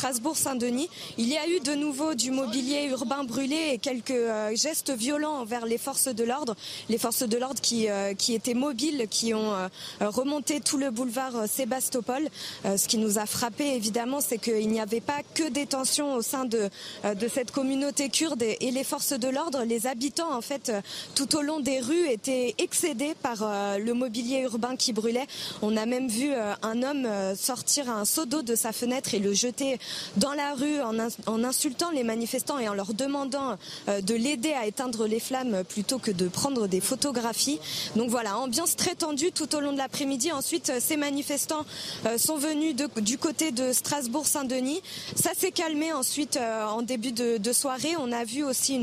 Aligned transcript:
Strasbourg-Saint-Denis, 0.00 0.88
il 1.18 1.28
y 1.28 1.36
a 1.36 1.46
eu 1.46 1.60
de 1.60 1.74
nouveau 1.74 2.14
du 2.14 2.30
mobilier 2.30 2.84
urbain 2.84 3.22
brûlé 3.22 3.72
et 3.74 3.76
quelques 3.76 4.12
euh, 4.12 4.56
gestes 4.56 4.90
violents 4.90 5.34
envers 5.34 5.66
les 5.66 5.76
forces 5.76 6.08
de 6.08 6.24
l'ordre, 6.24 6.56
les 6.88 6.96
forces 6.96 7.22
de 7.22 7.36
l'ordre 7.36 7.60
qui, 7.60 7.86
euh, 7.90 8.14
qui 8.14 8.34
étaient 8.34 8.54
mobiles, 8.54 9.08
qui 9.10 9.34
ont 9.34 9.52
euh, 9.52 9.68
remonté 10.00 10.60
tout 10.60 10.78
le 10.78 10.90
boulevard 10.90 11.36
euh, 11.36 11.46
Sébastopol. 11.46 12.30
Euh, 12.64 12.78
ce 12.78 12.88
qui 12.88 12.96
nous 12.96 13.18
a 13.18 13.26
frappé 13.26 13.74
évidemment, 13.74 14.22
c'est 14.22 14.38
qu'il 14.38 14.70
n'y 14.70 14.80
avait 14.80 15.02
pas 15.02 15.18
que 15.34 15.50
des 15.50 15.66
tensions 15.66 16.14
au 16.14 16.22
sein 16.22 16.46
de, 16.46 16.70
de 17.04 17.28
cette 17.28 17.50
communauté 17.50 18.08
kurde 18.08 18.40
et, 18.40 18.56
et 18.62 18.70
les 18.70 18.84
forces 18.84 19.12
de 19.12 19.28
l'ordre, 19.28 19.64
les 19.64 19.86
habitants 19.86 20.34
en 20.34 20.40
fait 20.40 20.72
tout 21.14 21.36
au 21.36 21.42
long 21.42 21.60
des 21.60 21.78
rues 21.78 22.08
étaient 22.08 22.54
excédés 22.56 23.14
par 23.22 23.44
le 23.78 23.92
mobilier 23.92 24.40
urbain 24.40 24.76
qui 24.76 24.94
brûlait. 24.94 25.26
On 25.60 25.76
a 25.76 25.84
même 25.84 26.08
vu 26.08 26.32
un 26.62 26.82
homme 26.82 27.06
sortir 27.36 27.90
un 27.90 28.06
seau 28.06 28.24
d'eau 28.24 28.40
de 28.40 28.54
sa 28.54 28.72
fenêtre 28.72 29.12
et 29.12 29.18
le 29.18 29.34
jeter 29.34 29.78
dans 30.16 30.32
la 30.32 30.54
rue 30.54 30.80
en, 30.80 30.98
ins- 30.98 31.16
en 31.26 31.44
insultant 31.44 31.90
les 31.90 32.04
manifestants 32.04 32.58
et 32.58 32.68
en 32.68 32.74
leur 32.74 32.94
demandant 32.94 33.56
euh, 33.88 34.00
de 34.00 34.14
l'aider 34.14 34.52
à 34.52 34.66
éteindre 34.66 35.06
les 35.06 35.20
flammes 35.20 35.64
plutôt 35.68 35.98
que 35.98 36.10
de 36.10 36.28
prendre 36.28 36.66
des 36.66 36.80
photographies. 36.80 37.60
Donc 37.96 38.10
voilà, 38.10 38.38
ambiance 38.38 38.76
très 38.76 38.94
tendue 38.94 39.32
tout 39.32 39.54
au 39.54 39.60
long 39.60 39.72
de 39.72 39.78
l'après-midi. 39.78 40.32
Ensuite, 40.32 40.70
euh, 40.70 40.78
ces 40.80 40.96
manifestants 40.96 41.64
euh, 42.06 42.18
sont 42.18 42.36
venus 42.36 42.74
du 42.96 43.18
côté 43.18 43.50
de 43.50 43.72
Strasbourg-Saint-Denis. 43.72 44.82
Ça 45.16 45.30
s'est 45.36 45.52
calmé 45.52 45.92
ensuite 45.92 46.38
en 46.38 46.82
début 46.82 47.12
de, 47.12 47.52
soirée. 47.52 47.94
On 47.98 48.12
a 48.12 48.24
vu 48.24 48.44
aussi 48.44 48.80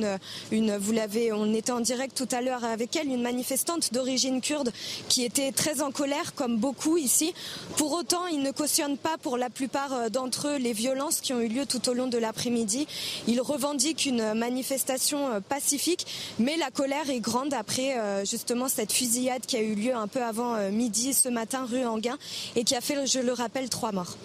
une, 0.52 0.78
vous 0.78 0.92
l'avez, 0.92 1.32
on 1.32 1.54
était 1.54 1.72
en 1.72 1.80
direct 1.80 2.16
tout 2.16 2.28
à 2.36 2.42
l'heure 2.42 2.66
avec 2.66 2.96
elle, 2.96 3.08
une 3.08 3.22
manifestante 3.22 3.94
d'origine 3.94 4.42
kurde 4.42 4.72
qui 5.08 5.24
était 5.24 5.52
très 5.52 5.82
en 5.82 5.92
colère, 5.92 6.34
comme 6.36 6.58
beaucoup 6.58 6.98
ici. 6.98 7.34
Pour 7.78 7.94
autant, 7.94 8.28
ils 8.28 8.42
ne 8.42 8.52
cautionnent 8.52 8.98
pas 8.98 9.18
pour 9.18 9.38
la 9.38 9.50
plupart 9.50 10.10
d'entre 10.12 10.50
eux 10.50 10.58
les 10.58 10.74
violences 10.74 10.97
qui 11.22 11.34
ont 11.34 11.42
eu 11.42 11.48
lieu 11.48 11.66
tout 11.66 11.90
au 11.90 11.94
long 11.94 12.08
de 12.08 12.18
l'après-midi. 12.18 12.88
Ils 13.28 13.42
revendiquent 13.42 14.06
une 14.06 14.34
manifestation 14.34 15.34
euh, 15.34 15.40
pacifique, 15.40 16.06
mais 16.40 16.58
la 16.58 16.72
colère 16.72 17.10
est 17.10 17.20
grande 17.20 17.54
après 17.54 17.98
euh, 18.00 18.26
justement 18.26 18.68
cette 18.68 18.92
fusillade 18.92 19.46
qui 19.46 19.58
a 19.58 19.62
eu 19.62 19.76
lieu 19.76 19.96
un 19.96 20.08
peu 20.08 20.24
avant 20.24 20.56
euh, 20.56 20.72
midi 20.72 21.14
ce 21.14 21.30
matin 21.30 21.68
rue 21.70 21.86
Anguin 21.86 22.18
et 22.56 22.64
qui 22.64 22.76
a 22.76 22.82
fait, 22.82 23.06
je 23.06 23.20
le 23.20 23.34
rappelle, 23.34 23.70
trois 23.70 23.92
morts. 23.92 24.18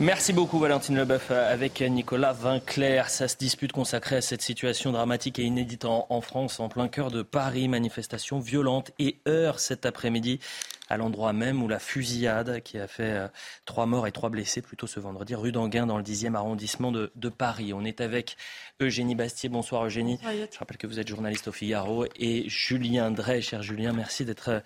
Merci 0.00 0.32
beaucoup 0.32 0.58
Valentine 0.58 0.96
Leboeuf 0.96 1.30
avec 1.30 1.80
Nicolas 1.80 2.32
Vinclair. 2.32 3.08
Ça 3.08 3.28
se 3.28 3.36
dispute 3.36 3.70
consacrée 3.70 4.16
à 4.16 4.20
cette 4.20 4.42
situation 4.42 4.90
dramatique 4.90 5.38
et 5.38 5.44
inédite 5.44 5.84
en, 5.84 6.06
en 6.10 6.20
France, 6.20 6.58
en 6.58 6.68
plein 6.68 6.88
cœur 6.88 7.12
de 7.12 7.22
Paris. 7.22 7.68
Manifestation 7.68 8.40
violente 8.40 8.90
et 8.98 9.18
heure 9.28 9.60
cet 9.60 9.86
après-midi 9.86 10.40
à 10.88 10.96
l'endroit 10.96 11.32
même 11.32 11.62
où 11.62 11.68
la 11.68 11.78
fusillade 11.78 12.62
qui 12.62 12.78
a 12.78 12.86
fait 12.86 13.12
euh, 13.12 13.28
trois 13.64 13.86
morts 13.86 14.06
et 14.06 14.12
trois 14.12 14.30
blessés 14.30 14.62
plutôt 14.62 14.86
ce 14.86 15.00
vendredi 15.00 15.34
rue 15.34 15.52
d'Anguin 15.52 15.86
dans 15.86 15.96
le 15.96 16.04
10e 16.04 16.34
arrondissement 16.34 16.92
de, 16.92 17.10
de 17.14 17.28
Paris. 17.28 17.72
On 17.72 17.84
est 17.84 18.00
avec 18.00 18.36
Eugénie 18.80 19.14
Bastier. 19.14 19.48
Bonsoir 19.48 19.84
Eugénie. 19.84 20.18
Je 20.22 20.58
rappelle 20.58 20.76
que 20.76 20.86
vous 20.86 21.00
êtes 21.00 21.08
journaliste 21.08 21.48
au 21.48 21.52
Figaro 21.52 22.06
et 22.16 22.48
Julien 22.48 23.10
Drey. 23.10 23.40
Cher 23.40 23.62
Julien, 23.62 23.92
merci 23.92 24.24
d'être 24.24 24.48
euh, 24.48 24.60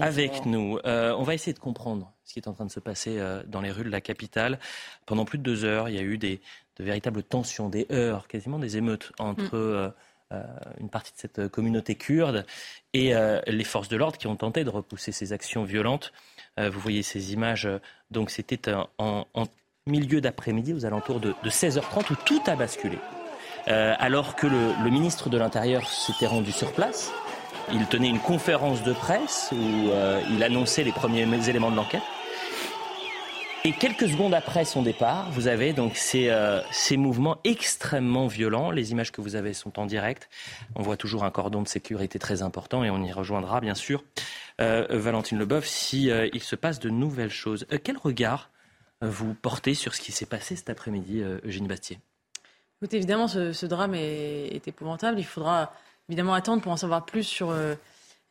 avec 0.00 0.46
nous. 0.46 0.78
Euh, 0.84 1.14
on 1.16 1.22
va 1.22 1.34
essayer 1.34 1.52
de 1.52 1.58
comprendre 1.58 2.12
ce 2.24 2.34
qui 2.34 2.38
est 2.38 2.48
en 2.48 2.52
train 2.52 2.66
de 2.66 2.70
se 2.70 2.80
passer 2.80 3.18
euh, 3.18 3.42
dans 3.46 3.60
les 3.60 3.70
rues 3.70 3.84
de 3.84 3.90
la 3.90 4.00
capitale. 4.00 4.58
Pendant 5.06 5.24
plus 5.24 5.38
de 5.38 5.42
deux 5.42 5.64
heures, 5.64 5.88
il 5.88 5.94
y 5.94 5.98
a 5.98 6.02
eu 6.02 6.18
des, 6.18 6.40
de 6.76 6.84
véritables 6.84 7.22
tensions, 7.22 7.68
des 7.68 7.86
heurts, 7.90 8.28
quasiment 8.28 8.58
des 8.58 8.76
émeutes 8.76 9.12
entre 9.18 9.56
euh, 9.56 9.90
une 10.78 10.90
partie 10.90 11.12
de 11.12 11.18
cette 11.18 11.48
communauté 11.48 11.94
kurde 11.94 12.44
et 12.92 13.14
euh, 13.14 13.40
les 13.46 13.64
forces 13.64 13.88
de 13.88 13.96
l'ordre 13.96 14.18
qui 14.18 14.26
ont 14.26 14.36
tenté 14.36 14.64
de 14.64 14.70
repousser 14.70 15.12
ces 15.12 15.32
actions 15.32 15.64
violentes. 15.64 16.12
Euh, 16.58 16.70
vous 16.70 16.80
voyez 16.80 17.02
ces 17.02 17.32
images, 17.32 17.66
euh, 17.66 17.78
donc 18.10 18.30
c'était 18.30 18.72
en, 18.98 19.24
milieu 19.86 20.20
d'après-midi, 20.20 20.74
aux 20.74 20.84
alentours 20.84 21.20
de, 21.20 21.34
de 21.42 21.50
16h30, 21.50 22.12
où 22.12 22.16
tout 22.26 22.42
a 22.46 22.56
basculé. 22.56 22.98
Euh, 23.68 23.94
alors 23.98 24.34
que 24.34 24.46
le, 24.46 24.90
ministre 24.90 25.28
de 25.28 25.36
l'Intérieur 25.36 25.88
s'était 25.88 26.26
rendu 26.26 26.52
sur 26.52 26.72
place, 26.72 27.10
il 27.72 27.84
tenait 27.86 28.08
une 28.08 28.20
conférence 28.20 28.82
de 28.82 28.92
presse 28.92 29.50
où 29.52 29.90
euh, 29.90 30.20
il 30.30 30.42
annonçait 30.42 30.84
les 30.84 30.92
premiers 30.92 31.48
éléments 31.48 31.70
de 31.70 31.76
l'enquête. 31.76 32.02
Et 33.64 33.72
quelques 33.72 34.08
secondes 34.08 34.34
après 34.34 34.64
son 34.64 34.82
départ, 34.82 35.30
vous 35.32 35.46
avez 35.48 35.72
donc 35.72 35.96
ces, 35.96 36.28
euh, 36.30 36.60
ces 36.70 36.96
mouvements 36.96 37.38
extrêmement 37.44 38.26
violents. 38.26 38.70
Les 38.70 38.92
images 38.92 39.12
que 39.12 39.20
vous 39.20 39.34
avez 39.36 39.52
sont 39.52 39.78
en 39.78 39.84
direct. 39.86 40.28
On 40.74 40.82
voit 40.82 40.96
toujours 40.96 41.24
un 41.24 41.30
cordon 41.30 41.60
de 41.62 41.68
sécurité 41.68 42.18
très 42.18 42.42
important 42.42 42.82
et 42.84 42.90
on 42.90 43.02
y 43.02 43.12
rejoindra 43.12 43.60
bien 43.60 43.74
sûr 43.74 44.04
euh, 44.60 44.86
Valentine 44.90 45.38
Leboeuf 45.38 45.66
si 45.66 46.10
euh, 46.10 46.28
il 46.32 46.42
se 46.42 46.56
passe 46.56 46.78
de 46.78 46.88
nouvelles 46.88 47.30
choses. 47.30 47.66
Quel 47.84 47.98
regard 47.98 48.50
vous 49.02 49.34
portez 49.34 49.74
sur 49.74 49.94
ce 49.94 50.00
qui 50.00 50.12
s'est 50.12 50.26
passé 50.26 50.56
cet 50.56 50.70
après-midi, 50.70 51.22
Eugénie 51.44 51.68
Bastier? 51.68 51.98
Évidemment, 52.90 53.28
ce, 53.28 53.66
drame 53.66 53.94
est, 53.94 54.66
épouvantable. 54.66 55.18
Il 55.20 55.24
faudra 55.24 55.72
évidemment 56.08 56.34
attendre 56.34 56.62
pour 56.62 56.72
en 56.72 56.76
savoir 56.76 57.04
plus 57.04 57.22
sur 57.24 57.54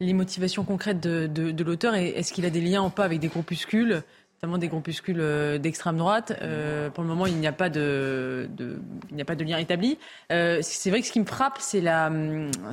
les 0.02 0.14
motivations 0.14 0.64
concrètes 0.66 1.00
de, 1.00 1.28
de- 1.28 1.52
de 1.52 1.64
l'auteur 1.64 1.96
et 1.96 2.10
est-ce 2.10 2.34
qu'il 2.34 2.46
a 2.46 2.50
des 2.50 2.60
liens 2.62 2.84
ou 2.84 2.90
pas 2.90 3.06
avec 3.06 3.20
des 3.20 3.30
groupuscules, 3.30 4.04
notamment 4.38 4.58
des 4.60 4.68
groupuscules 4.68 5.20
euh, 5.20 5.58
d'extrême 5.58 5.98
droite. 5.98 6.34
Euh, 6.42 6.90
pour 6.92 7.04
le 7.04 7.10
moment, 7.10 7.26
il 7.26 7.36
n'y 7.38 7.48
a 7.48 7.52
pas 7.52 7.70
de, 7.70 8.48
de- 8.56 8.80
il 9.10 9.16
n'y 9.16 9.22
a 9.22 9.26
pas 9.26 9.36
de 9.36 9.44
lien 9.44 9.58
établi. 9.58 9.98
Euh, 10.32 10.60
c'est 10.62 10.90
vrai 10.92 11.02
que 11.02 11.08
ce 11.08 11.12
qui 11.12 11.20
me 11.20 11.26
frappe, 11.26 11.58
c'est 11.60 11.82
la, 11.82 12.12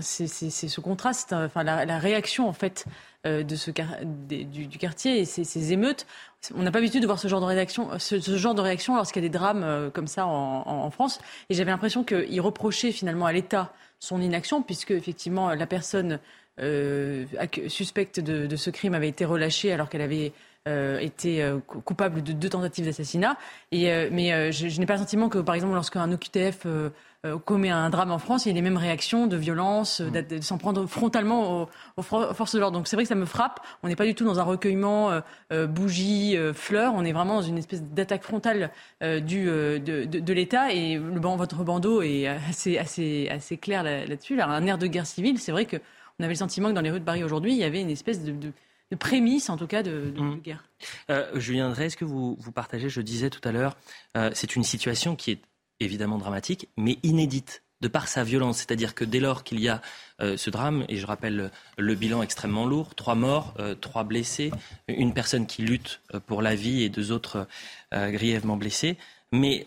c'est, 0.00 0.26
c'est- 0.26 0.50
c'est 0.50 0.68
ce 0.68 0.80
contraste, 0.80 1.32
euh, 1.32 1.46
enfin 1.46 1.62
la, 1.64 1.86
la 1.86 1.98
réaction 1.98 2.48
en 2.48 2.52
fait 2.52 2.84
euh, 3.26 3.42
de 3.42 3.56
ce 3.56 3.70
du, 4.04 4.66
du 4.66 4.78
quartier 4.78 5.20
et 5.20 5.24
ces, 5.24 5.44
ces 5.44 5.72
émeutes. 5.72 6.06
On 6.54 6.62
n'a 6.62 6.70
pas 6.70 6.80
l'habitude 6.80 7.00
de 7.00 7.06
voir 7.06 7.18
ce 7.18 7.28
genre 7.28 7.40
de 7.40 7.46
réaction, 7.46 7.88
ce, 7.98 8.20
ce 8.20 8.36
genre 8.36 8.54
de 8.54 8.60
réaction 8.60 8.96
lorsqu'il 8.96 9.22
y 9.22 9.26
a 9.26 9.28
des 9.28 9.32
drames 9.38 9.62
euh, 9.64 9.88
comme 9.88 10.06
ça 10.06 10.26
en, 10.26 10.64
en- 10.66 10.90
France. 10.90 11.18
Et 11.48 11.54
j'avais 11.54 11.70
l'impression 11.70 12.04
qu'il 12.04 12.40
reprochait 12.42 12.92
finalement 12.92 13.24
à 13.24 13.32
l'État 13.32 13.72
son 14.00 14.20
inaction, 14.20 14.60
puisque 14.62 14.90
effectivement 14.90 15.54
la 15.54 15.66
personne 15.66 16.20
euh, 16.60 17.24
suspecte 17.68 18.20
de, 18.20 18.46
de 18.46 18.56
ce 18.56 18.68
crime 18.68 18.92
avait 18.92 19.08
été 19.08 19.24
relâchée 19.24 19.72
alors 19.72 19.88
qu'elle 19.88 20.02
avait 20.02 20.32
euh, 20.66 20.98
été 20.98 21.42
euh, 21.42 21.58
cou- 21.66 21.80
coupable 21.80 22.22
de 22.22 22.32
deux 22.32 22.48
tentatives 22.48 22.84
d'assassinat. 22.86 23.36
Euh, 23.74 24.08
mais 24.10 24.32
euh, 24.32 24.50
je, 24.52 24.68
je 24.68 24.80
n'ai 24.80 24.86
pas 24.86 24.94
le 24.94 25.00
sentiment 25.00 25.28
que, 25.28 25.38
par 25.38 25.54
exemple, 25.54 25.74
lorsqu'un 25.74 26.10
OQTF 26.10 26.62
euh, 26.66 26.90
euh, 27.26 27.38
commet 27.38 27.70
un 27.70 27.90
drame 27.90 28.10
en 28.10 28.18
France, 28.18 28.46
il 28.46 28.48
y 28.48 28.52
a 28.52 28.54
les 28.54 28.62
mêmes 28.62 28.76
réactions 28.76 29.26
de 29.26 29.36
violence, 29.36 30.00
de 30.00 30.40
s'en 30.40 30.58
prendre 30.58 30.86
frontalement 30.86 31.62
aux, 31.62 31.68
aux 31.96 32.02
for- 32.02 32.30
aux 32.30 32.34
forces 32.34 32.54
de 32.54 32.60
l'ordre. 32.60 32.78
Donc 32.78 32.88
c'est 32.88 32.96
vrai 32.96 33.04
que 33.04 33.08
ça 33.08 33.14
me 33.14 33.24
frappe. 33.26 33.60
On 33.82 33.88
n'est 33.88 33.96
pas 33.96 34.06
du 34.06 34.14
tout 34.14 34.24
dans 34.24 34.38
un 34.40 34.42
recueillement 34.42 35.20
euh, 35.52 35.66
bougies, 35.66 36.36
euh, 36.36 36.52
fleurs. 36.52 36.92
On 36.94 37.04
est 37.04 37.12
vraiment 37.12 37.36
dans 37.36 37.42
une 37.42 37.58
espèce 37.58 37.82
d'attaque 37.82 38.22
frontale 38.22 38.70
euh, 39.02 39.20
du, 39.20 39.44
de, 39.46 39.78
de, 40.06 40.20
de 40.20 40.32
l'État. 40.32 40.72
Et 40.72 40.96
le, 40.96 41.20
votre 41.20 41.64
bandeau 41.64 42.02
est 42.02 42.26
assez, 42.26 42.78
assez, 42.78 43.28
assez 43.30 43.56
clair 43.56 43.82
là- 43.82 44.06
là-dessus. 44.06 44.36
Là, 44.36 44.48
un 44.48 44.66
air 44.66 44.78
de 44.78 44.86
guerre 44.86 45.06
civile. 45.06 45.38
C'est 45.38 45.52
vrai 45.52 45.64
que 45.66 45.76
on 46.20 46.24
avait 46.24 46.34
le 46.34 46.38
sentiment 46.38 46.68
que 46.68 46.74
dans 46.74 46.80
les 46.80 46.90
rues 46.90 47.00
de 47.00 47.04
Paris 47.04 47.24
aujourd'hui, 47.24 47.52
il 47.52 47.58
y 47.58 47.64
avait 47.64 47.80
une 47.80 47.90
espèce 47.90 48.22
de, 48.22 48.32
de, 48.32 48.52
de 48.90 48.96
prémisse, 48.96 49.48
en 49.50 49.56
tout 49.56 49.66
cas, 49.66 49.82
de, 49.82 50.10
de- 50.10 50.10
de 50.10 50.34
guerre. 50.36 50.64
Euh, 51.10 51.38
Julien 51.38 51.70
Drey, 51.70 51.86
est-ce 51.86 51.96
que 51.96 52.04
vous, 52.04 52.36
vous 52.38 52.52
partagez, 52.52 52.88
je 52.88 53.00
disais 53.00 53.30
tout 53.30 53.46
à 53.46 53.52
l'heure, 53.52 53.76
euh, 54.16 54.30
c'est 54.34 54.56
une 54.56 54.64
situation 54.64 55.16
qui 55.16 55.30
est 55.32 55.40
évidemment 55.80 56.18
dramatique, 56.18 56.68
mais 56.76 56.98
inédite 57.02 57.62
de 57.80 57.88
par 57.88 58.08
sa 58.08 58.24
violence. 58.24 58.58
C'est-à-dire 58.58 58.94
que 58.94 59.04
dès 59.04 59.20
lors 59.20 59.42
qu'il 59.44 59.60
y 59.60 59.68
a 59.68 59.82
euh, 60.20 60.36
ce 60.36 60.48
drame, 60.48 60.84
et 60.88 60.96
je 60.96 61.06
rappelle 61.06 61.50
le, 61.76 61.94
bilan 61.94 62.22
extrêmement 62.22 62.66
lourd, 62.66 62.94
trois 62.94 63.14
morts, 63.14 63.54
euh, 63.58 63.74
trois 63.74 64.04
blessés, 64.04 64.52
une 64.88 65.12
personne 65.12 65.46
qui 65.46 65.62
lutte 65.62 66.00
pour 66.26 66.40
la 66.40 66.54
vie 66.54 66.82
et 66.82 66.88
deux 66.88 67.10
autres 67.12 67.46
euh, 67.92 68.10
grièvement 68.10 68.56
blessés, 68.56 68.96
mais 69.32 69.66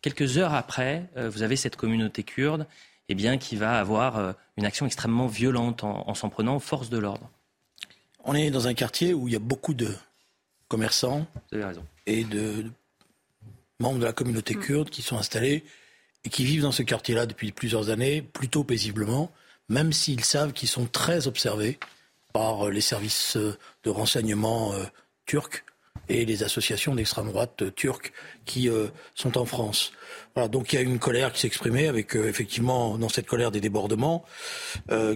quelques 0.00 0.38
heures 0.38 0.54
après, 0.54 1.04
vous 1.16 1.42
avez 1.42 1.54
cette 1.56 1.76
communauté 1.76 2.22
kurde 2.22 2.66
eh 3.10 3.14
bien, 3.14 3.36
qui 3.36 3.56
va 3.56 3.78
avoir 3.78 4.34
une 4.56 4.64
action 4.64 4.86
extrêmement 4.86 5.26
violente 5.26 5.84
en, 5.84 6.08
en 6.08 6.14
s'en 6.14 6.30
prenant 6.30 6.56
aux 6.56 6.60
forces 6.60 6.88
de 6.88 6.96
l'ordre. 6.96 7.28
On 8.24 8.34
est 8.34 8.50
dans 8.50 8.68
un 8.68 8.74
quartier 8.74 9.14
où 9.14 9.28
il 9.28 9.32
y 9.32 9.36
a 9.36 9.40
beaucoup 9.40 9.74
de 9.74 9.94
commerçants 10.68 11.26
Vous 11.50 11.58
avez 11.58 11.64
raison. 11.64 11.84
et 12.06 12.24
de, 12.24 12.64
membres 13.82 13.98
de 13.98 14.04
la 14.04 14.12
communauté 14.12 14.54
kurde 14.54 14.88
qui 14.88 15.02
sont 15.02 15.18
installés 15.18 15.64
et 16.24 16.30
qui 16.30 16.44
vivent 16.44 16.62
dans 16.62 16.72
ce 16.72 16.82
quartier-là 16.82 17.26
depuis 17.26 17.52
plusieurs 17.52 17.90
années, 17.90 18.22
plutôt 18.22 18.64
paisiblement, 18.64 19.30
même 19.68 19.92
s'ils 19.92 20.24
savent 20.24 20.52
qu'ils 20.52 20.68
sont 20.68 20.86
très 20.86 21.26
observés 21.26 21.78
par 22.32 22.66
euh, 22.66 22.70
les 22.70 22.80
services 22.80 23.36
euh, 23.36 23.56
de 23.84 23.90
renseignement 23.90 24.72
euh, 24.72 24.84
turcs 25.26 25.64
et 26.08 26.24
les 26.24 26.42
associations 26.42 26.94
d'extrême 26.94 27.28
droite 27.28 27.74
turques 27.74 28.12
qui 28.44 28.68
sont 29.14 29.38
en 29.38 29.44
France. 29.44 29.92
Voilà, 30.34 30.48
donc 30.48 30.72
il 30.72 30.76
y 30.76 30.78
a 30.78 30.82
une 30.82 30.98
colère 30.98 31.32
qui 31.32 31.40
s'exprimait 31.40 31.88
avec 31.88 32.14
effectivement 32.14 32.96
dans 32.96 33.08
cette 33.08 33.26
colère 33.26 33.50
des 33.50 33.60
débordements 33.60 34.24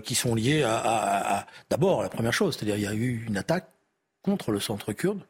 qui 0.04 0.14
sont 0.14 0.34
liés 0.34 0.62
à, 0.62 0.76
à, 0.76 1.38
à 1.38 1.46
d'abord 1.70 2.02
la 2.02 2.08
première 2.10 2.32
chose, 2.34 2.54
c'est-à-dire 2.56 2.76
il 2.76 2.82
y 2.82 2.86
a 2.86 2.94
eu 2.94 3.24
une 3.26 3.36
attaque 3.36 3.68
contre 4.22 4.52
le 4.52 4.60
centre 4.60 4.92
kurde. 4.92 5.20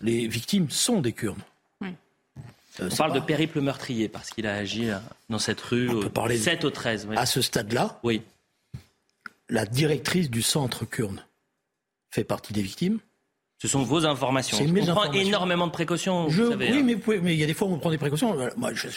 Les 0.00 0.26
victimes 0.28 0.70
sont 0.70 1.00
des 1.00 1.12
Kurdes. 1.12 1.42
On 2.80 2.88
parle 2.90 3.12
de 3.12 3.20
périple 3.20 3.60
meurtrier 3.60 4.08
parce 4.08 4.30
qu'il 4.30 4.46
a 4.46 4.54
agi 4.54 4.88
dans 5.28 5.40
cette 5.40 5.60
rue 5.60 5.88
au 5.88 6.02
7 6.30 6.64
au 6.64 6.70
13. 6.70 7.08
À 7.16 7.26
ce 7.26 7.42
stade-là, 7.42 7.98
oui. 8.04 8.22
la 9.48 9.66
directrice 9.66 10.30
du 10.30 10.42
centre 10.42 10.84
kurde 10.84 11.24
fait 12.10 12.22
partie 12.22 12.52
des 12.52 12.62
victimes. 12.62 13.00
Ce 13.60 13.66
sont 13.66 13.82
vos 13.82 14.06
informations. 14.06 14.56
On 14.60 14.86
prend 14.86 15.12
énormément 15.12 15.66
de 15.66 15.72
précautions. 15.72 16.28
Je, 16.28 16.48
savez, 16.50 16.70
oui, 16.70 16.78
hein. 16.78 16.98
mais, 17.06 17.18
mais, 17.20 17.34
il 17.34 17.40
y 17.40 17.42
a 17.42 17.46
des 17.46 17.54
fois 17.54 17.66
où 17.66 17.72
on 17.72 17.78
prend 17.78 17.90
des 17.90 17.98
précautions. 17.98 18.38
Euh, 18.38 18.50
moi, 18.56 18.72
je, 18.72 18.88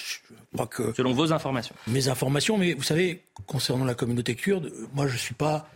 crois 0.54 0.68
que. 0.68 0.94
Selon 0.96 1.14
vos 1.14 1.34
informations. 1.34 1.74
Mes 1.88 2.10
informations, 2.10 2.58
mais 2.60 2.74
vous 2.74 2.84
savez, 2.84 3.24
concernant 3.48 3.86
la 3.86 3.96
communauté 3.96 4.36
kurde, 4.36 4.72
moi, 4.94 5.08
je 5.08 5.18
suis 5.18 5.34
pas. 5.34 5.68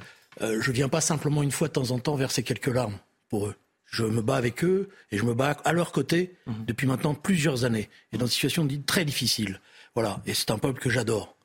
Euh, 0.42 0.60
je 0.62 0.72
viens 0.72 0.90
pas 0.90 1.02
simplement 1.02 1.42
une 1.42 1.52
fois 1.52 1.68
de 1.68 1.74
temps 1.74 1.92
en 1.92 2.00
temps 2.00 2.16
verser 2.16 2.44
quelques 2.44 2.68
larmes 2.68 2.98
pour 3.30 3.48
eux. 3.48 3.56
Je 3.86 4.04
me 4.04 4.22
bats 4.22 4.36
avec 4.36 4.64
eux 4.64 4.90
et 5.12 5.18
je 5.18 5.24
me 5.24 5.34
bats 5.34 5.58
à 5.64 5.72
leur 5.72 5.92
côté 5.92 6.36
mhm. 6.46 6.66
depuis 6.66 6.86
maintenant 6.86 7.14
plusieurs 7.14 7.64
années 7.64 7.90
et 8.12 8.18
dans 8.18 8.26
des 8.26 8.32
situations 8.32 8.68
très 8.86 9.06
difficiles. 9.06 9.62
Voilà. 9.96 10.22
Et 10.26 10.34
c'est 10.34 10.52
un 10.52 10.58
peuple 10.58 10.80
que 10.80 10.90
j'adore. 10.90 11.36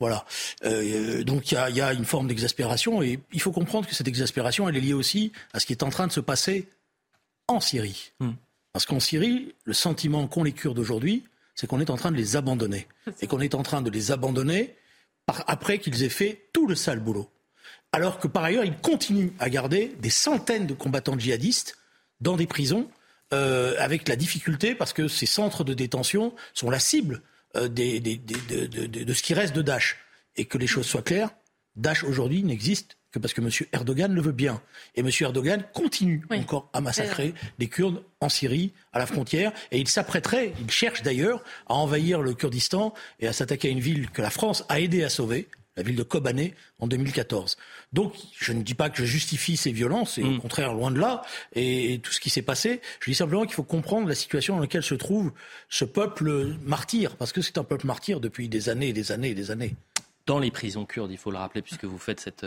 Voilà. 0.00 0.24
Euh, 0.64 1.22
donc 1.24 1.52
il 1.52 1.54
y 1.54 1.80
a, 1.80 1.92
une 1.92 2.04
forme 2.04 2.26
d'exaspération 2.26 3.02
et 3.02 3.20
il 3.32 3.40
faut 3.40 3.52
comprendre 3.52 3.88
que 3.88 3.94
cette 3.94 4.08
exaspération, 4.08 4.68
elle 4.68 4.76
est 4.76 4.80
liée 4.80 4.92
aussi 4.92 5.32
à 5.52 5.60
ce 5.60 5.66
qui 5.66 5.72
est 5.72 5.82
en 5.82 5.90
train 5.90 6.06
de 6.06 6.12
se 6.12 6.20
passer 6.20 6.68
en 7.48 7.60
Syrie. 7.60 8.12
Mhm. 8.20 8.36
Parce 8.72 8.86
qu'en 8.86 9.00
Syrie, 9.00 9.54
le 9.64 9.72
sentiment 9.72 10.26
qu'ont 10.26 10.42
les 10.42 10.52
Kurdes 10.52 10.78
aujourd'hui, 10.78 11.24
c'est 11.54 11.66
qu'on 11.66 11.80
est 11.80 11.90
en 11.90 11.96
train 11.96 12.10
de 12.10 12.16
les 12.16 12.36
abandonner. 12.36 12.88
Et 13.20 13.26
qu'on 13.26 13.40
est 13.40 13.54
en 13.54 13.62
train 13.62 13.82
de 13.82 13.90
les 13.90 14.10
abandonner 14.10 14.74
après 15.26 15.78
qu'ils 15.78 16.02
aient 16.02 16.08
fait 16.08 16.48
tout 16.52 16.66
le 16.66 16.74
sale 16.74 17.00
boulot. 17.00 17.30
Alors 17.92 18.18
que 18.18 18.26
par 18.26 18.42
ailleurs, 18.42 18.64
ils 18.64 18.76
continuent 18.76 19.30
à 19.38 19.48
garder 19.48 19.94
des 20.00 20.10
centaines 20.10 20.66
de 20.66 20.74
combattants 20.74 21.18
djihadistes 21.18 21.78
dans 22.20 22.36
des 22.36 22.46
prisons, 22.46 22.88
euh, 23.32 23.74
avec 23.78 24.08
la 24.08 24.16
difficulté, 24.16 24.74
parce 24.74 24.92
que 24.92 25.08
ces 25.08 25.26
centres 25.26 25.64
de 25.64 25.74
détention 25.74 26.34
sont 26.52 26.70
la 26.70 26.78
cible 26.78 27.22
euh, 27.56 27.68
de, 27.68 29.12
ce 29.12 29.22
qui 29.22 29.34
reste 29.34 29.54
de 29.54 29.62
Daesh. 29.62 29.98
Et 30.36 30.46
que 30.46 30.58
les 30.58 30.66
choses 30.66 30.86
soient 30.86 31.02
claires, 31.02 31.30
Daesh 31.76 32.02
aujourd'hui 32.02 32.42
n'existe 32.42 32.96
que 33.14 33.20
parce 33.20 33.32
que 33.32 33.40
M. 33.40 33.48
Erdogan 33.72 34.12
le 34.12 34.20
veut 34.20 34.32
bien. 34.32 34.60
Et 34.96 35.00
M. 35.00 35.08
Erdogan 35.20 35.64
continue 35.72 36.26
encore 36.30 36.68
à 36.72 36.80
massacrer 36.80 37.32
les 37.60 37.68
Kurdes 37.68 38.02
en 38.20 38.28
Syrie, 38.28 38.72
à 38.92 38.98
la 38.98 39.06
frontière, 39.06 39.52
et 39.70 39.78
il 39.78 39.86
s'apprêterait, 39.86 40.52
il 40.60 40.70
cherche 40.70 41.02
d'ailleurs 41.02 41.42
à 41.66 41.74
envahir 41.74 42.20
le 42.20 42.34
Kurdistan 42.34 42.92
et 43.20 43.28
à 43.28 43.32
s'attaquer 43.32 43.68
à 43.68 43.70
une 43.70 43.80
ville 43.80 44.10
que 44.10 44.20
la 44.20 44.30
France 44.30 44.64
a 44.68 44.80
aidé 44.80 45.04
à 45.04 45.08
sauver, 45.08 45.46
la 45.76 45.84
ville 45.84 45.94
de 45.94 46.02
Kobané 46.02 46.54
en 46.80 46.88
2014. 46.88 47.56
Donc, 47.92 48.14
je 48.36 48.52
ne 48.52 48.62
dis 48.62 48.74
pas 48.74 48.90
que 48.90 48.98
je 48.98 49.04
justifie 49.04 49.56
ces 49.56 49.70
violences, 49.70 50.18
et 50.18 50.22
au 50.22 50.30
mm. 50.30 50.40
contraire, 50.40 50.74
loin 50.74 50.90
de 50.90 50.98
là, 50.98 51.22
et, 51.54 52.00
tout 52.02 52.12
ce 52.12 52.20
qui 52.20 52.30
s'est 52.30 52.42
passé. 52.42 52.80
Je 53.00 53.10
dis 53.10 53.14
simplement 53.14 53.44
qu'il 53.44 53.54
faut 53.54 53.62
comprendre 53.62 54.08
la 54.08 54.14
situation 54.16 54.56
dans 54.56 54.60
laquelle 54.60 54.82
se 54.82 54.94
trouve 54.94 55.32
ce 55.68 55.84
peuple 55.84 56.56
martyr, 56.64 57.16
parce 57.16 57.32
que 57.32 57.42
c'est 57.42 57.58
un 57.58 57.64
peuple 57.64 57.86
martyr 57.86 58.18
depuis 58.18 58.48
des 58.48 58.68
années 58.68 58.88
et 58.88 58.92
des 58.92 59.12
années 59.12 59.30
et 59.30 59.34
des 59.34 59.52
années. 59.52 59.76
Dans 60.26 60.40
les 60.40 60.50
prisons 60.50 60.86
kurdes, 60.86 61.12
il 61.12 61.18
faut 61.18 61.30
le 61.30 61.38
rappeler, 61.38 61.62
puisque 61.62 61.84
vous 61.84 61.98
faites 61.98 62.18
cette 62.18 62.46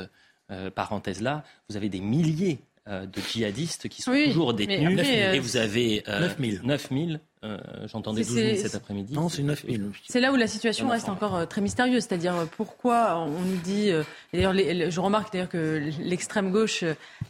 euh, 0.51 0.69
parenthèse-là, 0.69 1.44
vous 1.69 1.77
avez 1.77 1.89
des 1.89 1.99
milliers 1.99 2.59
euh, 2.88 3.05
de 3.05 3.19
djihadistes 3.21 3.89
qui 3.89 4.01
sont 4.01 4.13
toujours 4.13 4.53
détenus, 4.53 4.99
et 4.99 5.39
vous 5.39 5.57
avez 5.57 6.03
9000. 6.07 7.19
9000 7.47 7.57
euh, 7.83 7.88
j'entendais 7.88 8.21
12 8.21 8.33
000 8.33 8.57
cet 8.57 8.75
après-midi. 8.75 9.13
Non, 9.13 9.29
c'est 9.29 9.44
9 9.44 9.65
000. 9.67 9.83
C'est 10.07 10.19
là 10.19 10.31
où 10.31 10.35
la 10.35 10.47
situation 10.47 10.88
reste 10.89 11.09
encore 11.09 11.35
euh, 11.35 11.45
très 11.45 11.61
mystérieuse. 11.61 12.03
C'est-à-dire 12.03 12.35
euh, 12.35 12.45
pourquoi 12.45 13.17
on 13.17 13.41
nous 13.41 13.57
dit. 13.57 13.91
D'ailleurs, 14.33 14.53
je 14.53 14.99
remarque 14.99 15.31
d'ailleurs 15.31 15.49
que 15.49 15.89
l'extrême 15.99 16.51
gauche 16.51 16.83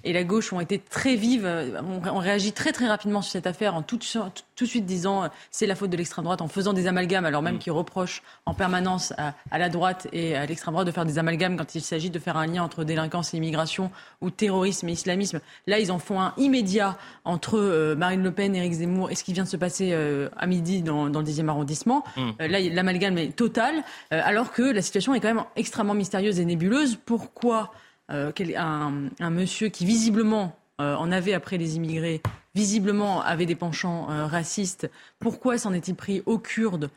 et 0.04 0.14
la 0.14 0.24
gauche 0.24 0.52
ont 0.54 0.60
été 0.60 0.80
très 0.80 1.16
vives, 1.16 1.46
ont, 1.46 2.18
réagi 2.18 2.52
très 2.52 2.72
très 2.72 2.88
rapidement 2.88 3.22
sur 3.22 3.31
cette 3.31 3.48
affaire 3.48 3.75
en 3.75 3.81
tout, 3.81 3.98
tout 3.98 4.66
de 4.66 4.69
suite 4.69 4.86
disant 4.86 5.30
c'est 5.52 5.68
la 5.68 5.75
faute 5.75 5.90
de 5.90 5.98
l'extrême 5.98 6.25
droite, 6.25 6.42
en 6.42 6.48
faisant 6.48 6.74
des 6.74 6.88
amalgames, 6.88 7.25
alors 7.25 7.42
même 7.42 7.56
mm. 7.56 7.60
qu'ils 7.60 7.72
reprochent 7.72 8.24
en 8.46 8.54
permanence 8.54 9.14
à, 9.18 9.34
à, 9.52 9.58
la 9.58 9.69
droite 9.69 10.08
et 10.12 10.36
à 10.36 10.46
l'extrême 10.46 10.74
droite 10.74 10.88
de 10.88 10.92
faire 10.92 11.06
des 11.06 11.19
amalgames 11.19 11.58
quand 11.58 11.75
il 11.75 11.81
s'agit 11.81 12.10
de 12.10 12.19
faire 12.19 12.38
un 12.38 12.48
lien 12.48 12.64
entre 12.64 12.84
délinquance 12.84 13.34
et 13.34 13.38
immigration 13.38 13.92
ou 14.22 14.30
terrorisme 14.30 14.90
et 14.90 14.94
islamisme. 14.94 15.40
Là, 15.68 15.80
ils 15.80 15.92
en 15.92 16.00
font 16.00 16.19
un 16.19 16.34
immédiat 16.38 16.98
entre 17.25 17.94
Marine 17.96 18.24
Le 18.24 18.31
Pen, 18.31 18.56
Éric 18.56 18.74
Zemmour 18.74 19.12
et 19.12 19.16
ce 19.16 19.24
qui 19.24 19.34
vient 19.34 19.44
de 19.44 19.50
se 19.50 19.58
passer 19.58 19.94
euh, 20.07 20.30
à 20.38 20.48
midi 20.48 20.81
dans, 20.81 21.06
le 21.06 21.12
10e 21.12 21.48
arrondissement. 21.48 22.04
Mmh. 22.15 22.21
Euh, 22.42 22.48
là, 22.48 22.59
l'amalgame 22.59 23.18
est 23.18 23.36
total, 23.36 23.75
euh, 24.13 24.21
alors 24.24 24.51
que 24.51 24.62
la 24.62 24.81
situation 24.81 25.13
est 25.13 25.19
quand 25.19 25.33
même 25.33 25.44
extrêmement 25.56 25.94
mystérieuse 25.94 26.39
et 26.39 26.45
nébuleuse. 26.45 26.98
Pourquoi 27.06 27.71
un, 28.09 29.30
monsieur 29.30 29.68
qui 29.68 29.86
visiblement 29.86 30.57
en 30.80 31.12
avait 31.12 31.33
après 31.33 31.57
les 31.57 31.75
immigrés, 31.75 32.21
visiblement 32.56 33.21
avait 33.21 33.45
des 33.45 33.56
penchants 33.56 34.06
racistes, 34.06 34.89
pourquoi 35.19 35.57
s'en 35.57 35.74
est-il 35.74 35.95
pris 35.95 36.24
aux 36.25 36.38
Kurdes 36.38 36.89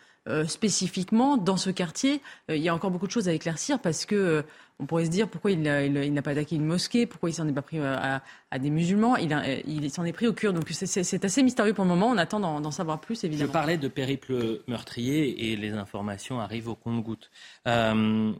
spécifiquement 0.47 1.37
dans 1.37 1.57
ce 1.57 1.71
quartier? 1.71 2.21
Il 2.49 2.59
y 2.59 2.69
a 2.69 2.75
encore 2.75 2.93
beaucoup 2.93 3.09
de 3.09 3.13
choses 3.13 3.29
à 3.29 3.33
éclaircir 3.33 3.81
parce 3.81 4.07
que 4.07 4.45
on 4.81 4.87
pourrait 4.87 5.05
se 5.05 5.11
dire 5.11 5.29
pourquoi 5.29 5.51
il, 5.51 5.61
n'a 5.61 6.23
pas 6.23 6.31
attaqué 6.31 6.57
une 6.57 6.65
mosquée, 6.65 7.07
pourquoi 7.07 7.31
il 7.31 7.35
s'en 7.35 7.47
est 7.47 7.53
pas 7.53 7.63
pris 7.63 7.79
euh, 7.79 8.19
à, 8.51 8.59
des 8.59 8.71
musulmans. 8.71 9.17
Il, 9.17 9.91
s'en 9.91 10.05
est 10.05 10.13
pris 10.13 10.27
aux 10.27 10.33
Kurdes. 10.33 10.57
Donc 10.57 10.69
c'est 10.71 11.25
assez 11.25 11.43
mystérieux 11.43 11.75
pour 11.75 11.85
le 11.85 11.91
moment. 11.91 12.09
On 12.09 12.17
attend 12.17 12.41
d'en 12.41 12.71
savoir 12.71 13.01
plus, 13.01 13.23
évidemment. 13.25 13.49
Je 13.49 13.53
parlais 13.53 13.79
de 13.79 13.89
périple 13.89 14.63
meurtrier 14.67 15.53
et 15.53 15.57
les 15.57 15.73
informations 15.73 16.41
arrivent 16.41 16.69
au 16.69 16.75
compte-gouttes. 16.75 17.31
Euh, 17.67 18.33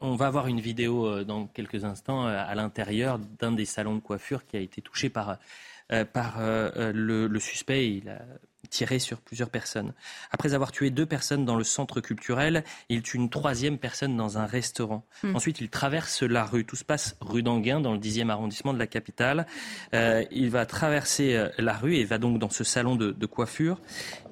on 0.00 0.14
va 0.14 0.26
avoir 0.26 0.46
une 0.46 0.60
vidéo 0.60 1.06
euh, 1.06 1.24
dans 1.24 1.46
quelques 1.46 1.84
instants 1.84 2.26
à 2.26 2.54
l'intérieur 2.54 3.18
d'un 3.18 3.52
des 3.52 3.64
salons 3.64 3.96
de 3.96 4.00
coiffure 4.00 4.46
qui 4.46 4.56
a 4.56 4.60
été 4.60 4.82
touché 4.82 5.08
par, 5.08 5.38
par 6.12 6.36
le, 6.38 7.26
le, 7.26 7.40
suspect. 7.40 7.90
Il 7.90 8.10
a 8.10 8.20
tiré 8.68 8.98
sur 8.98 9.20
plusieurs 9.20 9.50
personnes. 9.50 9.92
Après 10.30 10.54
avoir 10.54 10.72
tué 10.72 10.90
deux 10.90 11.06
personnes 11.06 11.44
dans 11.44 11.56
le 11.56 11.64
centre 11.64 12.00
culturel, 12.00 12.64
il 12.88 13.02
tue 13.02 13.16
une 13.16 13.30
troisième 13.30 13.78
personne 13.78 14.16
dans 14.16 14.38
un 14.38 14.46
restaurant. 14.46 15.04
Hmm. 15.22 15.36
Ensuite, 15.36 15.60
il 15.60 15.68
traverse 15.68 16.22
la 16.22 16.44
rue. 16.44 16.64
Tout 16.64 16.76
se 16.76 16.84
passe 16.84 17.16
rue 17.20 17.42
d'Anguin, 17.42 17.80
dans 17.80 17.92
le 17.92 17.98
10e 17.98 18.30
arrondissement 18.30 18.72
de 18.72 18.78
la 18.78 18.86
capitale. 18.86 19.46
Euh, 19.94 20.24
il 20.30 20.50
va 20.50 20.66
traverser 20.66 21.34
euh, 21.34 21.48
la 21.58 21.72
rue 21.72 21.96
et 21.96 22.04
va 22.04 22.18
donc 22.18 22.38
dans 22.38 22.50
ce 22.50 22.64
salon 22.64 22.96
de, 22.96 23.26
coiffure. 23.26 23.80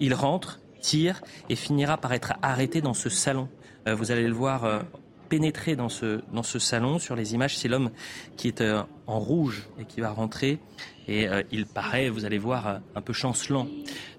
Il 0.00 0.14
rentre, 0.14 0.60
tire 0.80 1.20
et 1.48 1.56
finira 1.56 1.98
par 1.98 2.12
être 2.12 2.34
arrêté 2.42 2.80
dans 2.80 2.94
ce 2.94 3.08
salon. 3.08 3.48
Euh, 3.86 3.94
vous 3.94 4.10
allez 4.10 4.26
le 4.26 4.32
voir 4.32 4.84
pénétrer 5.28 5.76
dans 5.76 5.88
ce, 5.88 6.20
dans 6.32 6.42
ce 6.42 6.58
salon. 6.58 6.98
Sur 6.98 7.16
les 7.16 7.34
images, 7.34 7.56
c'est 7.58 7.68
l'homme 7.68 7.90
qui 8.36 8.48
est 8.48 8.62
en 9.06 9.18
rouge 9.18 9.68
et 9.78 9.84
qui 9.84 10.00
va 10.00 10.10
rentrer. 10.10 10.60
Et 11.08 11.28
il 11.52 11.66
paraît, 11.66 12.08
vous 12.08 12.24
allez 12.24 12.38
voir, 12.38 12.80
un 12.94 13.00
peu 13.00 13.12
chancelant. 13.12 13.68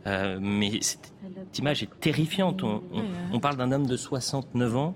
Euh, 0.08 0.38
mais 0.40 0.80
cette 0.82 1.12
image 1.58 1.84
est 1.84 2.00
terrifiante. 2.00 2.64
On, 2.64 3.40
parle 3.40 3.58
d'un 3.58 3.72
homme 3.72 3.88
de 3.88 3.98
69 3.98 4.78
ans. 4.78 4.96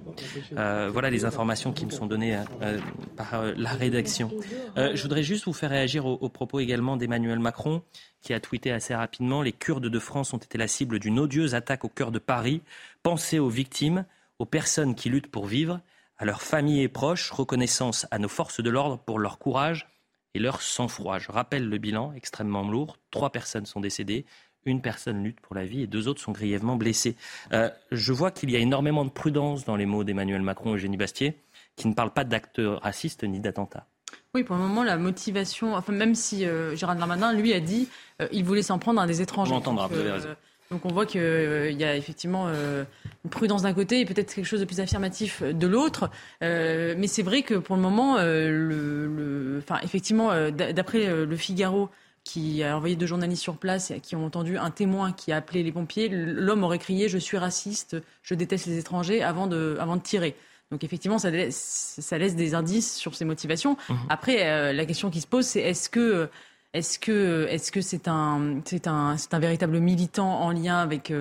Euh, 0.57 0.89
voilà 0.91 1.09
les 1.09 1.25
informations 1.25 1.73
qui 1.73 1.85
me 1.85 1.91
sont 1.91 2.05
données 2.05 2.37
euh, 2.61 2.79
par 3.17 3.43
la 3.55 3.71
rédaction. 3.71 4.31
je 4.75 5.01
voudrais 5.01 5.23
juste 5.23 5.45
vous 5.45 5.53
faire 5.53 5.69
réagir 5.69 6.05
aux, 6.05 6.29
propos 6.29 6.59
également 6.59 6.97
d'Emmanuel 6.97 7.39
Macron, 7.39 7.83
qui 8.21 8.33
a 8.33 8.39
tweeté 8.39 8.71
assez 8.71 8.95
rapidement 8.95 9.41
Les 9.41 9.51
Kurdes 9.51 9.87
de 9.87 9.99
France 9.99 10.33
ont 10.33 10.37
été 10.37 10.57
la 10.57 10.67
cible 10.67 10.99
d'une 10.99 11.19
odieuse 11.19 11.55
attaque 11.55 11.83
au 11.83 11.89
cœur 11.89 12.11
de 12.11 12.19
Paris. 12.19 12.61
Pensez 13.03 13.39
aux 13.39 13.49
victimes, 13.49 14.05
aux 14.39 14.45
personnes 14.45 14.95
qui 14.95 15.09
luttent 15.09 15.31
pour 15.31 15.45
vivre, 15.45 15.81
à 16.17 16.25
leurs 16.25 16.41
familles 16.41 16.83
et 16.83 16.87
proches. 16.87 17.31
Reconnaissance 17.31 18.07
à 18.11 18.19
nos 18.19 18.29
forces 18.29 18.61
de 18.61 18.69
l'ordre 18.69 18.97
pour 18.97 19.19
leur 19.19 19.39
courage 19.39 19.87
et 20.33 20.39
leur 20.39 20.61
sang-froid. 20.61 21.19
Je 21.19 21.31
rappelle 21.31 21.67
le 21.67 21.77
bilan 21.77 22.13
extrêmement 22.13 22.67
lourd. 22.67 22.97
Trois 23.11 23.31
personnes 23.31 23.65
sont 23.65 23.79
décédées, 23.79 24.25
une 24.65 24.81
personne 24.81 25.23
lutte 25.23 25.39
pour 25.41 25.55
la 25.55 25.65
vie 25.65 25.81
et 25.81 25.87
deux 25.87 26.07
autres 26.07 26.21
sont 26.21 26.31
grièvement 26.31 26.75
blessés. 26.75 27.15
Euh, 27.53 27.69
je 27.91 28.13
vois 28.13 28.31
qu'il 28.31 28.51
y 28.51 28.55
a 28.55 28.59
énormément 28.59 29.05
de 29.05 29.09
prudence 29.09 29.65
dans 29.65 29.75
les 29.75 29.85
mots 29.85 30.03
d'Emmanuel 30.03 30.41
Macron 30.41 30.71
et 30.71 30.75
Eugénie 30.75 30.97
Bastier, 30.97 31.37
qui 31.75 31.87
ne 31.87 31.93
parlent 31.93 32.13
pas 32.13 32.23
d'actes 32.23 32.61
racistes 32.81 33.23
ni 33.23 33.39
d'attentats. 33.39 33.87
Oui, 34.33 34.43
pour 34.43 34.55
le 34.55 34.61
moment, 34.61 34.83
la 34.83 34.97
motivation, 34.97 35.75
enfin, 35.75 35.93
même 35.93 36.15
si 36.15 36.45
euh, 36.45 36.75
Gérard 36.75 36.95
Darmanin, 36.95 37.33
lui, 37.33 37.53
a 37.53 37.59
dit 37.59 37.89
euh, 38.21 38.27
il 38.31 38.43
voulait 38.43 38.61
s'en 38.61 38.79
prendre 38.79 39.01
à 39.01 39.07
des 39.07 39.21
étrangers. 39.21 39.51
On 39.51 39.57
entendra, 39.57 39.87
vous 39.87 39.97
avez 39.97 40.11
raison. 40.11 40.29
Donc 40.71 40.85
on 40.85 40.89
voit 40.89 41.05
qu'il 41.05 41.21
y 41.21 41.83
a 41.83 41.95
effectivement 41.95 42.47
une 42.49 43.29
prudence 43.29 43.63
d'un 43.63 43.73
côté 43.73 43.99
et 43.99 44.05
peut-être 44.05 44.33
quelque 44.33 44.45
chose 44.45 44.61
de 44.61 44.65
plus 44.65 44.79
affirmatif 44.79 45.43
de 45.43 45.67
l'autre. 45.67 46.09
mais 46.41 47.07
c'est 47.07 47.23
vrai 47.23 47.43
que 47.43 47.55
pour 47.55 47.75
le 47.75 47.81
moment, 47.81 48.17
le, 48.17 49.59
enfin, 49.61 49.79
effectivement, 49.83 50.31
d'après 50.49 51.07
le 51.07 51.35
Figaro, 51.35 51.89
qui 52.23 52.63
a 52.63 52.77
envoyé 52.77 52.95
deux 52.95 53.05
journalistes 53.05 53.41
sur 53.41 53.57
place 53.57 53.93
qui 54.03 54.15
ont 54.15 54.25
entendu 54.25 54.57
un 54.57 54.71
témoin 54.71 55.11
qui 55.11 55.31
a 55.31 55.37
appelé 55.37 55.63
les 55.63 55.71
pompiers. 55.71 56.09
L'homme 56.09 56.63
aurait 56.63 56.79
crié 56.79 57.09
Je 57.09 57.17
suis 57.17 57.37
raciste, 57.37 57.97
je 58.23 58.35
déteste 58.35 58.67
les 58.67 58.77
étrangers 58.77 59.23
avant 59.23 59.47
de, 59.47 59.77
avant 59.79 59.95
de 59.95 60.01
tirer. 60.01 60.35
Donc 60.71 60.83
effectivement, 60.83 61.17
ça 61.17 61.31
laisse, 61.31 61.97
ça 61.99 62.17
laisse 62.17 62.35
des 62.35 62.53
indices 62.53 62.95
sur 62.95 63.15
ses 63.15 63.25
motivations. 63.25 63.75
Mmh. 63.89 63.95
Après, 64.09 64.47
euh, 64.47 64.71
la 64.71 64.85
question 64.85 65.09
qui 65.09 65.19
se 65.19 65.27
pose, 65.27 65.45
c'est 65.45 65.59
est-ce 65.59 65.89
que 65.89 66.29
Est-ce 66.73 66.99
que 66.99 67.47
est-ce 67.49 67.71
que 67.71 67.81
c'est 67.81 68.07
un 68.07 68.61
c'est 68.65 68.87
un 68.87 69.17
c'est 69.17 69.33
un 69.33 69.39
véritable 69.39 69.79
militant 69.79 70.39
en 70.41 70.51
lien 70.51 70.77
avec 70.77 71.11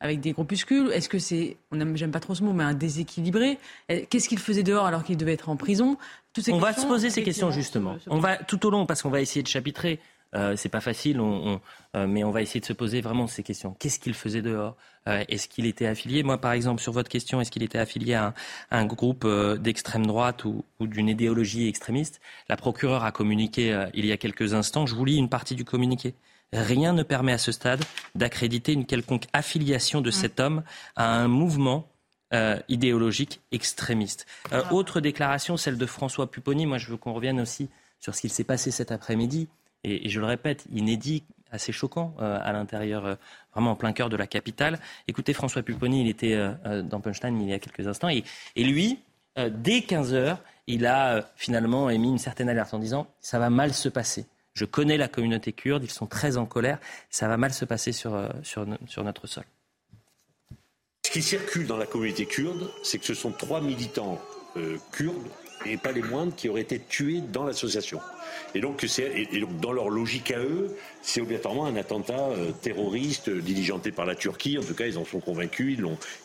avec 0.00 0.20
des 0.20 0.32
groupuscules? 0.32 0.90
Est-ce 0.92 1.08
que 1.08 1.18
c'est 1.18 1.56
on 1.72 1.96
j'aime 1.96 2.10
pas 2.10 2.20
trop 2.20 2.34
ce 2.34 2.44
mot 2.44 2.52
mais 2.52 2.64
un 2.64 2.74
déséquilibré? 2.74 3.58
Qu'est-ce 3.88 4.28
qu'il 4.28 4.38
faisait 4.38 4.62
dehors 4.62 4.84
alors 4.84 5.04
qu'il 5.04 5.16
devait 5.16 5.32
être 5.32 5.48
en 5.48 5.56
prison? 5.56 5.96
On 6.50 6.58
va 6.58 6.74
se 6.74 6.86
poser 6.86 7.10
ces 7.10 7.22
questions 7.22 7.50
justement. 7.50 7.96
On 8.08 8.18
va 8.18 8.36
tout 8.36 8.66
au 8.66 8.70
long 8.70 8.86
parce 8.86 9.02
qu'on 9.02 9.10
va 9.10 9.20
essayer 9.20 9.42
de 9.42 9.48
chapitrer 9.48 9.98
euh, 10.34 10.56
c'est 10.56 10.68
pas 10.68 10.80
facile, 10.80 11.20
on, 11.20 11.60
euh, 11.96 12.06
mais 12.06 12.22
on 12.22 12.30
va 12.30 12.42
essayer 12.42 12.60
de 12.60 12.66
se 12.66 12.74
poser 12.74 13.00
vraiment 13.00 13.26
ces 13.26 13.42
questions. 13.42 13.74
Qu'est-ce 13.78 13.98
qu'il 13.98 14.12
faisait 14.14 14.42
dehors 14.42 14.76
euh, 15.08 15.24
Est-ce 15.28 15.48
qu'il 15.48 15.64
était 15.64 15.86
affilié? 15.86 16.22
Moi, 16.22 16.38
par 16.38 16.52
exemple, 16.52 16.82
sur 16.82 16.92
votre 16.92 17.08
question, 17.08 17.40
est-ce 17.40 17.50
qu'il 17.50 17.62
était 17.62 17.78
affilié 17.78 18.14
à 18.14 18.34
un, 18.70 18.84
groupe 18.84 19.26
d'extrême 19.58 20.06
droite 20.06 20.44
ou, 20.44 20.64
d'une 20.80 21.08
idéologie 21.08 21.66
extrémiste? 21.66 22.20
La 22.48 22.56
procureure 22.56 23.04
a 23.04 23.12
communiqué 23.12 23.86
il 23.94 24.04
y 24.04 24.12
a 24.12 24.16
quelques 24.16 24.52
instants. 24.54 24.86
Je 24.86 24.94
vous 24.94 25.04
lis 25.04 25.16
une 25.16 25.30
partie 25.30 25.54
du 25.54 25.64
communiqué. 25.64 26.14
Rien 26.52 26.92
ne 26.92 27.02
permet 27.02 27.32
à 27.32 27.38
ce 27.38 27.52
stade 27.52 27.82
d'accréditer 28.14 28.72
une 28.72 28.86
quelconque 28.86 29.26
affiliation 29.32 30.00
de 30.00 30.08
mmh. 30.08 30.12
cet 30.12 30.40
homme 30.40 30.62
à 30.96 31.14
un 31.14 31.28
mouvement 31.28 31.88
idéologique 32.68 33.40
extrémiste. 33.52 34.26
Ah. 34.50 34.70
Autre 34.74 35.00
déclaration, 35.00 35.56
celle 35.56 35.78
de 35.78 35.86
François 35.86 36.30
Pupponi. 36.30 36.66
Moi, 36.66 36.76
je 36.76 36.90
veux 36.90 36.98
qu'on 36.98 37.14
revienne 37.14 37.40
aussi 37.40 37.70
sur 38.00 38.14
ce 38.14 38.20
qu'il 38.20 38.30
s'est 38.30 38.44
passé 38.44 38.70
cet 38.70 38.92
après-midi 38.92 39.48
et, 39.84 40.08
je 40.08 40.20
le 40.20 40.26
répète, 40.26 40.64
inédit, 40.72 41.24
assez 41.50 41.72
choquant 41.72 42.14
euh, 42.20 42.38
à 42.42 42.52
l'intérieur, 42.52 43.06
euh, 43.06 43.14
vraiment 43.52 43.72
en 43.72 43.76
plein 43.76 43.92
cœur 43.92 44.10
de 44.10 44.16
la 44.16 44.26
capitale. 44.26 44.78
Écoutez, 45.06 45.32
François 45.32 45.62
Pupponi, 45.62 46.02
il 46.02 46.08
était 46.08 46.34
euh, 46.34 46.82
dans 46.82 47.00
Punchline 47.00 47.40
il 47.40 47.48
y 47.48 47.54
a 47.54 47.58
quelques 47.58 47.86
instants, 47.86 48.08
et, 48.08 48.24
lui, 48.56 48.98
dès 49.36 49.82
15 49.82 50.14
heures, 50.14 50.42
il 50.66 50.84
a 50.84 51.30
finalement 51.36 51.88
émis 51.90 52.08
une 52.08 52.18
certaine 52.18 52.48
alerte 52.48 52.74
en 52.74 52.80
disant 52.80 53.06
ça 53.20 53.38
va 53.38 53.50
mal 53.50 53.72
se 53.72 53.88
passer. 53.88 54.26
Je 54.54 54.64
connais 54.64 54.96
la 54.96 55.06
communauté 55.06 55.52
kurde, 55.52 55.84
ils 55.84 55.90
sont 55.90 56.06
très 56.06 56.36
en 56.36 56.44
colère, 56.44 56.80
ça 57.08 57.28
va 57.28 57.36
mal 57.36 57.52
se 57.52 57.64
passer 57.64 57.92
sur, 57.92 58.20
sur 58.42 59.04
notre 59.04 59.28
sol. 59.28 59.44
Ce 61.06 61.12
qui 61.12 61.22
circule 61.22 61.68
dans 61.68 61.76
la 61.76 61.86
communauté 61.86 62.26
kurde, 62.26 62.68
c'est 62.82 62.98
que 62.98 63.04
ce 63.04 63.14
sont 63.14 63.30
trois 63.30 63.60
militants 63.60 64.20
kurdes 64.90 65.28
et 65.70 65.76
pas 65.76 65.92
les 65.92 66.02
moindres 66.02 66.34
qui 66.34 66.48
auraient 66.48 66.62
été 66.62 66.78
tués 66.78 67.20
dans 67.32 67.44
l'association. 67.44 68.00
Et 68.54 68.60
donc, 68.60 68.84
et 68.84 69.40
donc, 69.40 69.60
dans 69.60 69.72
leur 69.72 69.90
logique 69.90 70.30
à 70.30 70.38
eux, 70.38 70.76
c'est 71.02 71.20
obligatoirement 71.20 71.66
un 71.66 71.76
attentat 71.76 72.18
euh, 72.30 72.50
terroriste 72.62 73.30
diligenté 73.30 73.90
par 73.90 74.06
la 74.06 74.14
Turquie. 74.14 74.58
En 74.58 74.62
tout 74.62 74.74
cas, 74.74 74.86
ils 74.86 74.98
en 74.98 75.04
sont 75.04 75.20
convaincus, 75.20 75.78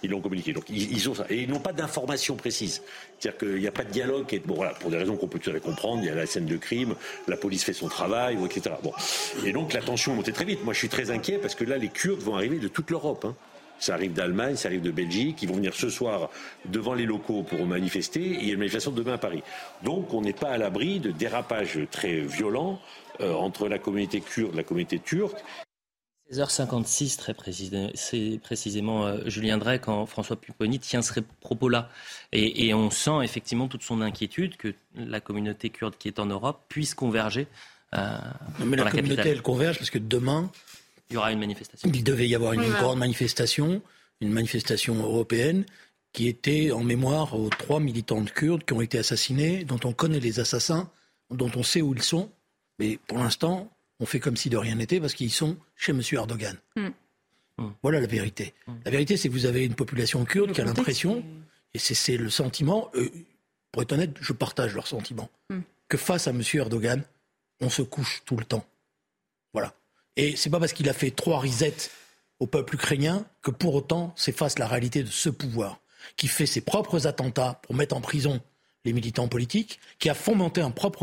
ils 0.03 0.09
l'ont, 0.09 0.21
communiqué. 0.21 0.53
Donc, 0.53 0.65
ils, 0.69 1.09
ont 1.09 1.15
ça. 1.15 1.25
Et 1.29 1.41
ils 1.41 1.49
n'ont 1.49 1.59
pas 1.59 1.73
d'informations 1.73 2.35
précises. 2.35 2.81
C'est-à-dire 3.19 3.37
qu'il 3.39 3.59
n'y 3.59 3.67
a 3.67 3.71
pas 3.71 3.83
de 3.83 3.91
dialogue. 3.91 4.25
Et, 4.33 4.39
bon, 4.39 4.55
voilà, 4.55 4.73
pour 4.73 4.89
des 4.89 4.97
raisons 4.97 5.17
qu'on 5.17 5.27
peut 5.27 5.39
tout 5.39 5.49
à 5.49 5.53
fait 5.53 5.59
comprendre, 5.59 6.01
il 6.01 6.07
y 6.07 6.09
a 6.09 6.15
la 6.15 6.25
scène 6.25 6.45
de 6.45 6.57
crime, 6.57 6.95
la 7.27 7.37
police 7.37 7.63
fait 7.63 7.73
son 7.73 7.87
travail, 7.87 8.37
etc. 8.45 8.75
Bon. 8.83 8.93
Et 9.45 9.51
donc, 9.51 9.73
la 9.73 9.81
tension 9.81 10.15
montait 10.15 10.31
très 10.31 10.45
vite. 10.45 10.63
Moi, 10.63 10.73
je 10.73 10.79
suis 10.79 10.89
très 10.89 11.11
inquiet 11.11 11.39
parce 11.39 11.55
que 11.55 11.65
là, 11.65 11.77
les 11.77 11.89
Kurdes 11.89 12.21
vont 12.21 12.35
arriver 12.35 12.59
de 12.59 12.67
toute 12.67 12.89
l'Europe. 12.89 13.25
Hein. 13.25 13.35
Ça 13.79 13.95
arrive 13.95 14.13
d'Allemagne, 14.13 14.55
ça 14.55 14.69
arrive 14.69 14.81
de 14.81 14.91
Belgique. 14.91 15.41
Ils 15.41 15.49
vont 15.49 15.55
venir 15.55 15.73
ce 15.73 15.89
soir 15.89 16.29
devant 16.65 16.93
les 16.93 17.05
locaux 17.05 17.43
pour 17.43 17.65
manifester. 17.65 18.21
Et 18.21 18.39
il 18.39 18.47
y 18.47 18.49
a 18.49 18.53
une 18.53 18.59
manifestation 18.59 18.91
demain 18.91 19.13
à 19.13 19.17
Paris. 19.17 19.43
Donc 19.83 20.13
on 20.13 20.21
n'est 20.21 20.33
pas 20.33 20.49
à 20.49 20.57
l'abri 20.57 20.99
de 20.99 21.11
dérapages 21.11 21.79
très 21.91 22.21
violents 22.21 22.79
euh, 23.19 23.33
entre 23.33 23.67
la 23.67 23.79
communauté 23.79 24.21
kurde 24.21 24.53
et 24.53 24.57
la 24.57 24.63
communauté 24.63 24.99
turque. 24.99 25.37
16h56, 26.31 27.17
très 27.17 27.35
c'est 27.95 28.39
précisément 28.41 29.05
euh, 29.05 29.19
Julien 29.27 29.57
Drey 29.57 29.79
quand 29.79 30.05
François 30.05 30.39
Pupponi 30.39 30.79
tient 30.79 31.01
ce 31.01 31.19
propos-là. 31.41 31.89
Et, 32.31 32.73
on 32.73 32.89
sent 32.89 33.23
effectivement 33.23 33.67
toute 33.67 33.83
son 33.83 34.01
inquiétude 34.01 34.57
que 34.57 34.73
la 34.95 35.19
communauté 35.19 35.69
kurde 35.69 35.95
qui 35.97 36.07
est 36.07 36.19
en 36.19 36.25
Europe 36.25 36.63
puisse 36.69 36.95
converger. 36.95 37.47
Euh, 37.93 38.17
mais 38.65 38.77
la, 38.77 38.89
communauté, 38.89 39.29
elle 39.29 39.41
converge 39.41 39.77
parce 39.77 39.91
que 39.91 39.99
demain, 39.99 40.49
il 41.13 41.15
y 41.15 41.17
aura 41.17 41.31
une 41.31 41.39
manifestation. 41.39 41.89
Il 41.93 42.03
devait 42.03 42.27
y 42.27 42.33
avoir 42.33 42.53
une 42.53 42.67
grande 42.69 42.97
manifestation, 42.97 43.81
une 44.19 44.31
manifestation 44.31 44.95
européenne 44.95 45.63
qui 46.11 46.27
était 46.27 46.71
en 46.71 46.83
mémoire 46.83 47.39
aux 47.39 47.49
trois 47.49 47.79
militants 47.79 48.23
kurdes 48.25 48.63
qui 48.65 48.73
ont 48.73 48.81
été 48.81 48.97
assassinés, 48.97 49.63
dont 49.63 49.79
on 49.83 49.93
connaît 49.93 50.19
les 50.19 50.39
assassins, 50.39 50.89
dont 51.29 51.51
on 51.55 51.63
sait 51.63 51.81
où 51.81 51.93
ils 51.93 52.01
sont. 52.01 52.31
Mais 52.79 52.97
pour 53.07 53.19
l'instant, 53.19 53.71
on 53.99 54.05
fait 54.05 54.19
comme 54.19 54.37
si 54.37 54.49
de 54.49 54.57
rien 54.57 54.75
n'était 54.75 54.99
parce 54.99 55.13
qu'ils 55.13 55.31
sont 55.31 55.57
chez 55.75 55.91
M. 55.91 56.01
Erdogan. 56.11 56.57
Hmm. 56.75 56.89
Hmm. 57.57 57.71
Voilà 57.83 57.99
la 57.99 58.07
vérité. 58.07 58.53
Hmm. 58.67 58.73
La 58.85 58.91
vérité, 58.91 59.17
c'est 59.17 59.27
que 59.27 59.33
vous 59.33 59.45
avez 59.45 59.65
une 59.65 59.75
population 59.75 60.25
kurde 60.25 60.51
qui 60.51 60.61
a 60.61 60.65
l'impression, 60.65 61.23
et 61.73 61.79
c'est 61.79 62.17
le 62.17 62.29
sentiment, 62.29 62.89
euh, 62.95 63.09
pour 63.71 63.83
être 63.83 63.91
honnête, 63.91 64.15
je 64.19 64.33
partage 64.33 64.73
leur 64.73 64.87
sentiment, 64.87 65.29
que 65.87 65.97
face 65.97 66.27
à 66.27 66.31
M. 66.31 66.41
Erdogan, 66.53 67.03
on 67.61 67.69
se 67.69 67.81
couche 67.81 68.23
tout 68.25 68.35
le 68.35 68.45
temps. 68.45 68.65
Voilà. 69.53 69.75
Et 70.15 70.35
c'est 70.35 70.49
pas 70.49 70.59
parce 70.59 70.73
qu'il 70.73 70.89
a 70.89 70.93
fait 70.93 71.11
trois 71.11 71.39
risettes 71.39 71.91
au 72.39 72.47
peuple 72.47 72.75
ukrainien 72.75 73.25
que 73.41 73.51
pour 73.51 73.75
autant 73.75 74.13
s'efface 74.15 74.59
la 74.59 74.67
réalité 74.67 75.03
de 75.03 75.09
ce 75.09 75.29
pouvoir, 75.29 75.79
qui 76.17 76.27
fait 76.27 76.45
ses 76.45 76.61
propres 76.61 77.07
attentats 77.07 77.59
pour 77.63 77.75
mettre 77.75 77.95
en 77.95 78.01
prison 78.01 78.41
les 78.85 78.93
militants 78.93 79.27
politiques, 79.27 79.79
qui 79.97 80.09
a 80.09 80.13
fomenté 80.13 80.61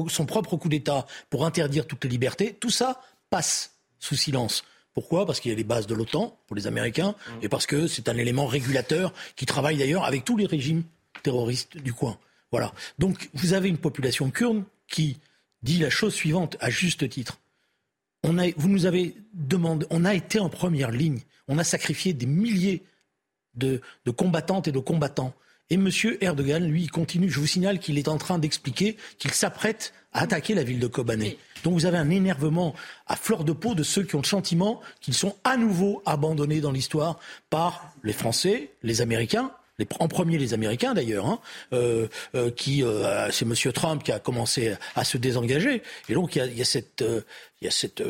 son 0.09 0.27
propre 0.27 0.57
coup 0.57 0.69
d'État 0.69 1.07
pour 1.31 1.47
interdire 1.47 1.87
toutes 1.87 2.05
les 2.05 2.11
libertés. 2.11 2.53
Tout 2.53 2.71
ça 2.71 3.01
passe 3.31 3.77
sous 3.99 4.17
silence. 4.17 4.65
Pourquoi? 4.93 5.25
Parce 5.25 5.41
qu'il 5.41 5.51
y 5.51 5.55
a 5.55 5.57
les 5.57 5.65
bases 5.65 5.87
de 5.87 5.95
l'OTAN 5.95 6.39
pour 6.47 6.57
les 6.57 6.67
Américains 6.67 7.15
et 7.43 7.49
parce 7.49 7.67
que 7.67 7.87
c'est 7.87 8.09
un 8.09 8.17
élément 8.17 8.47
régulateur 8.47 9.15
qui 9.37 9.47
travaille 9.47 9.79
d'ailleurs 9.79 10.05
avec 10.05 10.25
tous 10.25 10.37
les 10.37 10.47
régimes 10.47 10.83
terroristes 11.23 11.79
du 11.79 11.95
coin. 11.95 12.19
Voilà. 12.51 12.73
Donc 12.99 13.31
vous 13.33 13.55
avez 13.55 13.69
une 13.69 13.79
population 13.79 14.31
kurde 14.31 14.65
qui 14.89 15.19
dit 15.63 15.79
la 15.79 15.91
chose 15.91 16.15
suivante 16.15 16.57
à 16.61 16.71
juste 16.71 17.09
titre 17.09 17.39
vous 18.25 18.69
nous 18.69 18.87
avez 18.87 19.15
demandé, 19.33 19.87
on 19.91 20.05
a 20.05 20.15
été 20.15 20.39
en 20.39 20.49
première 20.49 20.91
ligne, 20.91 21.21
on 21.49 21.59
a 21.59 21.65
sacrifié 21.65 22.13
des 22.13 22.27
milliers 22.27 22.85
de, 23.55 23.81
combattantes 24.17 24.69
et 24.69 24.73
de 24.73 24.79
combattants. 24.79 25.35
Et 25.73 25.75
M. 25.75 25.89
Erdogan, 26.21 26.67
lui, 26.67 26.89
continue. 26.89 27.31
Je 27.31 27.39
vous 27.39 27.47
signale 27.47 27.79
qu'il 27.79 27.97
est 27.97 28.09
en 28.09 28.19
train 28.19 28.39
d'expliquer 28.39 28.97
qu'il 29.19 29.31
s'apprête 29.31 29.93
à 30.13 30.23
attaquer 30.23 30.55
la 30.55 30.65
ville 30.65 30.81
de 30.81 30.89
Kobané. 30.89 31.39
Donc 31.63 31.75
vous 31.75 31.87
avez 31.87 31.99
un 31.99 32.11
énervement 32.11 32.75
à 33.07 33.15
fleur 33.15 33.45
de 33.45 33.53
peau 33.53 33.75
de 33.75 33.85
ceux 33.85 34.03
qui 34.03 34.17
ont 34.17 34.21
le 34.23 34.27
sentiment 34.27 34.81
qu'ils 35.01 35.15
sont 35.15 35.37
à 35.45 35.57
nouveau 35.57 36.03
abandonnés 36.07 36.61
dans 36.61 36.73
l'histoire 36.73 37.21
par 37.51 37.93
les 38.03 38.13
Français, 38.13 38.73
les 38.83 39.01
Américains 39.01 39.53
en 39.99 40.09
premier 40.09 40.39
les 40.39 40.55
Américains 40.55 40.95
d'ailleurs, 40.95 41.27
hein, 41.27 41.41
euh, 41.73 42.09
euh, 42.35 42.51
qui 42.51 42.83
euh, 42.83 43.31
c'est 43.31 43.45
Monsieur 43.45 43.73
Trump 43.73 44.03
qui 44.03 44.13
a 44.13 44.19
commencé 44.19 44.75
à 44.95 45.05
se 45.05 45.19
désengager, 45.19 45.83
et 46.09 46.15
donc 46.15 46.37
il 46.37 46.57
y 46.57 46.63
a, 46.63 46.65
cette 46.65 47.05
il 47.61 47.65
y 47.65 47.69
a 47.69 47.71
cette, 47.71 48.03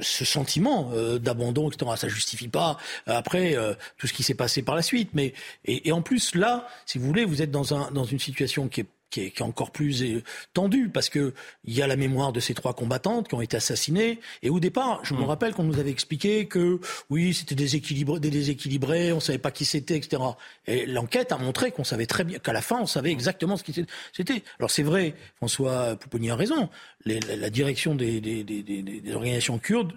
ce 0.00 0.24
sentiment 0.24 0.90
d'abandon, 1.20 1.70
etc. 1.70 1.90
Ça 1.96 2.08
justifie 2.08 2.48
pas 2.48 2.78
après 3.06 3.56
tout 3.98 4.06
ce 4.06 4.12
qui 4.12 4.22
s'est 4.22 4.34
passé 4.34 4.62
par 4.62 4.74
la 4.74 4.82
suite, 4.82 5.10
mais 5.12 5.34
et, 5.64 5.88
et, 5.88 5.92
en 5.92 6.02
plus 6.02 6.34
là, 6.34 6.66
si 6.86 6.98
vous 6.98 7.06
voulez, 7.06 7.24
vous 7.24 7.42
êtes 7.42 7.50
dans 7.50 7.74
un 7.74 7.90
dans 7.90 8.04
une 8.04 8.18
situation 8.18 8.68
qui 8.68 8.82
est 8.82 8.86
qui 9.14 9.20
est, 9.20 9.42
encore 9.42 9.70
plus 9.70 10.02
euh, 10.02 10.22
tendu 10.54 10.88
parce 10.88 11.08
que 11.08 11.34
il 11.64 11.72
y 11.72 11.82
a 11.82 11.86
la 11.86 11.94
mémoire 11.94 12.32
de 12.32 12.40
ces 12.40 12.52
trois 12.52 12.74
combattantes 12.74 13.28
qui 13.28 13.34
ont 13.34 13.40
été 13.40 13.56
assassinées. 13.56 14.18
Et 14.42 14.50
au 14.50 14.58
départ, 14.58 15.04
je 15.04 15.14
me 15.14 15.20
hmm. 15.20 15.24
rappelle 15.24 15.54
qu'on 15.54 15.62
nous 15.62 15.78
avait 15.78 15.90
expliqué 15.90 16.46
que 16.46 16.80
oui, 17.10 17.32
c'était 17.32 17.54
des, 17.54 17.68
des 17.68 18.30
déséquilibrés, 18.30 19.12
on 19.12 19.20
savait 19.20 19.38
pas 19.38 19.52
qui 19.52 19.64
c'était, 19.64 19.96
etc. 19.96 20.20
Et 20.66 20.86
l'enquête 20.86 21.30
a 21.30 21.38
montré 21.38 21.70
qu'on 21.70 21.84
savait 21.84 22.06
très 22.06 22.24
bien 22.24 22.38
qu'à 22.40 22.52
la 22.52 22.60
fin, 22.60 22.80
on 22.80 22.86
savait 22.86 23.12
exactement 23.12 23.56
ce 23.56 23.62
qui 23.62 23.72
c'était. 24.12 24.42
Alors 24.58 24.70
c'est 24.70 24.82
vrai, 24.82 25.14
François 25.36 25.94
Pouponi 25.96 26.30
a 26.30 26.36
raison. 26.36 26.68
la, 27.04 27.50
direction 27.50 27.94
des, 27.94 28.20
des 28.20 29.14
organisations 29.14 29.58
kurdes 29.58 29.92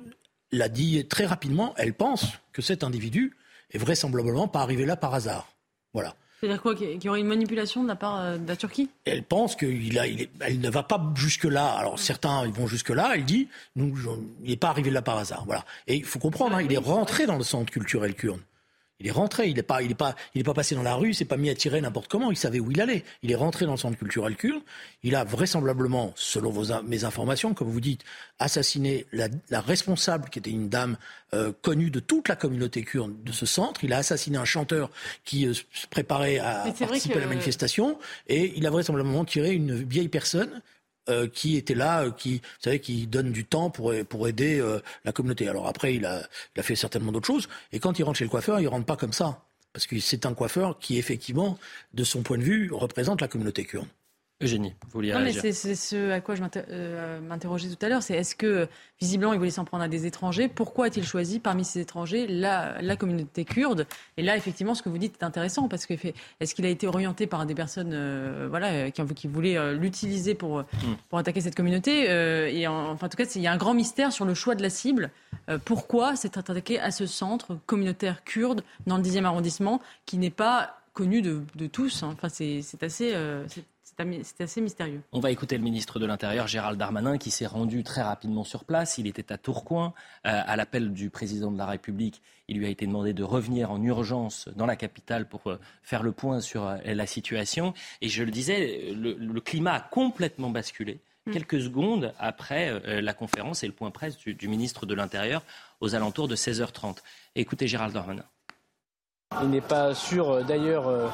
l'a 0.51 0.69
dit 0.69 1.07
très 1.07 1.25
rapidement. 1.25 1.73
Elle 1.77 1.95
pense 1.95 2.25
que 2.53 2.61
cet 2.61 2.83
individu 2.83 3.35
est 3.71 3.79
vraisemblablement 3.79 4.47
pas 4.47 4.61
arrivé 4.61 4.85
là 4.85 4.95
par 4.95 5.15
hasard. 5.15 5.47
Voilà. 5.93 6.15
C'est-à-dire 6.39 6.61
quoi 6.61 6.75
Qu'il 6.75 7.03
y 7.03 7.09
aurait 7.09 7.19
une 7.19 7.27
manipulation 7.27 7.83
de 7.83 7.87
la 7.87 7.95
part 7.95 8.19
euh, 8.19 8.37
de 8.37 8.47
la 8.47 8.55
Turquie? 8.55 8.89
Elle 9.05 9.23
pense 9.23 9.55
qu'elle 9.55 9.81
il 9.81 10.61
ne 10.61 10.69
va 10.69 10.83
pas 10.83 11.01
jusque-là. 11.15 11.67
Alors 11.73 11.99
certains 11.99 12.45
ils 12.45 12.53
vont 12.53 12.67
jusque-là. 12.67 13.11
Elle 13.15 13.25
dit 13.25 13.47
nous, 13.75 13.95
il 14.43 14.51
n'est 14.51 14.57
pas 14.57 14.69
arrivé 14.69 14.91
là 14.91 15.01
par 15.01 15.17
hasard. 15.17 15.45
Voilà. 15.45 15.65
Et 15.87 15.95
il 15.95 16.05
faut 16.05 16.19
comprendre, 16.19 16.55
hein, 16.55 16.61
il 16.61 16.71
est 16.71 16.77
rentré 16.77 17.25
dans 17.25 17.37
le 17.37 17.43
centre 17.43 17.71
culturel 17.71 18.13
kurde. 18.13 18.39
Il 18.99 19.07
est 19.07 19.11
rentré, 19.11 19.47
il 19.47 19.55
n'est 19.55 19.63
pas, 19.63 19.83
il 19.83 19.91
est 19.91 19.95
pas, 19.95 20.15
il 20.33 20.41
est 20.41 20.43
pas 20.43 20.55
passé 20.55 20.73
dans 20.73 20.81
la 20.81 20.95
rue, 20.95 21.09
il 21.09 21.15
s'est 21.15 21.25
pas 21.25 21.37
mis 21.37 21.49
à 21.49 21.55
tirer 21.55 21.79
n'importe 21.81 22.07
comment. 22.07 22.31
Il 22.31 22.37
savait 22.37 22.59
où 22.59 22.71
il 22.71 22.81
allait. 22.81 23.03
Il 23.21 23.31
est 23.31 23.35
rentré 23.35 23.65
dans 23.65 23.73
le 23.73 23.77
centre 23.77 23.97
culturel 23.97 24.35
kurde. 24.35 24.63
Il 25.03 25.15
a 25.15 25.23
vraisemblablement, 25.23 26.13
selon 26.15 26.49
vos, 26.49 26.81
mes 26.83 27.03
informations, 27.03 27.53
comme 27.53 27.69
vous 27.69 27.81
dites, 27.81 28.03
assassiné 28.39 29.05
la, 29.11 29.27
la 29.49 29.61
responsable, 29.61 30.29
qui 30.29 30.39
était 30.39 30.49
une 30.49 30.69
dame 30.69 30.97
euh, 31.33 31.51
connue 31.61 31.91
de 31.91 31.99
toute 31.99 32.27
la 32.27 32.35
communauté 32.35 32.83
kurde 32.83 33.23
de 33.23 33.31
ce 33.31 33.45
centre. 33.45 33.83
Il 33.83 33.93
a 33.93 33.97
assassiné 33.97 34.37
un 34.37 34.45
chanteur 34.45 34.89
qui 35.25 35.45
euh, 35.45 35.53
se 35.53 35.87
préparait 35.89 36.39
à 36.39 36.65
participer 36.79 37.17
à 37.17 37.21
la 37.21 37.27
manifestation, 37.27 37.99
et 38.27 38.53
il 38.55 38.65
a 38.65 38.71
vraisemblablement 38.71 39.25
tiré 39.25 39.53
une 39.53 39.83
vieille 39.83 40.09
personne 40.09 40.61
euh, 41.09 41.27
qui 41.27 41.55
était 41.55 41.75
là, 41.75 42.03
euh, 42.03 42.11
qui, 42.11 42.37
vous 42.37 42.61
savez, 42.61 42.79
qui 42.79 43.07
donne 43.07 43.31
du 43.31 43.45
temps 43.45 43.69
pour, 43.69 43.93
pour 44.09 44.27
aider 44.27 44.59
euh, 44.59 44.79
la 45.05 45.11
communauté. 45.11 45.47
Alors 45.47 45.67
après, 45.67 45.95
il 45.95 46.05
a, 46.05 46.27
fait 46.61 46.75
certainement 46.75 47.11
d'autres 47.11 47.27
choses. 47.27 47.47
Et 47.71 47.79
quand 47.79 47.97
il 47.99 48.03
rentre 48.03 48.17
chez 48.17 48.25
le 48.25 48.29
coiffeur, 48.29 48.59
il 48.59 48.67
rentre 48.67 48.85
pas 48.85 48.97
comme 48.97 49.13
ça. 49.13 49.43
Parce 49.71 49.87
que 49.87 49.99
c'est 49.99 50.25
un 50.25 50.33
coiffeur 50.33 50.79
qui, 50.79 50.97
effectivement, 50.97 51.57
de 51.93 52.03
son 52.03 52.23
point 52.23 52.37
de 52.37 52.43
vue, 52.43 52.71
représente 52.73 53.21
la 53.21 53.27
communauté 53.27 53.63
kurde. 53.63 53.87
Eugénie, 54.39 54.75
vous 54.83 54.91
vouliez 54.91 55.13
Non, 55.13 55.21
mais 55.21 55.33
c'est 55.33 55.51
ce 55.51 56.11
à 56.11 56.21
quoi 56.21 56.35
je 56.35 56.43
euh, 56.69 57.19
m'interrogeais 57.21 57.69
tout 57.69 57.83
à 57.83 57.89
l'heure. 57.89 58.03
C'est 58.03 58.13
est-ce 58.13 58.35
que, 58.35 58.67
visiblement, 59.01 59.33
il 59.33 59.39
voulait 59.39 59.49
s'en 59.49 59.65
prendre 59.65 59.83
à 59.83 59.87
des 59.87 60.05
étrangers? 60.05 60.47
Pourquoi 60.47 60.85
a-t-il 60.85 61.07
choisi 61.07 61.39
parmi 61.39 61.65
ces 61.65 61.79
étrangers 61.79 62.27
la, 62.27 62.79
la 62.79 62.95
communauté 62.95 63.45
kurde? 63.45 63.87
Et 64.15 64.21
là, 64.21 64.37
effectivement, 64.37 64.75
ce 64.75 64.83
que 64.83 64.89
vous 64.89 64.99
dites 64.99 65.15
est 65.19 65.23
intéressant 65.23 65.67
parce 65.67 65.87
que 65.87 65.95
est-ce 66.39 66.53
qu'il 66.53 66.67
a 66.67 66.69
été 66.69 66.85
orienté 66.85 67.25
par 67.25 67.47
des 67.47 67.55
personnes 67.55 67.93
euh, 67.93 68.45
voilà, 68.47 68.91
qui, 68.91 69.03
qui 69.15 69.27
voulaient 69.27 69.57
euh, 69.57 69.73
l'utiliser 69.73 70.35
pour, 70.35 70.59
hmm. 70.59 70.95
pour 71.09 71.17
attaquer 71.17 71.41
cette 71.41 71.55
communauté 71.55 72.03
Et 72.55 72.67
en, 72.67 72.91
enfin, 72.91 73.07
en 73.07 73.09
tout 73.09 73.17
cas, 73.17 73.25
il 73.33 73.41
y 73.41 73.47
a 73.47 73.51
un 73.51 73.57
grand 73.57 73.73
mystère 73.73 74.13
sur 74.13 74.25
le 74.25 74.35
choix 74.35 74.53
de 74.53 74.61
la 74.61 74.69
cible. 74.69 75.09
pourquoi 75.65 76.15
s'est 76.15 76.37
attaqué 76.37 76.79
à 76.79 76.91
ce 76.91 77.07
centre 77.07 77.57
communautaire 77.65 78.23
kurde 78.23 78.63
dans 78.85 78.97
le 78.97 79.03
10e 79.03 79.23
arrondissement 79.23 79.81
qui 80.05 80.19
n'est 80.19 80.29
pas 80.29 80.77
connu 80.93 81.23
de, 81.23 81.41
de 81.55 81.65
tous 81.65 82.03
hein? 82.03 82.09
Enfin, 82.13 82.29
c'est 82.29 82.83
assez 82.83 83.15
c'est 84.23 84.41
assez 84.41 84.61
mystérieux. 84.61 85.01
On 85.11 85.19
va 85.19 85.31
écouter 85.31 85.57
le 85.57 85.63
ministre 85.63 85.99
de 85.99 86.05
l'Intérieur, 86.05 86.47
Gérald 86.47 86.77
Darmanin, 86.77 87.17
qui 87.17 87.31
s'est 87.31 87.47
rendu 87.47 87.83
très 87.83 88.03
rapidement 88.03 88.43
sur 88.43 88.63
place. 88.63 88.97
Il 88.97 89.07
était 89.07 89.31
à 89.31 89.37
Tourcoing. 89.37 89.93
Euh, 90.25 90.41
à 90.45 90.55
l'appel 90.55 90.93
du 90.93 91.09
président 91.09 91.51
de 91.51 91.57
la 91.57 91.65
République, 91.65 92.21
il 92.47 92.57
lui 92.57 92.67
a 92.67 92.69
été 92.69 92.85
demandé 92.85 93.13
de 93.13 93.23
revenir 93.23 93.71
en 93.71 93.81
urgence 93.81 94.49
dans 94.55 94.67
la 94.67 94.75
capitale 94.75 95.27
pour 95.27 95.47
euh, 95.47 95.59
faire 95.81 96.03
le 96.03 96.11
point 96.11 96.41
sur 96.41 96.67
euh, 96.67 96.77
la 96.85 97.07
situation. 97.07 97.73
Et 98.01 98.09
je 98.09 98.23
le 98.23 98.29
disais, 98.29 98.93
le, 98.93 99.41
climat 99.41 99.73
a 99.73 99.79
complètement 99.79 100.51
basculé 100.51 100.99
mm. 101.25 101.31
quelques 101.31 101.61
secondes 101.61 102.13
après 102.19 103.01
la 103.01 103.13
conférence 103.13 103.63
et 103.63 103.67
le 103.67 103.73
point 103.73 103.91
presse 103.91 104.17
du, 104.17 104.33
du 104.33 104.47
ministre 104.47 104.85
de 104.85 104.93
l'Intérieur 104.93 105.43
aux 105.79 105.95
alentours 105.95 106.27
de 106.27 106.35
16h30. 106.35 106.97
Écoutez 107.35 107.67
Gérald 107.67 107.93
Darmanin. 107.93 108.25
Il 109.41 109.49
n'est 109.49 109.61
pas 109.61 109.93
sûr 109.93 110.43
d'ailleurs 110.45 111.11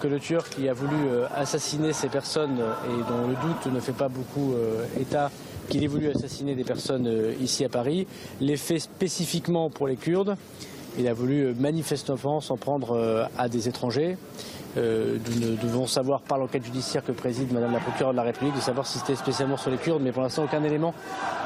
que 0.00 0.08
le 0.08 0.18
Turc 0.18 0.48
qui 0.50 0.68
a 0.68 0.72
voulu 0.72 0.96
euh, 1.08 1.26
assassiner 1.34 1.92
ces 1.92 2.08
personnes 2.08 2.58
et 2.58 3.10
dont 3.10 3.26
le 3.28 3.34
doute 3.34 3.72
ne 3.72 3.80
fait 3.80 3.92
pas 3.92 4.08
beaucoup 4.08 4.54
euh, 4.54 4.84
état 5.00 5.30
qu'il 5.68 5.82
ait 5.82 5.88
voulu 5.88 6.10
assassiner 6.10 6.54
des 6.54 6.64
personnes 6.64 7.06
euh, 7.06 7.32
ici 7.40 7.64
à 7.64 7.68
Paris, 7.68 8.06
l'ait 8.40 8.56
fait 8.56 8.78
spécifiquement 8.78 9.70
pour 9.70 9.86
les 9.86 9.96
Kurdes. 9.96 10.36
Il 10.98 11.08
a 11.08 11.12
voulu 11.12 11.54
manifestement 11.58 12.40
s'en 12.40 12.56
prendre 12.56 13.28
à 13.36 13.50
des 13.50 13.68
étrangers. 13.68 14.16
nous 14.76 15.56
devons 15.62 15.86
savoir 15.86 16.22
par 16.22 16.38
l'enquête 16.38 16.64
judiciaire 16.64 17.04
que 17.04 17.12
préside 17.12 17.52
Madame 17.52 17.74
la 17.74 17.80
procureure 17.80 18.12
de 18.12 18.16
la 18.16 18.22
République 18.22 18.54
de 18.54 18.60
savoir 18.60 18.86
si 18.86 18.98
c'était 18.98 19.14
spécialement 19.14 19.58
sur 19.58 19.70
les 19.70 19.76
Kurdes, 19.76 20.00
mais 20.02 20.12
pour 20.12 20.22
l'instant 20.22 20.44
aucun 20.44 20.64
élément 20.64 20.94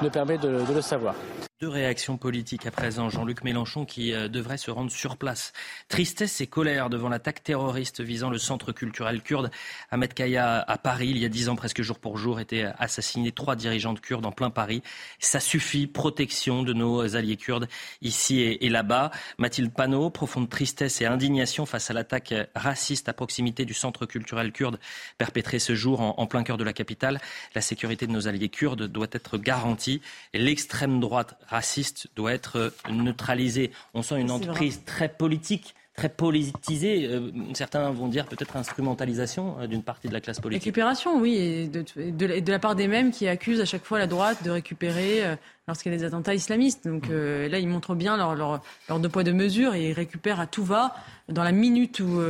ne 0.02 0.09
permet 0.09 0.38
de 0.38 0.73
le 0.73 0.83
savoir. 0.83 1.16
Deux 1.61 1.69
réactions 1.69 2.17
politiques 2.17 2.64
à 2.64 2.71
présent. 2.71 3.11
Jean-Luc 3.11 3.45
Mélenchon 3.45 3.85
qui 3.85 4.14
euh, 4.14 4.29
devrait 4.29 4.57
se 4.57 4.71
rendre 4.71 4.90
sur 4.90 5.19
place. 5.19 5.52
Tristesse 5.90 6.40
et 6.40 6.47
colère 6.47 6.88
devant 6.88 7.11
l'attaque 7.11 7.43
terroriste 7.43 8.00
visant 8.00 8.31
le 8.31 8.38
centre 8.38 8.73
culturel 8.73 9.21
kurde. 9.21 9.50
Ahmed 9.90 10.14
Kaya 10.14 10.64
à 10.67 10.79
Paris, 10.79 11.09
il 11.11 11.19
y 11.19 11.26
a 11.26 11.29
dix 11.29 11.50
ans, 11.50 11.57
presque 11.57 11.83
jour 11.83 11.99
pour 11.99 12.17
jour, 12.17 12.40
étaient 12.40 12.64
assassinés 12.79 13.31
trois 13.31 13.57
dirigeants 13.57 13.93
de 13.93 14.00
kurdes 14.00 14.25
en 14.25 14.33
plein 14.33 14.49
Paris. 14.49 14.83
Ça 15.19 15.38
suffit. 15.38 15.87
Protection 15.87 16.62
de 16.62 16.73
nos 16.73 17.14
alliés 17.14 17.37
kurdes 17.37 17.69
ici 18.00 18.40
et, 18.40 18.69
là-bas. 18.71 19.11
Mathilde 19.37 19.71
Panot, 19.71 20.09
profonde 20.09 20.49
tristesse 20.49 21.02
et 21.02 21.05
indignation 21.05 21.67
face 21.67 21.90
à 21.90 21.93
l'attaque 21.93 22.33
raciste 22.55 23.11
à 23.11 23.12
proximité 23.12 23.67
du 23.67 23.75
centre 23.75 24.07
culturel 24.07 24.52
kurde 24.52 24.81
perpétré 25.19 25.59
ce 25.59 25.75
jour 25.75 26.00
en 26.00 26.26
plein 26.26 26.43
cœur 26.43 26.57
de 26.57 26.64
la 26.64 26.73
capitale. 26.73 27.21
La 27.55 27.61
sécurité 27.61 28.07
de 28.07 28.12
nos 28.12 28.29
alliés 28.29 28.49
kurdes 28.49 28.85
doit 28.85 29.09
être 29.12 29.37
garantie. 29.37 30.00
L'extrême 30.33 31.00
droite 31.00 31.37
raciste 31.50 32.07
doit 32.16 32.33
être 32.33 32.57
euh, 32.57 32.71
neutralisé. 32.90 33.73
On 33.92 34.02
sent 34.02 34.21
une 34.21 34.30
entreprise 34.30 34.83
très 34.85 35.09
politique 35.09 35.75
très 35.97 36.09
politisée. 36.09 37.07
Euh, 37.07 37.30
certains 37.52 37.90
vont 37.90 38.07
dire 38.07 38.25
peut-être 38.25 38.57
instrumentalisation 38.57 39.57
euh, 39.59 39.66
d'une 39.66 39.83
partie 39.83 40.09
de 40.09 40.14
la 40.14 40.21
classe 40.21 40.40
politique. 40.40 40.62
Récupération, 40.62 41.19
oui, 41.19 41.35
et 41.35 41.66
de, 41.66 42.50
la 42.50 42.59
part 42.59 42.76
des 42.76 42.87
mêmes 42.87 43.11
qui 43.11 43.28
accusent 43.28 43.61
à 43.61 43.64
chaque 43.64 43.85
fois 43.85 43.99
la 43.99 44.07
droite 44.07 44.42
de 44.45 44.50
récupérer 44.50 45.37
lorsqu'il 45.66 45.92
y 45.92 45.95
a 45.95 45.99
des 45.99 46.04
attentats 46.04 46.35
islamistes. 46.35 46.87
Donc 46.87 47.09
là, 47.09 47.59
ils 47.59 47.69
montrent 47.69 47.97
bien 47.97 48.16
leur, 48.16 48.35
leur, 48.35 48.62
leur, 48.88 49.00
deux 49.00 49.09
poids 49.09 49.25
de 49.25 49.33
mesure 49.33 49.75
et 49.75 49.90
ils 49.90 49.92
récupèrent 49.92 50.40
à 50.40 50.47
tout 50.47 50.64
va. 50.64 50.95
Dans 51.28 51.42
la 51.42 51.52
minute 51.52 52.00
où 52.00 52.21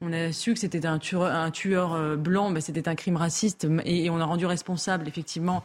on 0.00 0.12
a 0.12 0.32
su 0.32 0.54
que 0.54 0.60
c'était 0.60 0.86
un 0.86 0.98
tueur, 0.98 1.24
un 1.24 1.50
tueur 1.50 2.16
blanc, 2.16 2.50
ben, 2.50 2.60
c'était 2.60 2.88
un 2.88 2.94
crime 2.94 3.16
raciste 3.16 3.66
et, 3.84 4.04
et, 4.04 4.10
on 4.10 4.20
a 4.20 4.24
rendu 4.24 4.46
responsable 4.46 5.06
effectivement 5.06 5.64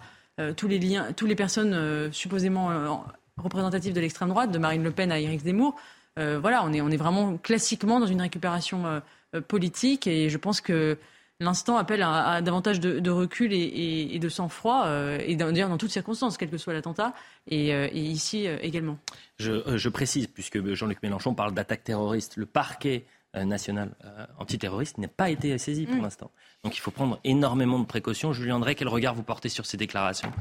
tous 0.56 0.68
les 0.68 0.80
liens, 0.80 1.12
toutes 1.14 1.30
les 1.30 1.36
personnes 1.36 1.74
euh, 1.74 2.12
supposément 2.12 2.72
euh, 2.72 2.90
représentatives 3.38 3.94
de 3.94 4.00
l'extrême 4.00 4.30
droite, 4.30 4.52
de 4.52 4.58
Marine 4.58 4.84
Le 4.84 4.92
Pen 4.92 5.12
à 5.12 5.20
Éric 5.20 5.42
Zemmour. 5.42 5.76
voilà, 6.18 6.64
on 6.64 6.74
est, 6.74 6.82
on 6.82 6.90
est 6.90 6.98
vraiment 6.98 7.38
classiquement 7.38 8.00
dans 8.00 8.08
une 8.08 8.22
récupération 8.22 9.02
politique 9.48 10.06
et 10.08 10.30
je 10.30 10.38
pense 10.38 10.62
que 10.62 10.98
l'instant 11.40 11.78
appelle 11.78 12.04
à, 12.04 12.42
davantage 12.42 12.80
de, 12.80 13.10
recul 13.10 13.52
et, 13.54 14.20
de 14.20 14.30
sang-froid, 14.30 14.88
et 15.20 15.36
dire 15.36 15.70
dans 15.70 15.78
toutes 15.78 15.90
circonstances, 15.90 16.38
quel 16.38 16.50
que 16.50 16.58
soit 16.58 16.74
l'attentat, 16.74 17.14
et, 17.48 17.98
ici 17.98 18.46
également. 18.62 19.00
Je, 19.40 19.90
précise, 19.90 20.28
puisque 20.28 20.64
Jean-Luc 20.76 21.02
Mélenchon 21.02 21.34
parle 21.34 21.54
d'attaque 21.54 21.84
terroriste, 21.84 22.38
le 22.38 22.46
parquet 22.46 23.06
euh, 23.38 23.46
national 23.46 23.96
euh, 24.04 24.26
antiterroriste 24.40 24.98
n'a 24.98 25.08
pas 25.08 25.30
été 25.30 25.58
saisi 25.58 25.86
pour 25.86 25.96
mm. 25.96 26.02
l'instant. 26.02 26.32
Donc 26.66 26.76
il 26.76 26.82
faut 26.82 26.92
prendre 26.92 27.18
énormément 27.24 27.80
de 27.80 27.86
précautions. 27.86 28.34
Julien 28.34 28.58
André, 28.58 28.76
quel 28.76 28.90
regard 28.90 29.16
vous 29.16 29.24
portez 29.24 29.48
sur 29.48 29.66
ces 29.66 29.78
déclarations? 29.78 30.34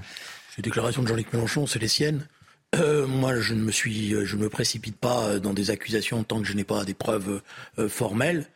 Ces 0.57 0.63
déclarations 0.63 1.03
de 1.03 1.07
Jean-Luc 1.07 1.33
Mélenchon, 1.33 1.69
c'est 1.69 1.79
les 1.79 1.87
siennes. 1.87 2.27
Euh, 2.75 3.07
moi, 3.07 3.39
je 3.39 3.55
ne 3.55 3.61
me 3.61 3.71
suis, 3.71 4.11
je 4.27 4.37
me 4.37 4.49
précipite 4.49 4.97
pas 4.97 5.39
dans 5.39 5.55
des 5.55 5.71
accusations 5.71 6.25
tant 6.25 6.41
que 6.41 6.49
je 6.49 6.53
n'ai 6.55 6.65
pas 6.65 6.85
des 6.85 6.95
preuves 6.95 7.41
formelles. 7.89 8.47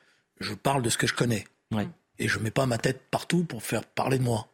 Je 0.40 0.54
parle 0.54 0.82
de 0.82 0.90
ce 0.90 0.98
que 0.98 1.06
je 1.06 1.14
connais. 1.14 1.44
Et 2.18 2.26
je 2.26 2.40
mets 2.40 2.50
pas 2.50 2.66
ma 2.66 2.78
tête 2.78 3.02
partout 3.12 3.44
pour 3.44 3.62
faire 3.62 3.84
parler 3.84 4.18
de 4.18 4.24
moi. 4.24 4.48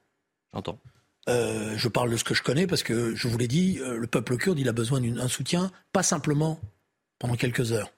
J'entends. 0.53 0.79
je 1.27 1.89
parle 1.89 2.11
de 2.11 2.19
ce 2.19 2.25
que 2.25 2.35
je 2.35 2.43
connais 2.43 2.67
parce 2.67 2.83
que 2.83 3.15
je 3.15 3.29
vous 3.29 3.39
l'ai 3.39 3.49
dit, 3.49 3.81
le 3.83 4.07
peuple 4.07 4.37
kurde, 4.37 4.59
il 4.59 4.69
a 4.69 4.73
besoin 4.73 5.01
d'un 5.01 5.29
soutien, 5.29 5.71
pas 5.95 6.03
simplement 6.03 6.61
pendant 7.19 7.37
quelques 7.37 7.73
heures. 7.73 7.93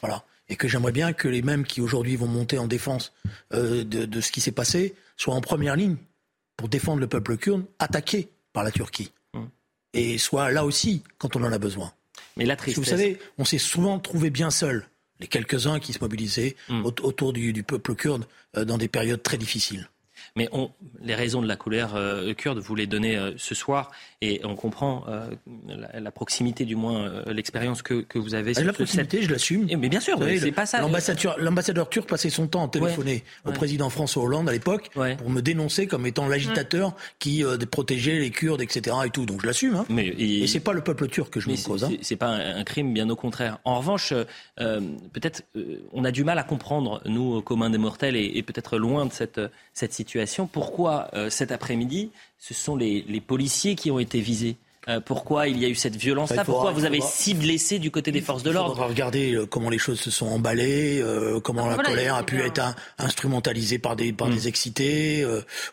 Voilà 0.00 0.24
et 0.48 0.56
que 0.56 0.68
j'aimerais 0.68 0.92
bien 0.92 1.12
que 1.12 1.28
les 1.28 1.42
mêmes 1.42 1.64
qui 1.64 1.80
aujourd'hui 1.80 2.16
vont 2.16 2.26
monter 2.26 2.58
en 2.58 2.66
défense 2.66 3.12
euh, 3.52 3.84
de, 3.84 4.20
ce 4.20 4.32
qui 4.32 4.40
s'est 4.40 4.52
passé 4.52 4.94
soient 5.16 5.34
en 5.34 5.40
première 5.40 5.76
ligne 5.76 5.96
pour 6.56 6.68
défendre 6.68 7.00
le 7.00 7.06
peuple 7.06 7.36
kurde 7.36 7.64
attaqué 7.78 8.28
par 8.52 8.64
la 8.64 8.70
Turquie. 8.70 9.12
Hum. 9.34 9.48
Et 9.92 10.18
soient 10.18 10.50
là 10.50 10.64
aussi 10.64 11.02
quand 11.18 11.36
on 11.36 11.44
en 11.44 11.52
a 11.52 11.58
besoin. 11.58 11.92
Mais 12.36 12.46
la 12.46 12.56
tristesse... 12.56 12.84
Vous 12.84 12.90
savez, 12.90 13.18
on 13.36 13.44
s'est 13.44 13.58
souvent 13.58 13.98
trouvé 13.98 14.30
bien 14.30 14.50
seul, 14.50 14.86
les 15.20 15.26
quelques-uns 15.26 15.80
qui 15.80 15.92
se 15.92 15.98
mobilisaient 16.00 16.56
hum. 16.68 16.84
autour 16.84 17.32
du, 17.32 17.62
peuple 17.62 17.94
kurde 17.94 18.26
euh, 18.56 18.64
dans 18.64 18.78
des 18.78 18.88
périodes 18.88 19.22
très 19.22 19.38
difficiles. 19.38 19.88
Mais 20.36 20.48
on, 20.52 20.70
les 21.02 21.14
raisons 21.14 21.42
de 21.42 21.48
la 21.48 21.56
colère 21.56 21.94
euh, 21.94 22.34
kurde, 22.34 22.58
vous 22.58 22.74
les 22.74 22.86
donnez 22.86 23.16
euh, 23.16 23.32
ce 23.36 23.54
soir, 23.54 23.90
et 24.20 24.40
on 24.44 24.56
comprend 24.56 25.04
euh, 25.08 25.28
la, 25.66 26.10
proximité, 26.10 26.64
du 26.64 26.76
moins 26.76 27.22
l'expérience 27.26 27.82
que, 27.82 28.02
que, 28.02 28.18
vous 28.18 28.34
avez. 28.34 28.52
Ah, 28.56 28.62
la 28.62 28.72
proximité, 28.72 29.22
je 29.22 29.30
l'assume. 29.30 29.66
Eh, 29.68 29.76
mais 29.76 29.88
bien 29.88 30.00
sûr, 30.00 30.18
c'est 30.40 30.52
pas 30.52 30.66
ça. 30.66 30.80
L'ambassadeur 31.38 31.88
turc 31.88 32.08
passait 32.08 32.30
son 32.30 32.46
temps 32.46 32.66
à 32.66 32.68
téléphoner 32.68 33.24
au 33.44 33.52
président 33.52 33.90
François 33.90 34.22
Hollande 34.22 34.48
à 34.48 34.52
l'époque 34.52 34.90
pour 34.92 35.30
me 35.30 35.40
dénoncer 35.40 35.86
comme 35.86 36.06
étant 36.06 36.28
l'agitateur 36.28 36.94
qui 37.18 37.44
protégeait 37.70 38.18
les 38.18 38.30
Kurdes, 38.30 38.62
etc. 38.62 38.96
Et 39.06 39.10
tout. 39.10 39.26
Donc 39.26 39.42
je 39.42 39.46
l'assume. 39.46 39.76
Hein. 39.76 39.86
Mais 39.88 40.06
et, 40.06 40.46
c'est 40.46 40.60
pas 40.60 40.72
le 40.72 40.82
peuple 40.82 41.08
turc 41.08 41.30
que 41.32 41.40
je 41.40 41.48
me 41.48 41.56
cause. 41.62 41.84
Hein. 41.84 41.90
C'est 42.02 42.16
pas 42.16 42.28
un, 42.28 42.64
crime, 42.64 42.92
bien 42.92 43.08
au 43.10 43.16
contraire. 43.16 43.58
En 43.64 43.78
revanche, 43.78 44.12
peut-être 44.56 45.42
on 45.92 46.04
a 46.04 46.10
du 46.10 46.24
mal 46.24 46.38
à 46.38 46.42
comprendre 46.42 47.00
nous, 47.04 47.40
communs 47.42 47.70
des 47.70 47.78
mortels, 47.78 48.16
et, 48.16 48.32
et 48.34 48.42
peut-être 48.42 48.78
loin 48.78 49.06
de 49.06 49.12
cette 49.12 49.40
cette 49.72 49.92
situation 49.92 50.27
pourquoi 50.52 51.08
euh, 51.14 51.30
cet 51.30 51.52
après-midi, 51.52 52.10
ce 52.38 52.54
sont 52.54 52.76
les, 52.76 53.22
policiers 53.26 53.74
qui 53.74 53.90
ont 53.90 53.98
été 53.98 54.20
visés 54.20 54.56
euh, 54.88 55.00
pourquoi 55.00 55.48
il 55.48 55.58
y 55.58 55.66
a 55.66 55.68
eu 55.68 55.74
cette 55.74 55.96
violence-là 55.96 56.46
Pourquoi 56.46 56.70
vous 56.70 56.86
avez 56.86 57.02
six 57.02 57.34
blessés 57.34 57.78
du 57.78 57.90
côté 57.90 58.10
des 58.10 58.22
forces 58.22 58.42
de 58.42 58.50
l'ordre 58.50 58.74
On 58.78 58.80
va 58.80 58.86
regarder 58.86 59.34
euh, 59.34 59.44
comment 59.44 59.68
les 59.68 59.76
choses 59.76 60.00
se 60.00 60.10
sont 60.10 60.26
emballées, 60.28 61.04
comment 61.44 61.66
ah, 61.66 61.76
la 61.76 61.82
colère 61.82 62.14
a 62.14 62.22
pu 62.22 62.40
être 62.40 62.74
instrumentalisée 62.96 63.78
par 63.78 63.96
des 63.96 64.14
par 64.14 64.30
des 64.30 64.46
hmm. 64.46 64.48
excités. 64.48 65.26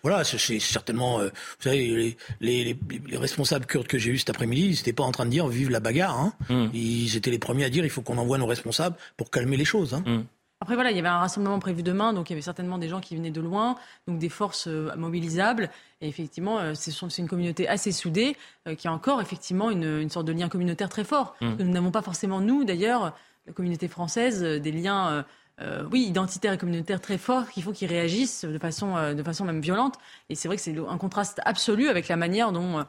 voilà, 0.03 0.25
c'est 0.25 0.59
certainement. 0.59 1.19
vous 1.19 1.29
savez, 1.61 2.17
les, 2.41 2.77
responsables 3.13 3.65
kurdes 3.67 3.87
que 3.87 3.97
j'ai 3.97 4.11
eus 4.11 4.17
cet 4.17 4.31
après-midi, 4.31 4.65
ils 4.65 4.75
n'étaient 4.75 4.91
pas 4.91 5.03
en 5.03 5.13
train 5.13 5.25
de 5.25 5.31
dire 5.31 5.47
vive 5.47 5.69
la 5.69 5.79
bagarre. 5.79 6.19
Hein. 6.19 6.33
Hmm. 6.49 6.67
Ils 6.73 7.15
étaient 7.15 7.31
les 7.31 7.39
premiers 7.39 7.63
à 7.63 7.69
dire 7.69 7.85
il 7.85 7.89
faut 7.89 8.01
qu'on 8.01 8.17
envoie 8.17 8.37
nos 8.37 8.47
responsables 8.47 8.97
pour 9.15 9.29
calmer 9.31 9.55
les 9.55 9.63
choses. 9.63 9.93
Hein. 9.93 10.03
Hmm. 10.05 10.23
Après, 10.61 10.75
voilà, 10.75 10.91
il 10.91 10.95
y 10.95 10.99
avait 10.99 11.09
un 11.09 11.19
rassemblement 11.19 11.59
prévu 11.59 11.83
demain, 11.83 12.13
donc 12.13 12.29
il 12.29 12.33
y 12.33 12.35
avait 12.35 12.41
certainement 12.41 12.77
des 12.77 12.87
gens 12.87 13.01
qui 13.01 13.15
venaient 13.15 13.31
de 13.31 13.41
loin, 13.41 13.75
donc 14.07 14.19
des 14.19 14.29
forces 14.29 14.67
euh, 14.67 14.95
mobilisables. 14.95 15.69
Et 15.99 16.07
effectivement, 16.07 16.59
euh, 16.59 16.73
c'est 16.75 17.17
une 17.17 17.27
communauté 17.27 17.67
assez 17.67 17.91
soudée, 17.91 18.37
euh, 18.67 18.75
qui 18.75 18.87
a 18.87 18.93
encore 18.93 19.21
effectivement 19.21 19.69
une, 19.69 20.09
sorte 20.09 20.25
de 20.25 20.31
lien 20.31 20.47
communautaire 20.47 20.87
très 20.89 21.03
fort. 21.03 21.35
Mmh. 21.41 21.55
Nous 21.59 21.71
n'avons 21.71 21.91
pas 21.91 22.01
forcément, 22.01 22.39
nous 22.39 22.63
d'ailleurs, 22.63 23.13
la 23.47 23.53
communauté 23.53 23.87
française, 23.87 24.41
des 24.41 24.71
liens. 24.71 25.25
oui, 25.91 26.01
identitaires 26.07 26.53
et 26.53 26.57
communautaires 26.57 26.99
très 26.99 27.17
forts 27.17 27.47
qu'il 27.49 27.61
faut 27.61 27.71
qu'ils 27.71 27.89
réagissent 27.89 28.43
de 28.43 28.57
façon, 28.57 29.13
de 29.13 29.23
façon 29.23 29.45
même 29.45 29.61
violente. 29.61 29.95
Et 30.29 30.35
c'est 30.35 30.47
vrai 30.47 30.57
que 30.57 30.63
c'est 30.63 30.75
un 30.77 30.97
contraste 30.97 31.41
absolu 31.45 31.89
avec 31.89 32.07
la 32.07 32.15
manière 32.15 32.51
dont 32.51 32.79
euh, 32.79 32.83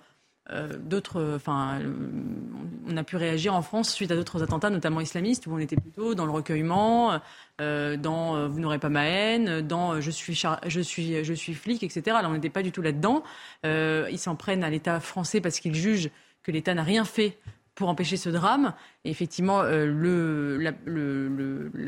d'autres, 0.79 1.35
enfin, 1.35 1.81
on 2.87 2.97
a 2.97 3.03
pu 3.03 3.17
réagir 3.17 3.55
en 3.55 3.63
France 3.63 3.93
suite 3.93 4.11
à 4.13 4.17
d'autres 4.17 4.43
attentats, 4.43 4.71
notamment 4.71 5.01
islamistes, 5.01 5.47
où 5.47 5.53
on 5.53 5.59
était 5.59 5.77
plutôt 5.77 6.15
dans 6.15 6.25
le 6.25 6.31
recueillement, 6.33 7.21
dans 7.59 8.49
vous 8.49 8.61
n'aurez 8.61 8.79
pas 8.79 8.89
ma 8.89 9.05
haine, 9.05 9.61
dans 9.63 10.01
je 10.01 10.11
suis, 10.11 10.35
flic, 11.55 11.83
etc. 11.83 12.03
Là, 12.07 12.29
on 12.29 12.33
n'était 12.33 12.51
pas 12.51 12.63
du 12.63 12.71
tout 12.73 12.83
là-dedans. 12.83 13.25
ils 13.65 14.19
s'en 14.19 14.37
prennent 14.37 14.63
à 14.63 14.71
l'État 14.71 15.01
français 15.01 15.41
parce 15.41 15.59
qu'ils 15.59 15.75
jugent 15.75 16.11
que 16.43 16.53
l'État 16.53 16.75
n'a 16.75 16.85
rien 16.85 17.05
fait 17.05 17.39
pour 17.75 17.89
empêcher 17.89 18.17
ce 18.17 18.29
drame. 18.29 18.73
Et 19.05 19.11
effectivement, 19.11 19.63
la 19.63 20.73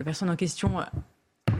personne 0.04 0.30
en 0.30 0.36
question 0.36 0.80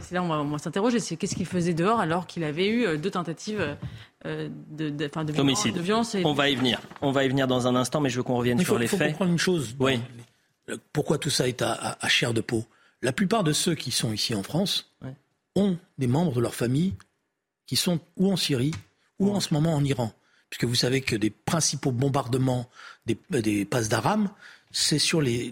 c'est 0.01 0.15
là 0.15 0.21
où 0.21 0.25
on 0.25 0.49
va, 0.49 0.57
s'interroger, 0.57 0.99
c'est 0.99 1.15
qu'est-ce 1.15 1.35
qu'il 1.35 1.45
faisait 1.45 1.73
dehors 1.73 1.99
alors 1.99 2.27
qu'il 2.27 2.43
avait 2.43 2.67
eu 2.67 2.85
euh, 2.85 2.97
deux 2.97 3.11
tentatives 3.11 3.77
euh, 4.25 4.49
de, 4.71 4.89
de, 4.89 5.07
de, 5.07 5.81
violence. 5.81 6.15
On 6.23 6.33
va 6.33 6.49
y 6.49 6.55
venir. 6.55 6.79
On 7.01 7.11
va 7.11 7.25
y 7.25 7.29
venir 7.29 7.47
dans 7.47 7.67
un 7.67 7.75
instant, 7.75 8.01
mais 8.01 8.09
je 8.09 8.17
veux 8.17 8.23
qu'on 8.23 8.37
revienne 8.37 8.59
sur 8.59 8.77
les 8.77 8.87
faits. 8.87 8.99
Il 8.99 9.03
faut 9.03 9.09
comprendre 9.11 9.31
une 9.31 9.39
chose. 9.39 9.75
Oui. 9.79 9.99
Pourquoi 10.93 11.17
tout 11.17 11.29
ça 11.29 11.47
est 11.47 11.61
à, 11.61 11.97
chair 12.07 12.33
de 12.33 12.41
peau? 12.41 12.65
La 13.01 13.13
plupart 13.13 13.43
de 13.43 13.53
ceux 13.53 13.75
qui 13.75 13.91
sont 13.91 14.11
ici 14.13 14.35
en 14.35 14.43
France 14.43 14.93
ont 15.55 15.77
des 15.97 16.07
membres 16.07 16.33
de 16.33 16.41
leur 16.41 16.53
famille 16.53 16.93
qui 17.65 17.75
sont 17.75 17.99
ou 18.17 18.31
en 18.31 18.35
Syrie 18.35 18.73
ou 19.19 19.31
en 19.31 19.39
ce 19.39 19.53
moment 19.53 19.73
en 19.73 19.83
Iran. 19.83 20.11
Puisque 20.49 20.65
vous 20.65 20.75
savez 20.75 21.01
que 21.01 21.15
des 21.15 21.29
principaux 21.29 21.91
bombardements 21.91 22.69
des, 23.05 23.17
des 23.29 23.65
passes 23.65 23.89
d'Aram, 23.89 24.29
c'est 24.71 24.99
sur 24.99 25.21
les, 25.21 25.51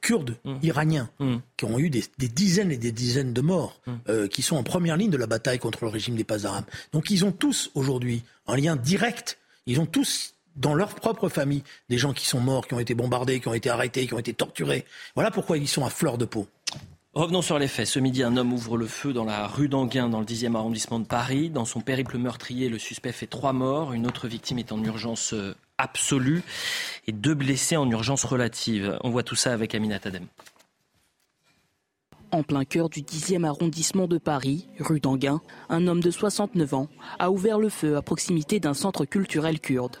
Kurdes 0.00 0.36
mmh. 0.44 0.54
iraniens 0.62 1.10
mmh. 1.18 1.36
qui 1.56 1.64
ont 1.64 1.78
eu 1.78 1.90
des, 1.90 2.04
dizaines 2.18 2.70
et 2.70 2.76
des 2.76 2.92
dizaines 2.92 3.32
de 3.32 3.40
morts, 3.40 3.80
mmh. 3.86 3.92
euh, 4.08 4.28
qui 4.28 4.42
sont 4.42 4.56
en 4.56 4.62
première 4.62 4.96
ligne 4.96 5.10
de 5.10 5.16
la 5.16 5.26
bataille 5.26 5.58
contre 5.58 5.84
le 5.84 5.90
régime 5.90 6.16
des 6.16 6.24
pas 6.24 6.46
arabes. 6.46 6.66
Donc 6.92 7.10
ils 7.10 7.24
ont 7.24 7.32
tous 7.32 7.70
aujourd'hui 7.74 8.22
un 8.46 8.56
lien 8.56 8.76
direct, 8.76 9.38
ils 9.66 9.80
ont 9.80 9.86
tous 9.86 10.34
dans 10.56 10.74
leur 10.74 10.94
propre 10.94 11.30
famille 11.30 11.62
des 11.88 11.96
gens 11.96 12.12
qui 12.12 12.26
sont 12.26 12.40
morts, 12.40 12.66
qui 12.66 12.74
ont 12.74 12.80
été 12.80 12.94
bombardés, 12.94 13.40
qui 13.40 13.48
ont 13.48 13.54
été 13.54 13.70
arrêtés, 13.70 14.06
qui 14.06 14.14
ont 14.14 14.18
été 14.18 14.34
torturés. 14.34 14.84
Voilà 15.14 15.30
pourquoi 15.30 15.56
ils 15.56 15.68
sont 15.68 15.84
à 15.84 15.90
fleur 15.90 16.18
de 16.18 16.26
peau. 16.26 16.46
Revenons 17.14 17.42
sur 17.42 17.58
les 17.58 17.68
faits. 17.68 17.86
Ce 17.86 17.98
midi, 17.98 18.22
un 18.22 18.38
homme 18.38 18.54
ouvre 18.54 18.78
le 18.78 18.86
feu 18.86 19.12
dans 19.12 19.24
la 19.24 19.46
rue 19.46 19.68
d'Anguin, 19.68 20.08
dans 20.08 20.20
le 20.20 20.24
10e 20.24 20.56
arrondissement 20.56 20.98
de 20.98 21.04
Paris. 21.04 21.50
Dans 21.50 21.66
son 21.66 21.80
périple 21.80 22.16
meurtrier, 22.16 22.70
le 22.70 22.78
suspect 22.78 23.12
fait 23.12 23.26
trois 23.26 23.52
morts. 23.52 23.92
Une 23.92 24.06
autre 24.06 24.28
victime 24.28 24.58
est 24.58 24.72
en 24.72 24.82
urgence 24.82 25.34
euh, 25.34 25.54
absolue 25.82 26.42
et 27.06 27.12
deux 27.12 27.34
blessés 27.34 27.76
en 27.76 27.90
urgence 27.90 28.24
relative. 28.24 28.98
On 29.02 29.10
voit 29.10 29.24
tout 29.24 29.34
ça 29.34 29.52
avec 29.52 29.74
Amina 29.74 29.98
Tadem. 29.98 30.26
En 32.30 32.42
plein 32.42 32.64
cœur 32.64 32.88
du 32.88 33.00
10e 33.02 33.44
arrondissement 33.44 34.06
de 34.06 34.16
Paris, 34.16 34.66
rue 34.78 35.00
d'Anguin, 35.00 35.42
un 35.68 35.86
homme 35.86 36.00
de 36.00 36.10
69 36.10 36.72
ans 36.72 36.88
a 37.18 37.30
ouvert 37.30 37.58
le 37.58 37.68
feu 37.68 37.96
à 37.96 38.02
proximité 38.02 38.58
d'un 38.58 38.72
centre 38.72 39.04
culturel 39.04 39.60
kurde. 39.60 39.98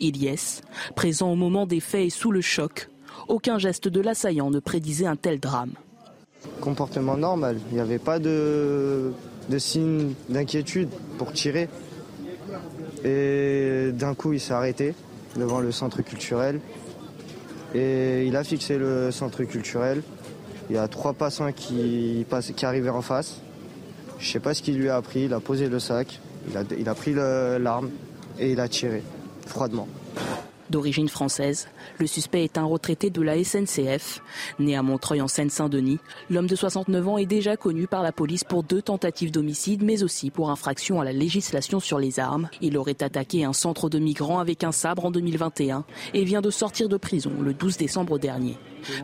Ilyes, 0.00 0.62
présent 0.94 1.30
au 1.30 1.34
moment 1.34 1.66
des 1.66 1.80
faits 1.80 2.06
et 2.06 2.10
sous 2.10 2.32
le 2.32 2.40
choc, 2.40 2.88
aucun 3.28 3.58
geste 3.58 3.88
de 3.88 4.00
l'assaillant 4.00 4.50
ne 4.50 4.58
prédisait 4.58 5.06
un 5.06 5.16
tel 5.16 5.38
drame. 5.38 5.72
Comportement 6.60 7.16
normal, 7.16 7.58
il 7.70 7.74
n'y 7.74 7.80
avait 7.80 7.98
pas 7.98 8.18
de, 8.18 9.12
de 9.50 9.58
signe 9.58 10.14
d'inquiétude 10.28 10.88
pour 11.18 11.32
tirer. 11.32 11.68
Et 13.04 13.90
d'un 13.92 14.14
coup, 14.14 14.32
il 14.32 14.40
s'est 14.40 14.54
arrêté 14.54 14.94
devant 15.38 15.60
le 15.60 15.72
centre 15.72 16.02
culturel. 16.02 16.60
Et 17.74 18.26
il 18.26 18.36
a 18.36 18.44
fixé 18.44 18.78
le 18.78 19.10
centre 19.10 19.44
culturel. 19.44 20.02
Il 20.68 20.76
y 20.76 20.78
a 20.78 20.88
trois 20.88 21.12
passants 21.12 21.52
qui, 21.52 22.26
qui 22.56 22.66
arrivaient 22.66 22.90
en 22.90 23.02
face. 23.02 23.40
Je 24.18 24.30
sais 24.30 24.40
pas 24.40 24.54
ce 24.54 24.62
qu'il 24.62 24.78
lui 24.78 24.88
a 24.88 24.96
appris. 24.96 25.24
Il 25.24 25.34
a 25.34 25.40
posé 25.40 25.68
le 25.68 25.78
sac, 25.78 26.20
il 26.78 26.88
a 26.88 26.94
pris 26.94 27.14
l'arme 27.14 27.90
et 28.38 28.52
il 28.52 28.60
a 28.60 28.68
tiré 28.68 29.02
froidement. 29.46 29.88
D'origine 30.70 31.08
française, 31.08 31.68
le 31.98 32.06
suspect 32.08 32.42
est 32.42 32.58
un 32.58 32.64
retraité 32.64 33.08
de 33.10 33.22
la 33.22 33.42
SNCF. 33.42 34.20
Né 34.58 34.76
à 34.76 34.82
Montreuil 34.82 35.20
en 35.20 35.28
Seine-Saint-Denis, 35.28 36.00
l'homme 36.28 36.48
de 36.48 36.56
69 36.56 37.08
ans 37.08 37.18
est 37.18 37.26
déjà 37.26 37.56
connu 37.56 37.86
par 37.86 38.02
la 38.02 38.10
police 38.10 38.42
pour 38.42 38.64
deux 38.64 38.82
tentatives 38.82 39.30
d'homicide, 39.30 39.84
mais 39.84 40.02
aussi 40.02 40.30
pour 40.30 40.50
infraction 40.50 41.00
à 41.00 41.04
la 41.04 41.12
législation 41.12 41.78
sur 41.78 42.00
les 42.00 42.18
armes. 42.18 42.48
Il 42.60 42.76
aurait 42.78 43.02
attaqué 43.02 43.44
un 43.44 43.52
centre 43.52 43.88
de 43.88 44.00
migrants 44.00 44.40
avec 44.40 44.64
un 44.64 44.72
sabre 44.72 45.04
en 45.04 45.12
2021 45.12 45.84
et 46.14 46.24
vient 46.24 46.42
de 46.42 46.50
sortir 46.50 46.88
de 46.88 46.96
prison 46.96 47.32
le 47.40 47.54
12 47.54 47.76
décembre 47.76 48.18
dernier. 48.18 48.56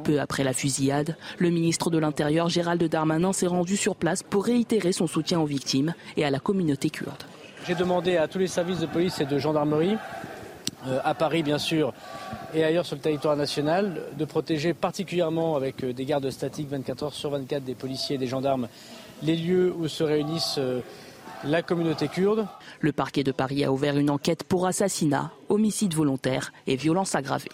Peu 0.03 0.21
après 0.21 0.45
la 0.45 0.53
fusillade, 0.53 1.17
le 1.39 1.51
ministre 1.51 1.91
de 1.91 1.99
l'Intérieur 1.99 2.49
Gérald 2.49 2.83
Darmanin 2.83 3.33
s'est 3.33 3.47
rendu 3.47 3.77
sur 3.77 3.95
place 3.95 4.23
pour 4.23 4.45
réitérer 4.45 4.93
son 4.93 5.07
soutien 5.07 5.41
aux 5.41 5.47
victimes 5.47 5.95
et 6.17 6.25
à 6.25 6.31
la 6.31 6.41
communauté 6.41 6.91
kurde. 6.91 7.23
J'ai 7.67 7.75
demandé 7.77 8.17
à 8.17 8.27
tous 8.27 8.39
les 8.39 8.49
services 8.49 8.81
de 8.81 8.87
police 8.87 9.21
et 9.21 9.25
de 9.25 9.39
gendarmerie 9.39 9.97
à 11.05 11.15
Paris 11.15 11.43
bien 11.43 11.59
sûr 11.59 11.93
et 12.55 12.65
ailleurs 12.65 12.87
sur 12.87 12.97
le 12.97 13.03
territoire 13.03 13.37
national, 13.37 14.03
de 14.17 14.25
protéger 14.25 14.75
particulièrement 14.75 15.57
avec 15.57 15.85
euh, 15.85 15.93
des 15.93 16.05
gardes 16.05 16.31
statiques 16.31 16.69
24 16.69 17.03
heures 17.05 17.15
sur 17.15 17.31
24 17.31 17.65
des 17.65 17.75
policiers 17.75 18.17
et 18.17 18.19
des 18.19 18.27
gendarmes 18.27 18.69
les 19.23 19.37
lieux 19.37 19.73
où 19.77 19.89
se 19.89 20.03
réunissent 20.05 20.59
euh, 20.59 20.81
la 21.45 21.63
communauté 21.63 22.09
kurde. 22.09 22.47
Le 22.81 22.93
parquet 22.93 23.25
de 23.25 23.33
Paris 23.33 23.65
a 23.65 23.73
ouvert 23.73 23.97
une 23.97 24.11
enquête 24.11 24.45
pour 24.45 24.67
assassinat, 24.67 25.33
homicide 25.49 25.95
volontaire 25.95 26.53
et 26.67 26.77
violence 26.77 27.15
aggravée. 27.15 27.51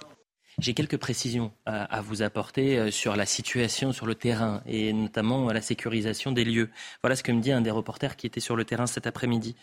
J'ai 0.58 0.74
quelques 0.74 0.96
précisions 0.96 1.52
à, 1.66 2.00
vous 2.00 2.22
apporter 2.22 2.90
sur 2.90 3.14
la 3.14 3.26
situation 3.26 3.92
sur 3.92 4.06
le 4.06 4.16
terrain 4.16 4.60
et 4.66 4.92
notamment 4.92 5.52
la 5.52 5.60
sécurisation 5.60 6.32
des 6.32 6.44
lieux. 6.44 6.68
Voilà 7.00 7.14
ce 7.14 7.22
que 7.22 7.30
me 7.30 7.40
dit 7.40 7.52
un 7.52 7.60
des 7.60 7.70
reporters 7.70 8.16
qui 8.16 8.26
était 8.26 8.40
sur 8.40 8.56
le 8.56 8.64
terrain 8.64 8.88
cet 8.88 9.06
après-midi. 9.06 9.54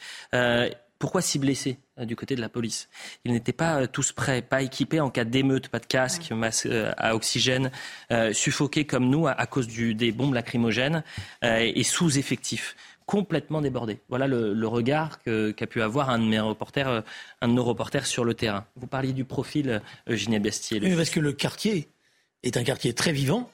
Pourquoi 0.99 1.21
s'y 1.21 1.39
blesser 1.39 1.77
euh, 1.99 2.05
du 2.05 2.15
côté 2.15 2.35
de 2.35 2.41
la 2.41 2.49
police? 2.49 2.87
Ils 3.25 3.33
n'étaient 3.33 3.53
pas 3.53 3.81
euh, 3.81 3.87
tous 3.87 4.11
prêts, 4.13 4.41
pas 4.41 4.61
équipés 4.61 5.01
en 5.01 5.09
cas 5.09 5.25
d'émeute, 5.25 5.67
pas 5.67 5.79
de 5.79 5.85
casque, 5.85 6.31
masque 6.31 6.67
euh, 6.67 6.93
à 6.97 7.15
oxygène, 7.15 7.71
suffoqués 8.31 8.85
comme 8.85 9.09
nous 9.09 9.27
à, 9.27 9.45
cause 9.45 9.67
des 9.67 10.11
bombes 10.11 10.33
lacrymogènes 10.33 11.03
et 11.41 11.83
sous-effectifs 11.83 12.75
complètement 13.05 13.61
débordés. 13.61 13.99
Voilà 14.09 14.27
le, 14.27 14.67
regard 14.67 15.19
qu'a 15.23 15.67
pu 15.67 15.81
avoir 15.81 16.09
un 16.09 16.19
de, 16.19 16.25
mes 16.25 16.39
reporters, 16.39 17.03
un 17.41 17.47
de 17.47 17.53
nos 17.53 17.63
reporters 17.63 18.05
sur 18.05 18.25
le 18.25 18.33
terrain. 18.33 18.65
Vous 18.75 18.87
parliez 18.87 19.13
du 19.13 19.25
profil 19.25 19.81
Eugénie 20.07 20.39
Bestier. 20.39 20.79
Oui, 20.81 20.95
parce 20.95 21.09
que 21.09 21.19
le 21.19 21.33
quartier 21.33 21.87
est 22.43 22.57
un 22.57 22.63
quartier 22.63 22.93
très 22.93 23.11
vivant, 23.11 23.49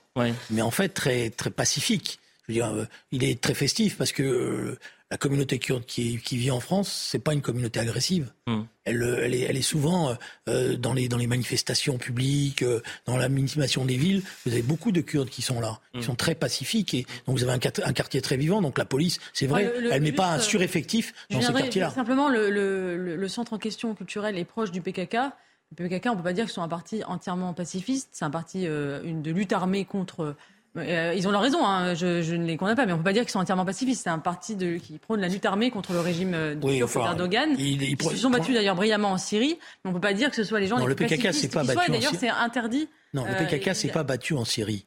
mais 0.49 0.61
en 0.61 0.71
fait 0.71 0.89
très, 0.89 1.29
très 1.29 1.49
pacifique. 1.49 2.19
Je 2.47 2.53
veux 2.53 2.53
dire, 2.53 2.87
il 3.11 3.23
est 3.23 3.41
très 3.41 3.53
festif 3.53 3.97
parce 3.97 4.11
que 4.11 4.77
la 5.11 5.17
communauté 5.17 5.59
kurde 5.59 5.85
qui, 5.85 6.17
vit 6.17 6.51
en 6.51 6.61
France, 6.61 6.89
c'est 7.11 7.19
pas 7.19 7.33
une 7.33 7.41
communauté 7.41 7.81
agressive. 7.81 8.31
Hmm. 8.47 8.61
Elle, 8.85 9.03
elle, 9.21 9.57
est, 9.57 9.61
souvent 9.61 10.15
euh, 10.47 10.77
dans, 10.77 10.93
les, 10.93 11.09
dans 11.09 11.17
les 11.17 11.27
manifestations 11.27 11.97
publiques, 11.97 12.63
euh, 12.63 12.81
dans 13.05 13.17
la 13.17 13.27
minimation 13.27 13.83
des 13.83 13.97
villes. 13.97 14.23
Vous 14.45 14.53
avez 14.53 14.61
beaucoup 14.61 14.93
de 14.93 15.01
Kurdes 15.01 15.29
qui 15.29 15.41
sont 15.41 15.59
là, 15.59 15.81
qui 15.91 15.99
hmm. 15.99 16.03
sont 16.03 16.15
très 16.15 16.33
pacifiques. 16.33 16.93
Et 16.93 17.05
donc 17.27 17.37
vous 17.37 17.43
avez 17.43 17.51
un, 17.51 17.93
quartier 17.93 18.21
très 18.21 18.37
vivant. 18.37 18.61
Donc 18.61 18.77
la 18.77 18.85
police, 18.85 19.19
c'est 19.33 19.47
vrai, 19.47 19.71
elle 19.91 20.01
met 20.01 20.13
pas 20.13 20.31
un 20.31 20.37
euh, 20.37 20.41
sureffectif 20.41 21.13
dans 21.29 21.41
ce 21.41 21.51
quartier-là. 21.51 21.89
Simplement, 21.89 22.29
le, 22.29 23.27
centre 23.27 23.51
en 23.51 23.57
question 23.57 23.93
culturel 23.93 24.37
est 24.37 24.45
proche 24.45 24.71
du 24.71 24.81
PKK. 24.81 25.17
Le 25.77 25.87
PKK, 25.87 26.07
on 26.07 26.15
peut 26.15 26.23
pas 26.23 26.33
dire 26.33 26.45
que 26.45 26.51
c'est 26.51 26.61
un 26.61 26.69
parti 26.69 27.03
entièrement 27.03 27.53
pacifiste. 27.53 28.09
C'est 28.13 28.25
un 28.25 28.31
parti 28.31 28.63
une, 28.63 29.21
de 29.21 29.31
lutte 29.31 29.51
armée 29.51 29.83
contre 29.83 30.35
euh, 30.77 31.13
ils 31.15 31.27
ont 31.27 31.31
leur 31.31 31.41
raison, 31.41 31.65
hein. 31.65 31.93
je, 31.95 32.33
ne 32.33 32.45
les 32.45 32.55
condamne 32.55 32.77
pas, 32.77 32.85
mais 32.85 32.93
on 32.93 32.95
ne 32.95 33.01
peut 33.01 33.09
pas 33.09 33.13
dire 33.13 33.23
qu'ils 33.23 33.31
sont 33.31 33.39
entièrement 33.39 33.65
pacifistes. 33.65 34.03
C'est 34.03 34.09
un 34.09 34.19
parti 34.19 34.55
de, 34.55 34.77
qui 34.77 34.97
prône 34.99 35.19
la 35.19 35.27
lutte 35.27 35.45
armée 35.45 35.69
contre 35.69 35.91
le 35.91 35.99
régime 35.99 36.33
euh, 36.33 36.55
de 36.55 36.65
oui, 36.65 36.79
d'Erdogan. 36.79 37.55
Ils, 37.57 38.01
se 38.01 38.15
sont 38.15 38.29
battus 38.29 38.55
d'ailleurs 38.55 38.75
brillamment 38.75 39.11
en 39.11 39.17
Syrie, 39.17 39.57
mais 39.83 39.89
on 39.89 39.93
ne 39.93 39.93
peut 39.95 40.01
pas 40.01 40.13
dire 40.13 40.29
que 40.29 40.35
ce 40.35 40.45
soit 40.45 40.61
les 40.61 40.67
gens 40.67 40.77
non, 40.77 40.85
les 40.85 40.95
le 40.95 40.95
PKK 40.95 41.33
s'est 41.33 41.49
pas 41.49 41.63
battu. 41.63 41.91
D'ailleurs, 41.91 42.13
c'est 42.17 42.29
interdit. 42.29 42.87
Non, 43.13 43.25
le 43.25 43.45
PKK 43.45 43.67
euh, 43.67 43.73
s'est 43.73 43.89
pas 43.89 44.03
battu 44.03 44.33
en 44.33 44.45
Syrie. 44.45 44.85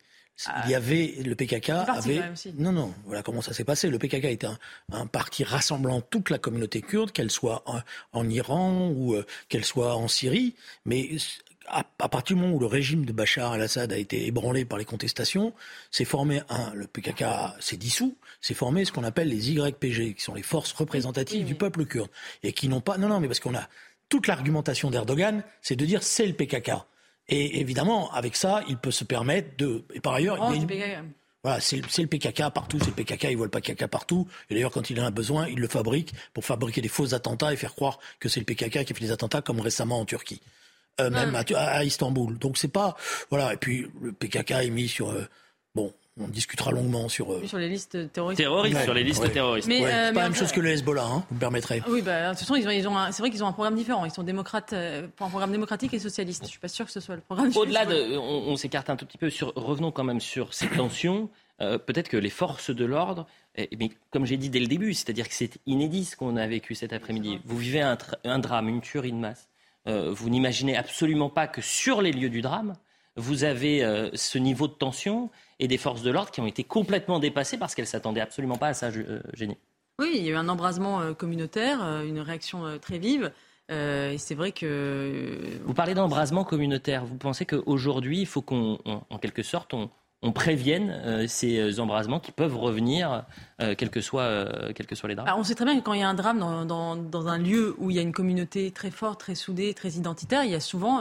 Il 0.65 0.71
y 0.71 0.75
avait 0.75 1.15
le 1.25 1.37
PKK 1.37 1.71
avait 1.71 2.21
non 2.59 2.73
non 2.73 2.93
voilà 3.05 3.23
comment 3.23 3.41
ça 3.41 3.53
s'est 3.53 3.63
passé 3.63 3.89
le 3.89 4.01
PKK 4.01 4.25
était 4.25 4.49
un, 4.91 5.07
parti 5.07 5.45
rassemblant 5.45 6.01
toute 6.01 6.29
la 6.29 6.39
communauté 6.39 6.83
kurde 6.83 7.13
qu'elle 7.13 7.31
soit 7.31 7.63
en, 7.67 7.79
en 8.13 8.29
Iran 8.29 8.89
ou 8.89 9.15
qu'elle 9.49 9.65
soit 9.65 9.95
en 9.95 10.09
Syrie 10.09 10.57
mais 10.87 11.09
à, 11.67 12.09
partir 12.09 12.37
du 12.37 12.43
moment 12.43 12.55
où 12.55 12.59
le 12.59 12.67
régime 12.67 13.05
de 13.05 13.13
Bachar 13.13 13.53
al-Assad 13.53 13.93
a 13.93 13.97
été 13.97 14.27
ébranlé 14.27 14.65
par 14.65 14.79
les 14.79 14.85
contestations, 14.85 15.53
s'est 15.91 16.05
formé 16.05 16.43
un, 16.49 16.73
le 16.75 16.87
PKK 16.87 17.25
s'est 17.61 17.77
dissous, 17.77 18.17
s'est 18.41 18.55
formé 18.55 18.85
ce 18.85 18.93
qu'on 18.93 19.05
appelle 19.05 19.29
les 19.29 19.51
YPG, 19.51 20.15
qui 20.15 20.23
sont 20.23 20.35
les 20.35 20.43
forces 20.43 20.73
représentatives 20.73 21.45
du 21.45 21.55
peuple 21.55 21.87
kurde, 21.87 22.11
et 22.43 22.53
qui 22.53 22.69
n'ont 22.69 22.81
pas, 22.81 22.99
non, 22.99 23.09
non, 23.09 23.21
mais 23.21 23.29
parce 23.29 23.41
qu'on 23.41 23.55
a 23.55 23.69
toute 24.09 24.27
l'argumentation 24.27 24.91
d'Erdogan, 24.91 25.43
c'est 25.63 25.77
de 25.77 25.85
dire 25.85 26.03
c'est 26.03 26.27
le 26.27 26.35
PKK. 26.35 26.73
Et 27.29 27.61
évidemment, 27.61 28.13
avec 28.13 28.37
ça, 28.37 28.63
il 28.69 28.77
peut 28.77 28.91
se 28.91 29.05
permettre 29.05 29.57
de, 29.57 29.85
et 29.95 30.01
par 30.01 30.15
ailleurs, 30.15 30.37
il 30.55 30.77
y 30.77 30.83
a 30.83 31.03
Voilà, 31.43 31.61
c'est 31.61 31.77
le 31.77 32.07
PKK 32.07 32.51
partout, 32.53 32.79
c'est 32.79 32.97
le 32.97 33.05
PKK, 33.05 33.29
il 33.31 33.37
voit 33.37 33.47
le 33.47 33.51
PKK 33.51 33.87
partout. 33.87 34.29
Et 34.51 34.55
d'ailleurs, 34.55 34.71
quand 34.71 34.91
il 34.91 35.01
en 35.01 35.07
a 35.07 35.11
besoin, 35.11 35.49
il 35.49 35.59
le 35.59 35.69
fabrique 35.69 36.13
pour 36.35 36.45
fabriquer 36.45 36.83
des 36.83 36.89
faux 36.89 37.15
attentats 37.15 37.53
et 37.53 37.57
faire 37.57 37.75
croire 37.75 37.99
que 38.21 38.29
c'est 38.29 38.41
le 38.41 38.47
PKK 38.47 38.85
qui 38.85 38.93
a 38.93 38.95
fait 38.95 39.01
des 39.01 39.13
attentats, 39.13 39.41
comme 39.41 39.61
récemment 39.61 40.01
en 40.01 40.05
Turquie. 40.05 40.43
Euh, 41.01 41.11
même 41.11 41.35
à, 41.35 41.85
Istanbul. 41.85 42.39
Donc 42.39 42.57
c'est 42.57 42.69
pas 42.69 42.97
voilà. 43.31 43.53
Et 43.53 43.57
puis 43.57 43.87
le 44.01 44.13
PKK 44.13 44.51
est 44.53 44.71
mis 44.71 44.89
sur 44.89 45.11
euh, 45.11 45.27
bon. 45.75 45.93
on 46.21 46.29
discutera 46.29 46.71
longuement 46.71 47.09
sur. 47.09 47.33
Euh, 47.33 47.47
sur 47.47 47.59
les 47.59 47.69
listes 47.69 48.13
terroristes. 48.13 48.39
Terroristes, 48.41 48.83
sur 48.83 48.95
les 48.95 49.05
listes 49.05 49.33
terroristes. 49.33 49.69
Mais, 49.69 49.81
c'est 49.81 50.13
pas 50.13 50.21
la 50.21 50.29
même 50.29 50.35
chose 50.35 50.53
que 50.53 50.61
le 50.61 50.71
Hezbollah, 50.71 51.05
hein, 51.05 51.25
vous 51.29 51.35
me 51.35 51.41
permettrez. 51.41 51.83
Oui, 51.89 52.03
bah, 52.03 52.27
de 52.27 52.31
toute 52.31 52.41
façon, 52.41 52.55
ils 52.57 52.89
ont, 52.89 52.97
c'est 53.11 53.23
vrai 53.23 53.31
qu'ils 53.31 53.43
ont 53.43 53.49
un 53.49 53.53
programme 53.53 53.75
différent. 53.75 54.05
Ils 54.05 54.13
sont 54.13 54.23
démocrates, 54.23 54.73
euh, 54.73 55.07
pour 55.17 55.27
un 55.27 55.31
programme 55.31 55.53
démocratique 55.53 55.93
et 55.95 55.99
socialiste. 55.99 56.45
Je 56.45 56.51
suis 56.51 56.61
pas 56.61 56.69
sûr 56.69 56.87
que 56.87 56.93
ce 56.93 57.01
soit 57.01 57.17
le 57.17 57.21
programme. 57.21 57.51
Au-delà 57.57 57.87
de, 57.87 58.17
on, 58.17 58.57
s'écarte 58.57 58.91
un 58.91 58.97
tout 58.97 59.07
petit 59.07 59.19
peu 59.19 59.31
sur, 59.31 59.53
revenons 59.57 59.91
quand 59.91 60.05
même 60.05 60.21
sur 60.21 60.55
ces 60.55 60.69
tensions. 60.69 61.29
Euh, 61.61 61.79
peut-être 61.79 62.09
que 62.09 62.17
les 62.17 62.31
forces 62.31 62.71
de 62.71 62.85
l'ordre, 62.85 63.29
mais 63.57 63.91
comme 64.11 64.27
j'ai 64.27 64.37
dit 64.37 64.51
dès 64.51 64.59
le 64.59 64.67
début, 64.67 64.93
c'est-à-dire 64.93 65.29
que 65.29 65.35
c'est 65.35 65.59
inédit 65.67 66.05
ce 66.05 66.17
qu'on 66.17 66.37
a 66.37 66.47
vécu 66.49 66.75
cet 66.75 66.93
après-midi. 66.93 67.39
Vous 67.45 67.57
vivez 67.57 67.81
un, 67.81 67.97
un, 68.25 68.39
drame, 68.41 68.69
une 68.69 68.81
tuerie 68.81 69.13
de 69.13 69.17
masse. 69.17 69.49
Vous 69.87 70.31
n'imaginez 70.31 70.77
absolument 70.77 71.29
pas 71.29 71.47
que 71.47 71.61
sur 71.61 72.01
les 72.01 72.13
lieux 72.13 72.31
du 72.31 72.41
drame, 72.41 72.75
vous 73.17 73.45
avez 73.45 73.85
euh, 73.85 74.11
ce 74.15 74.39
niveau 74.39 74.67
de 74.67 74.73
tension 74.73 75.31
et 75.61 75.69
des 75.69 75.79
forces 75.79 76.03
de 76.03 76.11
l'ordre 76.11 76.31
qui 76.31 76.41
ont 76.41 76.47
été 76.47 76.65
complètement 76.65 77.19
dépassées 77.19 77.59
parce 77.59 77.75
qu'elles 77.75 77.85
ne 77.85 77.89
s'attendaient 77.91 78.21
absolument 78.21 78.57
pas 78.57 78.69
à 78.69 78.75
ça, 78.75 78.89
euh, 78.89 79.21
Génie. 79.35 79.57
Oui, 80.01 80.13
il 80.17 80.25
y 80.25 80.29
a 80.29 80.33
eu 80.33 80.37
un 80.37 80.49
embrasement 80.49 81.01
euh, 81.01 81.15
communautaire, 81.15 81.81
une 82.03 82.19
réaction 82.19 82.79
très 82.81 82.99
vive. 82.99 83.33
et 83.69 84.17
c'est 84.19 84.35
vrai 84.35 84.51
que. 84.51 85.39
Vous 85.65 85.75
parlez 85.75 85.95
d'embrasement 85.95 86.45
communautaire. 86.45 87.05
Vous 87.05 87.17
pensez 87.17 87.47
qu'aujourd'hui, 87.47 88.21
il 88.21 88.27
faut 88.27 88.43
qu'on, 88.43 88.79
en 88.85 89.19
quelque 89.19 89.45
sorte, 89.45 89.75
on, 89.75 89.91
prévienne 90.33 91.27
ces 91.29 91.81
embrasements 91.81 92.21
qui 92.21 92.33
peuvent 92.33 92.57
revenir, 92.57 93.25
quels, 93.59 93.91
que 93.91 94.01
soient, 94.01 94.47
que 94.75 95.07
les 95.07 95.15
drames 95.15 95.27
ah, 95.29 95.37
On 95.37 95.45
sait 95.45 95.55
très 95.55 95.65
bien 95.65 95.79
que 95.79 95.85
quand 95.85 95.93
il 95.93 96.01
y 96.01 96.03
a 96.03 96.09
un 96.09 96.15
drame 96.15 96.39
dans, 96.67 97.29
un 97.29 97.39
lieu 97.39 97.75
où 97.79 97.91
il 97.91 97.97
y 97.97 97.99
a 97.99 98.03
une 98.03 98.13
communauté 98.13 98.71
très 98.71 98.91
forte, 98.91 99.21
très 99.21 99.35
soudée, 99.35 99.75
très 99.75 99.91
identitaire, 99.91 100.45
il 100.45 100.51
y 100.51 100.55
a 100.55 100.61
souvent 100.61 101.01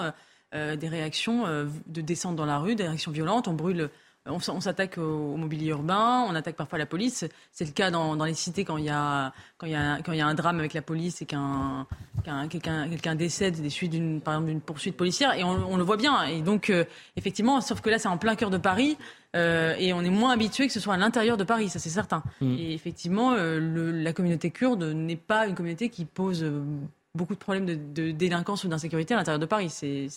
euh, 0.53 0.75
des 0.75 0.88
réactions 0.88 1.47
euh, 1.47 1.65
de 1.88 2.01
descente 2.01 2.36
dans 2.36 2.45
la 2.45 2.59
rue, 2.59 2.75
des 2.75 2.83
réactions 2.83 3.12
violentes. 3.12 3.47
On 3.47 3.53
brûle 3.53 3.89
on, 4.25 4.39
s'attaque 4.39 4.97
au, 4.97 5.36
mobilier 5.36 5.69
urbain, 5.69 6.25
on 6.27 6.36
attaque 6.36 6.55
parfois 6.55 6.77
la 6.77 6.86
police. 6.86 7.25
C'est 7.51 7.65
le 7.65 7.71
cas 7.71 7.91
dans, 7.91 8.15
les 8.23 8.33
cités 8.33 8.63
quand 8.63 8.77
il, 8.77 8.86
y 8.86 8.89
a, 8.89 9.33
quand, 9.57 9.67
il 9.67 9.73
y 9.73 9.75
a, 9.75 9.99
quand 10.01 10.12
il 10.13 10.19
y 10.19 10.21
a 10.21 10.27
un 10.27 10.33
drame 10.33 10.59
avec 10.59 10.73
la 10.73 10.81
police 10.81 11.21
et 11.21 11.25
qu'un, 11.25 11.86
quelqu'un, 12.49 12.89
quelqu'un 12.89 13.15
décède 13.15 13.62
des 13.62 13.69
suites 13.69 13.91
d'une, 13.91 14.21
par 14.21 14.36
exemple, 14.36 14.49
d'une 14.49 14.62
poursuite 14.62 14.95
policière. 14.95 15.33
Et 15.33 15.43
on, 15.43 15.75
le 15.75 15.83
voit 15.83 15.97
bien. 15.97 16.23
Et 16.23 16.41
donc, 16.41 16.69
euh, 16.69 16.86
effectivement, 17.17 17.59
sauf 17.62 17.81
que 17.81 17.89
là, 17.89 17.99
c'est 17.99 18.07
en 18.07 18.17
plein 18.17 18.36
cœur 18.36 18.49
de 18.49 18.57
Paris. 18.57 18.97
et 19.33 19.93
on 19.93 20.01
est 20.01 20.09
moins 20.09 20.31
habitué 20.31 20.67
que 20.67 20.73
ce 20.73 20.79
soit 20.79 20.93
à 20.93 20.97
l'intérieur 20.97 21.38
de 21.38 21.43
Paris, 21.43 21.69
ça 21.69 21.79
c'est 21.79 21.89
certain. 21.89 22.23
Mmh. 22.39 22.55
Et 22.59 22.73
effectivement, 22.73 23.36
la 23.36 24.13
communauté 24.13 24.51
kurde 24.51 24.83
n'est 24.83 25.15
pas 25.15 25.47
une 25.47 25.55
communauté 25.55 25.89
qui 25.89 26.05
pose 26.05 26.45
beaucoup 27.15 27.36
de 27.36 27.39
problèmes 27.39 27.65
de, 27.93 28.12
délinquance 28.12 28.63
ou 28.63 28.67
d'insécurité 28.67 29.13
à 29.13 29.17
l'intérieur 29.17 29.39
de 29.39 29.45
Paris. 29.45 29.69
C'est 29.69 30.09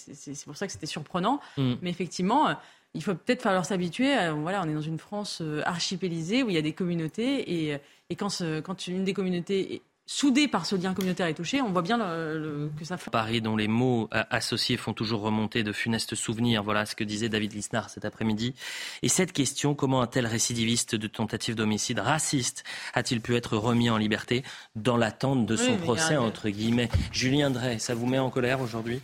pour 0.46 0.56
ça 0.56 0.66
que 0.66 0.72
c'était 0.72 0.86
surprenant. 0.86 1.40
Mm. 1.58 1.74
Mais 1.82 1.90
effectivement, 1.90 2.56
il 2.96 3.02
faut 3.02 3.14
peut-être 3.14 3.42
falloir 3.42 3.64
s'habituer. 3.64 4.14
Voilà, 4.42 4.62
on 4.64 4.68
est 4.68 4.74
dans 4.74 4.80
une 4.80 4.98
France 4.98 5.38
euh, 5.42 5.62
archipélisée 5.64 6.42
où 6.42 6.48
il 6.48 6.54
y 6.54 6.58
a 6.58 6.62
des 6.62 6.72
communautés 6.72 7.70
et, 7.70 7.78
et 8.10 8.16
quand, 8.16 8.42
quand 8.64 8.86
une 8.88 9.04
des 9.04 9.12
communautés 9.12 9.82
soudé 10.06 10.46
par 10.46 10.66
ce 10.66 10.76
lien 10.76 10.94
communautaire 10.94 11.26
est 11.26 11.34
touché, 11.34 11.60
on 11.60 11.70
voit 11.70 11.82
bien 11.82 11.98
que 11.98 12.84
ça 12.84 12.96
fait. 12.96 13.10
Paris, 13.10 13.40
dont 13.40 13.56
les 13.56 13.66
mots 13.66 14.08
euh, 14.14 14.22
associés 14.30 14.76
font 14.76 14.92
toujours 14.92 15.20
remonter 15.20 15.64
de 15.64 15.72
funestes 15.72 16.14
souvenirs. 16.14 16.62
Voilà 16.62 16.86
ce 16.86 16.94
que 16.94 17.04
disait 17.04 17.28
David 17.28 17.52
Lisnard 17.52 17.90
cet 17.90 18.04
après-midi. 18.04 18.54
Et 19.02 19.08
cette 19.08 19.32
question, 19.32 19.74
comment 19.74 20.00
un 20.02 20.06
tel 20.06 20.26
récidiviste 20.26 20.94
de 20.94 21.08
tentative 21.08 21.56
d'homicide 21.56 21.98
raciste 21.98 22.62
a-t-il 22.94 23.20
pu 23.20 23.34
être 23.34 23.56
remis 23.56 23.90
en 23.90 23.96
liberté 23.96 24.44
dans 24.76 24.96
l'attente 24.96 25.44
de 25.44 25.56
son 25.56 25.76
procès, 25.76 26.16
entre 26.16 26.48
guillemets? 26.50 26.88
Julien 27.10 27.50
Drey, 27.50 27.80
ça 27.80 27.94
vous 27.94 28.06
met 28.06 28.20
en 28.20 28.30
colère 28.30 28.60
aujourd'hui? 28.60 29.00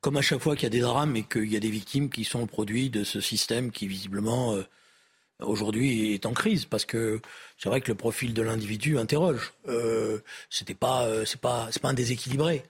Comme 0.00 0.16
à 0.16 0.22
chaque 0.22 0.40
fois 0.40 0.54
qu'il 0.54 0.64
y 0.64 0.66
a 0.66 0.70
des 0.70 0.80
drames 0.80 1.14
et 1.16 1.24
qu'il 1.24 1.50
y 1.52 1.56
a 1.56 1.60
des 1.60 1.70
victimes 1.70 2.08
qui 2.10 2.24
sont 2.24 2.40
le 2.40 2.46
produit 2.46 2.90
de 2.90 3.04
ce 3.04 3.20
système 3.20 3.70
qui 3.70 3.86
visiblement... 3.86 4.54
Euh, 4.54 4.64
aujourd'hui 5.42 6.14
est 6.14 6.26
en 6.26 6.32
crise 6.32 6.64
parce 6.64 6.84
que 6.84 7.20
c'est 7.56 7.68
vrai 7.68 7.80
que 7.80 7.88
le 7.88 7.94
profil 7.94 8.34
de 8.34 8.42
l'individu 8.42 8.98
interroge. 8.98 9.52
Euh, 9.68 10.20
c'était 10.48 10.74
pas, 10.74 11.06
euh, 11.06 11.24
pas, 11.40 11.68
c'est 11.70 11.82
pas 11.82 11.88
un 11.88 11.94
déséquilibré. 11.94 12.62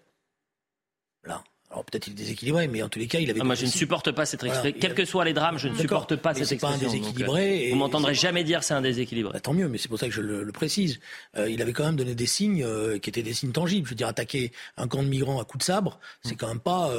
Là. 1.25 1.45
Alors 1.71 1.85
peut-être 1.85 2.09
il 2.09 2.15
est 2.15 2.17
déséquilibré, 2.17 2.67
mais 2.67 2.83
en 2.83 2.89
tous 2.89 2.99
les 2.99 3.07
cas, 3.07 3.21
il 3.21 3.31
avait. 3.31 3.41
Ah, 3.41 3.45
moi, 3.45 3.55
je 3.55 3.65
ne 3.65 3.71
supporte 3.71 4.11
pas 4.11 4.27
cette 4.27 4.43
expression. 4.43 4.77
Quels 4.81 4.95
que 4.95 5.05
soient 5.05 5.25
les 5.25 5.33
drames, 5.33 5.57
je 5.57 5.69
ne 5.69 5.77
supporte 5.77 6.17
pas 6.17 6.35
cette 6.35 6.51
expression. 6.51 6.79
Pas 6.79 6.85
un 6.85 6.89
déséquilibré. 6.89 7.67
Euh, 7.67 7.71
vous 7.71 7.77
m'entendrez 7.77 8.15
jamais 8.15 8.43
dire 8.43 8.65
c'est 8.65 8.75
un 8.75 8.81
déséquilibré. 8.81 9.33
Bah, 9.35 9.41
tant 9.41 9.55
mieux, 9.55 9.69
mais 9.69 9.79
c'est 9.79 9.87
pour 9.87 9.99
ça 9.99 10.09
que 10.09 10.13
je 10.13 10.21
le, 10.21 10.51
précise. 10.51 10.99
Euh, 11.37 11.49
il 11.49 11.63
avait 11.63 11.73
quand 11.73 11.85
même 11.85 11.95
donné 11.95 12.17
des 12.17 12.27
signes 12.27 12.65
euh, 12.65 12.99
qui 12.99 13.09
étaient 13.09 13.23
des 13.23 13.35
signes 13.35 13.53
tangibles. 13.53 13.87
Je 13.87 13.91
veux 13.91 13.97
dire, 13.97 14.09
attaquer 14.09 14.51
un 14.77 14.89
camp 14.89 15.05
de 15.05 15.09
migrants 15.09 15.41
à 15.41 15.45
coups 15.45 15.61
de 15.61 15.65
sabre, 15.65 16.01
c'est 16.23 16.35
quand 16.35 16.49
même 16.49 16.59
pas, 16.59 16.91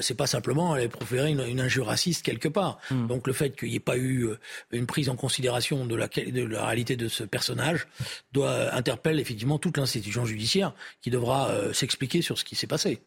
c'est 0.00 0.16
pas 0.16 0.26
simplement 0.26 0.72
aller 0.72 0.88
proférer 0.88 1.30
une, 1.30 1.60
injure 1.60 1.86
raciste 1.86 2.24
quelque 2.24 2.48
part. 2.48 2.78
Hmm. 2.90 3.06
Donc 3.06 3.28
le 3.28 3.32
fait 3.32 3.56
qu'il 3.56 3.68
n'y 3.68 3.76
ait 3.76 3.80
pas 3.80 3.98
eu 3.98 4.30
une 4.72 4.86
prise 4.86 5.08
en 5.08 5.16
considération 5.16 5.86
de 5.86 5.94
la, 5.94 6.08
de 6.08 6.44
la 6.44 6.66
réalité 6.66 6.96
de 6.96 7.06
ce 7.06 7.22
personnage 7.22 7.86
doit 8.32 8.74
interpelle 8.74 9.20
effectivement 9.20 9.58
toute 9.58 9.76
l'institution 9.76 10.24
judiciaire 10.24 10.72
qui 11.02 11.10
devra 11.10 11.50
s'expliquer 11.72 12.22
sur 12.22 12.36
ce 12.36 12.44
qui 12.44 12.56
s'est 12.56 12.66
passé. 12.66 13.00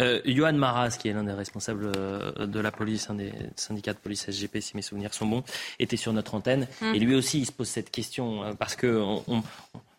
Euh, 0.00 0.20
Johan 0.24 0.52
Maras, 0.52 0.96
qui 0.98 1.08
est 1.08 1.12
l'un 1.12 1.24
des 1.24 1.32
responsables 1.32 1.92
euh, 1.96 2.46
de 2.46 2.60
la 2.60 2.70
police, 2.70 3.10
un 3.10 3.14
des 3.14 3.32
syndicats 3.56 3.92
de 3.92 3.98
police 3.98 4.30
SGP, 4.30 4.60
si 4.60 4.76
mes 4.76 4.82
souvenirs 4.82 5.14
sont 5.14 5.26
bons, 5.26 5.44
était 5.78 5.96
sur 5.96 6.12
notre 6.12 6.34
antenne. 6.34 6.66
Hum. 6.82 6.94
Et 6.94 6.98
lui 6.98 7.14
aussi, 7.14 7.40
il 7.40 7.46
se 7.46 7.52
pose 7.52 7.68
cette 7.68 7.90
question 7.90 8.44
euh, 8.44 8.54
parce 8.54 8.76
que 8.76 9.04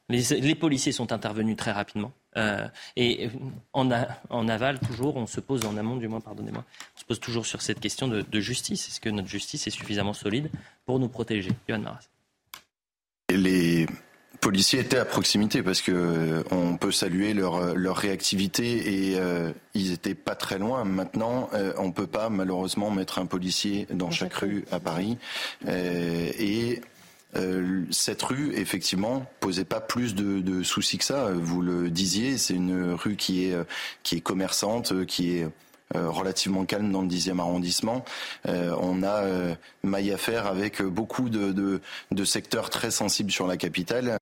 les, 0.09 0.55
policiers 0.55 0.91
sont 0.91 1.11
intervenus 1.11 1.55
très 1.55 1.71
rapidement. 1.71 2.11
et 2.95 3.29
en, 3.73 3.91
aval, 4.49 4.79
toujours, 4.79 5.15
on 5.15 5.27
se 5.27 5.39
pose, 5.39 5.65
en 5.65 5.77
amont 5.77 5.97
du 5.97 6.07
moins, 6.07 6.19
pardonnez-moi, 6.19 6.65
on 6.95 6.99
se 6.99 7.05
pose 7.05 7.19
toujours 7.19 7.45
sur 7.45 7.61
cette 7.61 7.79
question 7.79 8.07
de, 8.07 8.21
de 8.21 8.39
justice. 8.39 8.87
Est-ce 8.87 8.99
que 8.99 9.09
notre 9.09 9.29
justice 9.29 9.67
est 9.67 9.71
suffisamment 9.71 10.13
solide 10.13 10.49
pour 10.85 10.99
nous 10.99 11.09
protéger? 11.09 11.51
Johan 11.67 11.79
Maras. 11.79 12.09
Les 13.29 13.87
policiers 14.41 14.79
étaient 14.79 14.97
à 14.97 15.05
proximité 15.05 15.61
parce 15.61 15.81
que 15.81 15.91
euh, 15.91 16.43
on 16.49 16.75
peut 16.75 16.91
saluer 16.91 17.33
leur, 17.33 17.75
leur 17.75 17.95
réactivité 17.95 19.11
et 19.11 19.19
euh, 19.19 19.51
ils 19.75 19.93
étaient 19.93 20.15
pas 20.15 20.35
très 20.35 20.57
loin. 20.57 20.83
Maintenant, 20.83 21.49
euh, 21.53 21.73
on 21.77 21.91
peut 21.91 22.07
pas 22.07 22.29
malheureusement 22.29 22.89
mettre 22.89 23.19
un 23.19 23.27
policier 23.27 23.87
dans 23.91 24.09
chaque 24.09 24.33
rue 24.33 24.65
à 24.71 24.79
Paris 24.79 25.17
et 25.67 26.81
cette 27.91 28.21
rue, 28.23 28.53
effectivement, 28.55 29.25
posait 29.39 29.63
pas 29.63 29.79
plus 29.79 30.15
de, 30.15 30.41
de, 30.41 30.63
soucis 30.63 30.97
que 30.97 31.05
ça. 31.05 31.29
Vous 31.33 31.61
le 31.61 31.89
disiez, 31.89 32.37
c'est 32.37 32.55
une 32.55 32.91
rue 32.91 33.15
qui 33.15 33.45
est 33.45 33.55
qui 34.03 34.17
est 34.17 34.21
commerçante, 34.21 35.05
qui 35.05 35.37
est 35.37 35.47
relativement 35.95 36.65
calme 36.65 36.91
dans 36.91 37.01
le 37.01 37.07
10e 37.07 37.39
arrondissement. 37.39 38.03
on 38.45 39.03
a 39.03 39.23
maille 39.83 40.11
à 40.11 40.17
faire 40.17 40.45
avec 40.45 40.81
beaucoup 40.81 41.29
de, 41.29 41.53
de, 41.53 41.79
de, 42.11 42.25
secteurs 42.25 42.69
très 42.69 42.91
sensibles 42.91 43.31
sur 43.31 43.47
la 43.47 43.55
capitale. 43.55 44.17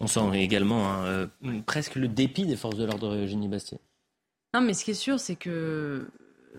On 0.00 0.06
sent 0.06 0.20
également 0.34 0.90
hein, 0.90 1.04
euh, 1.04 1.26
presque 1.66 1.94
le 1.94 2.08
dépit 2.08 2.46
des 2.46 2.56
forces 2.56 2.76
de 2.76 2.84
l'ordre, 2.84 3.14
Eugénie 3.14 3.48
Bastier. 3.48 3.78
Non, 4.54 4.60
mais 4.60 4.74
ce 4.74 4.84
qui 4.84 4.90
est 4.90 4.94
sûr, 4.94 5.18
c'est 5.18 5.36
que 5.36 6.06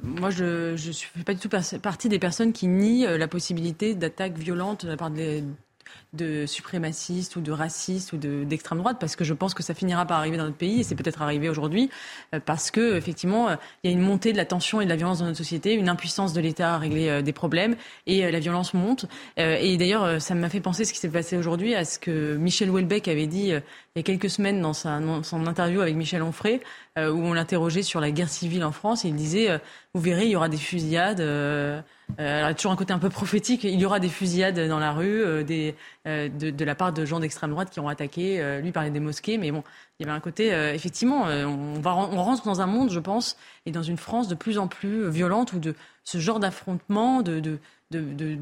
moi, 0.02 0.30
je 0.30 0.72
ne 0.72 0.94
fais 0.94 1.24
pas 1.24 1.34
du 1.34 1.40
tout 1.40 1.50
partie 1.82 2.10
des 2.10 2.20
personnes 2.20 2.54
qui 2.54 2.68
nient 2.68 3.06
euh, 3.06 3.18
la 3.18 3.28
possibilité 3.28 3.96
d'attaques 3.96 4.38
violentes 4.38 4.86
de 4.86 4.92
la 4.92 4.98
part 4.98 5.12
des, 5.12 5.44
de 6.16 6.46
suprémacistes 6.46 7.36
ou 7.36 7.42
de 7.42 7.52
racistes 7.52 8.14
ou 8.14 8.18
d'extrême 8.18 8.80
droite, 8.80 8.98
parce 9.00 9.16
que 9.16 9.24
je 9.24 9.34
pense 9.34 9.54
que 9.54 9.64
ça 9.64 9.74
finira 9.74 10.06
par 10.06 10.20
arriver 10.20 10.38
dans 10.38 10.46
notre 10.46 10.58
pays, 10.58 10.80
et 10.80 10.84
c'est 10.84 10.96
peut-être 10.96 11.22
arrivé 11.22 11.50
aujourd'hui, 11.50 11.90
euh, 12.34 12.40
parce 12.44 12.72
que 12.72 12.96
effectivement, 12.96 13.50
euh, 13.50 13.56
il 13.84 13.92
y 13.92 13.94
a 13.94 13.98
une 13.98 14.04
montée 14.04 14.32
de 14.32 14.38
la 14.38 14.46
tension 14.46 14.82
et 14.82 14.86
de 14.86 14.90
la 14.90 14.96
violence 14.96 15.20
dans 15.20 15.26
notre 15.26 15.38
société, 15.38 15.74
une 15.74 15.90
impuissance 15.90 16.34
de 16.34 16.42
l'État 16.42 16.76
à 16.76 16.78
régler 16.78 17.10
euh, 17.10 17.22
des 17.22 17.34
problèmes, 17.34 17.76
et 18.08 18.30
la 18.32 18.40
violence 18.40 18.74
monte. 18.74 19.06
Et 19.38 19.78
d'ailleurs, 19.78 20.22
ça 20.22 20.36
m'a 20.36 20.50
fait 20.50 20.60
penser 20.60 20.86
ce 20.86 20.94
qui 20.94 21.00
s'est 21.00 21.10
passé 21.10 21.38
aujourd'hui 21.38 21.76
à 21.76 21.86
ce 21.86 22.00
que 22.00 22.36
Michel 22.36 22.70
Houellebecq 22.70 23.08
avait 23.08 23.28
dit 23.28 23.50
il 23.50 23.62
y 23.96 24.00
a 24.00 24.04
quelques 24.04 24.30
semaines 24.30 24.62
dans, 24.62 24.74
sa, 24.74 25.00
son 25.24 25.46
interview 25.46 25.82
avec 25.82 25.96
Michel 25.96 26.22
Onfray, 26.22 26.60
où 26.98 27.00
on 27.00 27.34
l'interrogeait 27.34 27.84
sur 27.84 28.00
la 28.00 28.12
guerre 28.12 28.30
civile 28.30 28.64
en 28.64 28.72
France, 28.72 29.06
et 29.06 29.10
il 29.10 29.16
disait, 29.16 29.60
vous 29.96 30.02
verrez, 30.02 30.26
il 30.26 30.32
y 30.32 30.36
aura 30.36 30.50
des 30.50 30.58
fusillades. 30.58 31.22
Euh, 31.22 31.80
il 32.20 32.26
y 32.26 32.28
a 32.28 32.54
toujours 32.54 32.74
un 32.74 32.76
côté 32.76 32.92
un 32.92 33.00
peu 33.00 33.10
prophétique. 33.10 33.64
Il 33.64 33.80
y 33.80 33.86
aura 33.86 34.02
des 34.02 34.10
fusillades 34.10 34.60
dans 34.68 34.78
la 34.78 34.92
rue 34.92 35.46
des, 35.46 35.74
euh, 36.06 36.30
de, 36.30 36.66
la 36.66 36.76
part 36.76 36.94
de 36.94 37.06
gens 37.06 37.20
d'extrême 37.20 37.52
droite 37.52 37.70
qui 37.70 37.80
ont 37.80 37.88
attaqué. 37.88 38.60
lui 38.62 38.72
parlait 38.72 38.90
des 38.90 39.00
mosquées, 39.00 39.38
mais 39.38 39.52
bon, 39.52 39.64
il 40.00 40.06
y 40.06 40.10
avait 40.10 40.16
un 40.16 40.22
côté, 40.22 40.50
effectivement, 40.74 41.24
on, 41.24 41.80
va, 41.80 41.96
on 41.96 42.24
rentre 42.24 42.44
dans 42.46 42.62
un 42.62 42.68
monde, 42.68 42.92
je 42.92 43.00
pense, 43.00 43.38
et 43.66 43.72
dans 43.72 43.84
une 43.84 43.98
France 43.98 44.28
de 44.28 44.36
plus 44.36 44.58
en 44.58 44.68
plus 44.68 45.10
violente 45.10 45.54
où 45.54 45.60
de 45.60 45.76
ce 46.04 46.18
genre 46.18 46.40
d'affrontement, 46.40 47.22
de, 47.22 47.40
de, 47.40 47.60
de 47.92 48.38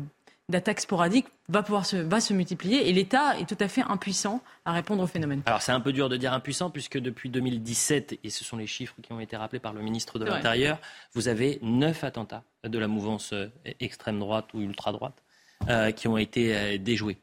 d'attaques 0.50 0.82
sporadiques 0.82 1.28
va 1.50 1.64
pouvoir 1.64 1.86
se, 1.86 1.96
va 1.98 2.20
se 2.20 2.34
multiplier 2.34 2.90
et 2.90 2.94
l'État 2.94 3.38
est 3.40 3.48
tout 3.48 3.58
à 3.60 3.68
fait 3.68 3.82
impuissant 3.82 4.42
à 4.66 4.72
répondre 4.72 5.04
au 5.04 5.08
phénomène. 5.08 5.42
Alors 5.46 5.62
c'est 5.62 5.72
un 5.72 5.80
peu 5.80 5.94
dur 5.94 6.10
de 6.10 6.18
dire 6.18 6.34
impuissant 6.34 6.70
puisque 6.70 6.98
depuis 6.98 7.30
2017, 7.30 8.20
et 8.24 8.30
ce 8.30 8.44
sont 8.44 8.58
les 8.58 8.68
chiffres 8.68 8.96
qui 9.02 9.14
ont 9.14 9.20
été 9.20 9.38
rappelés 9.38 9.60
par 9.60 9.74
le 9.74 9.82
ministre 9.82 10.20
de 10.20 10.26
l'Intérieur, 10.26 10.80
vous 11.14 11.28
avez 11.28 11.60
neuf 11.62 12.04
attentats 12.04 12.44
de 12.64 12.78
la 12.78 12.88
mouvance 12.88 13.34
euh, 13.34 13.48
extrême 13.80 14.20
droite 14.20 14.54
ou 14.54 14.62
ultra 14.62 14.92
droite 14.92 15.24
euh, 15.70 15.92
qui 15.92 16.08
ont 16.08 16.18
été 16.18 16.56
euh, 16.56 16.78
déjoués. 16.78 17.18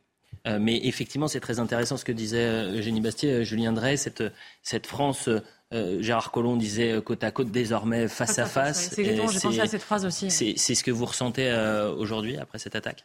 Mais 0.46 0.80
effectivement, 0.84 1.28
c'est 1.28 1.40
très 1.40 1.58
intéressant 1.58 1.96
ce 1.96 2.04
que 2.04 2.12
disait 2.12 2.72
Eugénie 2.72 3.00
Bastier, 3.00 3.44
Julien 3.44 3.72
Drey, 3.72 3.96
cette, 3.96 4.24
cette 4.62 4.86
France 4.86 5.28
Gérard 5.72 6.32
Collomb 6.32 6.56
disait 6.56 7.00
côte 7.04 7.22
à 7.22 7.30
côte 7.30 7.50
désormais 7.50 8.08
face 8.08 8.38
à 8.38 8.46
face. 8.46 8.90
C'est 8.94 9.04
j'ai 9.04 9.16
pensé 9.16 9.60
à 9.60 9.66
cette 9.66 9.82
phrase 9.82 10.04
aussi. 10.04 10.30
C'est 10.30 10.74
ce 10.74 10.82
que 10.84 10.90
vous 10.90 11.04
ressentez 11.04 11.52
aujourd'hui 11.96 12.36
après 12.36 12.58
cette 12.58 12.74
attaque? 12.74 13.04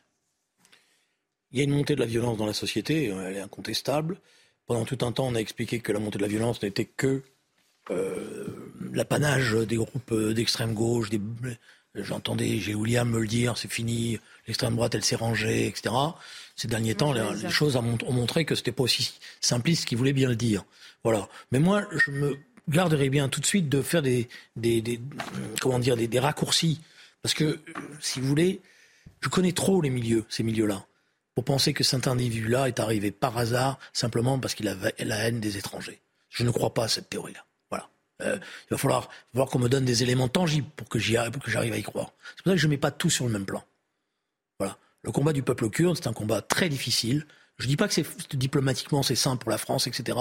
Il 1.51 1.59
y 1.59 1.61
a 1.61 1.63
une 1.63 1.71
montée 1.71 1.95
de 1.95 2.01
la 2.01 2.05
violence 2.05 2.37
dans 2.37 2.45
la 2.45 2.53
société, 2.53 3.05
elle 3.05 3.37
est 3.37 3.41
incontestable. 3.41 4.19
Pendant 4.65 4.83
tout 4.83 4.97
un 5.05 5.11
temps, 5.11 5.27
on 5.27 5.35
a 5.35 5.39
expliqué 5.39 5.79
que 5.79 5.91
la 5.91 5.99
montée 5.99 6.17
de 6.17 6.23
la 6.23 6.27
violence 6.27 6.61
n'était 6.61 6.85
que 6.85 7.21
euh, 7.91 8.73
l'apanage 8.91 9.53
des 9.53 9.75
groupes 9.75 10.13
d'extrême 10.13 10.73
gauche. 10.73 11.09
Des... 11.11 11.21
J'entendais 11.93 12.57
j'ai 12.57 12.73
William 12.73 13.09
me 13.09 13.19
le 13.19 13.27
dire, 13.27 13.57
c'est 13.57 13.71
fini, 13.71 14.19
l'extrême 14.47 14.75
droite, 14.75 14.95
elle 14.95 15.03
s'est 15.03 15.15
rangée, 15.15 15.67
etc. 15.67 15.93
Ces 16.55 16.67
derniers 16.67 16.95
temps, 16.95 17.11
les, 17.11 17.49
choses 17.49 17.75
ont 17.75 17.97
montré 18.11 18.45
que 18.45 18.55
c'était 18.55 18.71
pas 18.71 18.83
aussi 18.83 19.19
simpliste 19.41 19.85
qu'il 19.85 19.97
voulait 19.97 20.13
bien 20.13 20.29
le 20.29 20.37
dire. 20.37 20.63
Voilà. 21.03 21.27
Mais 21.51 21.59
moi, 21.59 21.85
je 21.91 22.11
me 22.11 22.37
garderais 22.69 23.09
bien 23.09 23.29
tout 23.29 23.41
de 23.41 23.45
suite 23.45 23.69
de 23.69 23.81
faire 23.81 24.01
des, 24.01 24.29
des, 24.55 25.01
comment 25.61 25.79
dire, 25.79 25.97
des, 25.97 26.19
raccourcis. 26.19 26.79
Parce 27.21 27.33
que, 27.33 27.59
si 27.99 28.21
vous 28.21 28.27
voulez, 28.27 28.61
je 29.21 29.29
connais 29.29 29.51
trop 29.51 29.81
les 29.81 29.89
milieux, 29.89 30.25
ces 30.29 30.43
milieux-là, 30.43 30.85
pour 31.33 31.43
penser 31.43 31.73
que 31.73 31.83
cet 31.83 32.07
individu-là 32.07 32.67
est 32.67 32.79
arrivé 32.79 33.11
par 33.11 33.37
hasard 33.37 33.77
simplement 33.91 34.39
parce 34.39 34.55
qu'il 34.55 34.67
avait 34.67 34.95
la 34.99 35.17
haine 35.17 35.41
des 35.41 35.57
étrangers. 35.57 35.99
Je 36.29 36.43
ne 36.43 36.51
crois 36.51 36.73
pas 36.73 36.85
à 36.85 36.87
cette 36.87 37.09
théorie-là. 37.09 37.45
Voilà. 37.69 37.89
Euh, 38.21 38.37
il 38.37 38.73
va 38.73 38.77
falloir 38.77 39.09
voir 39.33 39.47
qu'on 39.49 39.59
me 39.59 39.67
donne 39.67 39.85
des 39.85 40.03
éléments 40.03 40.29
tangibles 40.29 40.69
pour 40.75 40.87
que 40.87 40.99
j'arrive 40.99 41.73
à 41.73 41.77
y 41.77 41.83
croire. 41.83 42.13
C'est 42.35 42.43
pour 42.43 42.51
ça 42.51 42.55
que 42.55 42.61
je 42.61 42.67
ne 42.67 42.71
mets 42.71 42.77
pas 42.77 42.91
tout 42.91 43.09
sur 43.09 43.25
le 43.25 43.31
même 43.31 43.45
plan. 43.45 43.63
Voilà. 44.59 44.77
Le 45.05 45.11
combat 45.11 45.33
du 45.33 45.43
peuple 45.43 45.69
kurde, 45.69 45.95
c'est 45.95 46.07
un 46.07 46.13
combat 46.13 46.41
très 46.41 46.67
difficile. 46.67 47.25
Je 47.57 47.65
ne 47.65 47.69
dis 47.69 47.77
pas 47.77 47.87
que 47.87 47.93
c'est 47.93 48.35
diplomatiquement 48.35 49.03
c'est 49.03 49.15
simple 49.15 49.43
pour 49.43 49.51
la 49.51 49.59
France, 49.59 49.85
etc. 49.87 50.17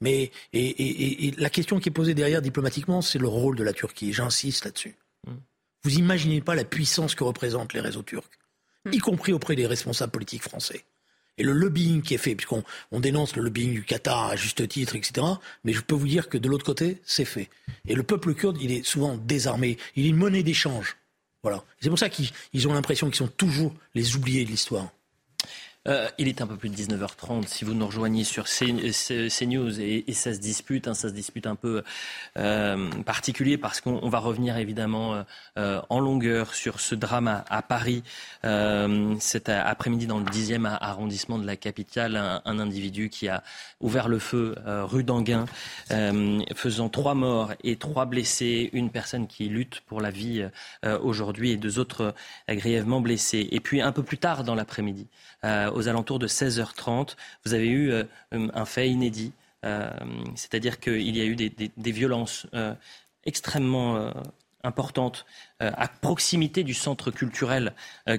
Mais 0.00 0.32
et, 0.54 1.32
la 1.36 1.50
question 1.50 1.78
qui 1.78 1.90
est 1.90 1.92
posée 1.92 2.14
derrière 2.14 2.40
diplomatiquement, 2.40 3.02
c'est 3.02 3.18
le 3.18 3.28
rôle 3.28 3.56
de 3.56 3.62
la 3.62 3.74
Turquie. 3.74 4.12
J'insiste 4.12 4.64
là-dessus. 4.64 4.96
Mm. 5.26 5.32
Vous 5.84 5.98
imaginez 5.98 6.40
pas 6.40 6.54
la 6.54 6.64
puissance 6.64 7.14
que 7.14 7.24
représentent 7.24 7.74
les 7.74 7.80
réseaux 7.80 8.02
turcs, 8.02 8.30
mm. 8.86 8.94
y 8.94 8.98
compris 8.98 9.32
auprès 9.32 9.54
des 9.54 9.66
responsables 9.66 10.10
politiques 10.10 10.42
français. 10.42 10.84
Et 11.38 11.44
le 11.44 11.52
lobbying 11.52 12.02
qui 12.02 12.14
est 12.14 12.18
fait, 12.18 12.34
puisqu'on 12.34 12.64
on 12.90 13.00
dénonce 13.00 13.36
le 13.36 13.42
lobbying 13.42 13.72
du 13.72 13.84
Qatar 13.84 14.30
à 14.30 14.36
juste 14.36 14.66
titre, 14.66 14.96
etc. 14.96 15.26
Mais 15.64 15.72
je 15.72 15.82
peux 15.82 15.94
vous 15.94 16.08
dire 16.08 16.28
que 16.28 16.38
de 16.38 16.48
l'autre 16.48 16.64
côté, 16.64 17.00
c'est 17.04 17.24
fait. 17.24 17.48
Et 17.86 17.94
le 17.94 18.02
peuple 18.02 18.34
kurde, 18.34 18.58
il 18.60 18.72
est 18.72 18.84
souvent 18.84 19.16
désarmé. 19.16 19.78
Il 19.94 20.06
est 20.06 20.08
une 20.08 20.16
monnaie 20.16 20.42
d'échange. 20.42 20.96
Voilà. 21.42 21.64
C'est 21.80 21.88
pour 21.88 21.98
ça 21.98 22.08
qu'ils 22.08 22.68
ont 22.68 22.72
l'impression 22.72 23.08
qu'ils 23.08 23.16
sont 23.16 23.28
toujours 23.28 23.74
les 23.94 24.16
oubliés 24.16 24.44
de 24.44 24.50
l'histoire. 24.50 24.88
Euh, 25.88 26.08
il 26.16 26.28
est 26.28 26.40
un 26.40 26.46
peu 26.46 26.56
plus 26.56 26.68
de 26.68 26.76
19h30. 26.76 27.48
Si 27.48 27.64
vous 27.64 27.74
nous 27.74 27.86
rejoignez 27.86 28.22
sur 28.22 28.44
CNews 28.44 29.80
et, 29.80 30.04
et 30.06 30.12
ça 30.12 30.32
se 30.32 30.38
dispute, 30.38 30.86
hein, 30.86 30.94
ça 30.94 31.08
se 31.08 31.12
dispute 31.12 31.48
un 31.48 31.56
peu 31.56 31.82
euh, 32.38 32.88
particulier 33.02 33.58
parce 33.58 33.80
qu'on 33.80 34.08
va 34.08 34.20
revenir 34.20 34.56
évidemment 34.58 35.24
euh, 35.58 35.80
en 35.88 35.98
longueur 35.98 36.54
sur 36.54 36.78
ce 36.78 36.94
drame 36.94 37.42
à, 37.48 37.62
Paris 37.62 38.02
cet 39.20 39.48
après-midi 39.48 40.06
dans 40.06 40.18
le 40.18 40.24
10e 40.24 40.66
arrondissement 40.80 41.38
de 41.38 41.46
la 41.46 41.56
capitale. 41.56 42.16
Un, 42.16 42.42
un 42.44 42.58
individu 42.58 43.08
qui 43.08 43.28
a 43.28 43.42
ouvert 43.80 44.08
le 44.08 44.18
feu 44.18 44.54
rue 44.66 45.04
d'Anguin, 45.04 45.46
faisant 46.54 46.88
trois 46.88 47.14
morts 47.14 47.52
et 47.62 47.76
trois 47.76 48.04
blessés. 48.06 48.70
Une 48.72 48.90
personne 48.90 49.26
qui 49.26 49.48
lutte 49.48 49.80
pour 49.82 50.00
la 50.00 50.10
vie 50.10 50.46
aujourd'hui 51.02 51.52
et 51.52 51.56
deux 51.56 51.78
autres 51.78 52.14
grièvement 52.48 53.00
blessés. 53.00 53.48
Et 53.52 53.60
puis 53.60 53.80
un 53.80 53.92
peu 53.92 54.02
plus 54.02 54.18
tard 54.18 54.44
dans 54.44 54.54
l'après-midi. 54.54 55.06
Euh, 55.72 55.82
aux 55.82 55.88
alentours 55.88 56.18
de 56.18 56.28
16h30. 56.28 57.16
Vous 57.44 57.54
avez 57.54 57.68
eu 57.68 57.90
euh, 57.90 58.04
un 58.32 58.64
fait 58.64 58.88
inédit, 58.88 59.32
euh, 59.64 59.90
c'est-à-dire 60.34 60.80
qu'il 60.80 61.16
y 61.16 61.20
a 61.20 61.24
eu 61.24 61.36
des, 61.36 61.92
violences 61.92 62.46
extrêmement 63.24 64.12
importantes 64.64 65.26
à 65.60 65.88
proximité 65.88 66.64
du 66.64 66.74
centre 66.74 67.10
culturel 67.10 67.72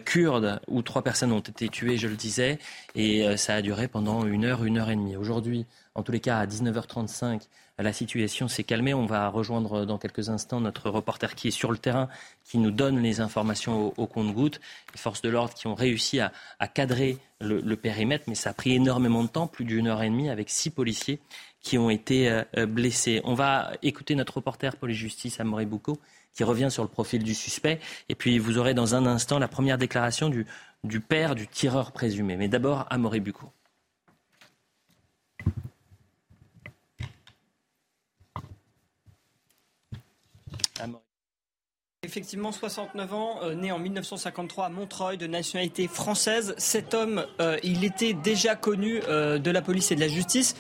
kurde 0.06 0.62
où 0.68 0.82
trois 0.82 1.02
personnes 1.02 1.32
ont 1.32 1.40
été 1.40 1.68
tuées, 1.70 1.98
je 1.98 2.08
le 2.08 2.16
disais, 2.16 2.60
et 2.96 3.38
ça 3.38 3.56
a 3.56 3.62
duré 3.62 3.88
pendant 3.88 4.26
une 4.26 4.46
heure, 4.46 4.64
une 4.64 4.78
heure 4.78 4.90
et 4.90 4.96
demie. 4.96 5.16
Aujourd'hui, 5.16 5.66
en 5.96 6.04
tous 6.04 6.12
les 6.12 6.20
cas, 6.20 6.38
à 6.40 6.46
19h35, 6.46 7.42
la 7.80 7.94
situation 7.94 8.48
s'est 8.48 8.64
calmée. 8.64 8.94
On 8.94 9.06
va 9.06 9.28
rejoindre 9.30 9.86
dans 9.86 9.98
quelques 9.98 10.30
instants 10.30 10.60
notre 10.60 10.90
reporter 10.90 11.34
qui 11.34 11.48
est 11.48 11.52
sur 11.52 11.72
le 11.72 11.78
terrain, 11.78 12.08
qui 12.44 12.60
nous 12.60 12.72
donne 12.72 13.02
les 13.02 13.20
informations 13.20 13.94
au, 13.98 14.06
compte-gouttes. 14.08 14.62
Les 14.94 15.00
forces 15.00 15.22
de 15.22 15.30
l'ordre 15.30 15.54
qui 15.54 15.68
ont 15.68 15.74
réussi 15.74 16.20
à, 16.20 16.32
cadrer 16.68 17.18
le, 17.42 17.76
périmètre, 17.76 18.26
mais 18.28 18.36
ça 18.36 18.52
a 18.52 18.54
pris 18.54 18.74
énormément 18.74 19.24
de 19.24 19.30
temps, 19.30 19.48
plus 19.48 19.66
d'une 19.66 19.88
heure 19.88 20.04
et 20.04 20.10
demie, 20.10 20.30
avec 20.30 20.50
six 20.50 20.70
policiers 20.70 21.20
qui 21.62 21.78
ont 21.78 21.90
été 21.90 22.30
euh, 22.30 22.66
blessés. 22.66 23.22
On 23.24 23.34
va 23.34 23.72
écouter 23.82 24.16
notre 24.16 24.36
reporter 24.36 24.76
police-justice, 24.76 25.40
Amaury 25.40 25.66
Boucaud, 25.66 25.98
qui 26.34 26.44
revient 26.44 26.70
sur 26.70 26.84
le 26.84 26.90
profil 26.90 27.24
du 27.24 27.34
suspect. 27.34 27.80
Et 28.10 28.16
puis 28.16 28.40
vous 28.40 28.58
aurez 28.58 28.74
dans 28.74 28.96
un 28.96 29.06
instant 29.06 29.40
la 29.40 29.48
première 29.48 29.78
déclaration 29.78 30.30
du, 30.30 31.00
père 31.00 31.36
du 31.36 31.48
tireur 31.48 31.92
présumé. 31.92 32.36
Mais 32.36 32.48
d'abord, 32.48 32.86
Amaury 32.90 33.20
Boucaud. 33.20 33.52
Effectivement, 42.06 42.52
69 42.52 43.14
ans, 43.14 43.40
euh, 43.44 43.56
né 43.56 43.72
en 43.72 43.80
1953 43.80 44.66
à 44.66 44.70
Montreuil, 44.70 45.18
de 45.18 45.26
nationalité 45.26 45.88
française. 45.88 46.54
Cet 46.58 46.94
homme, 46.94 47.26
euh, 47.40 47.58
il 47.64 47.86
était 47.86 48.12
déjà 48.12 48.58
connu 48.58 49.02
euh, 49.08 49.40
de 49.40 49.50
la 49.50 49.62
police 49.62 49.90
et 49.94 49.96
de 49.96 50.02
la 50.02 50.10
justice 50.10 50.54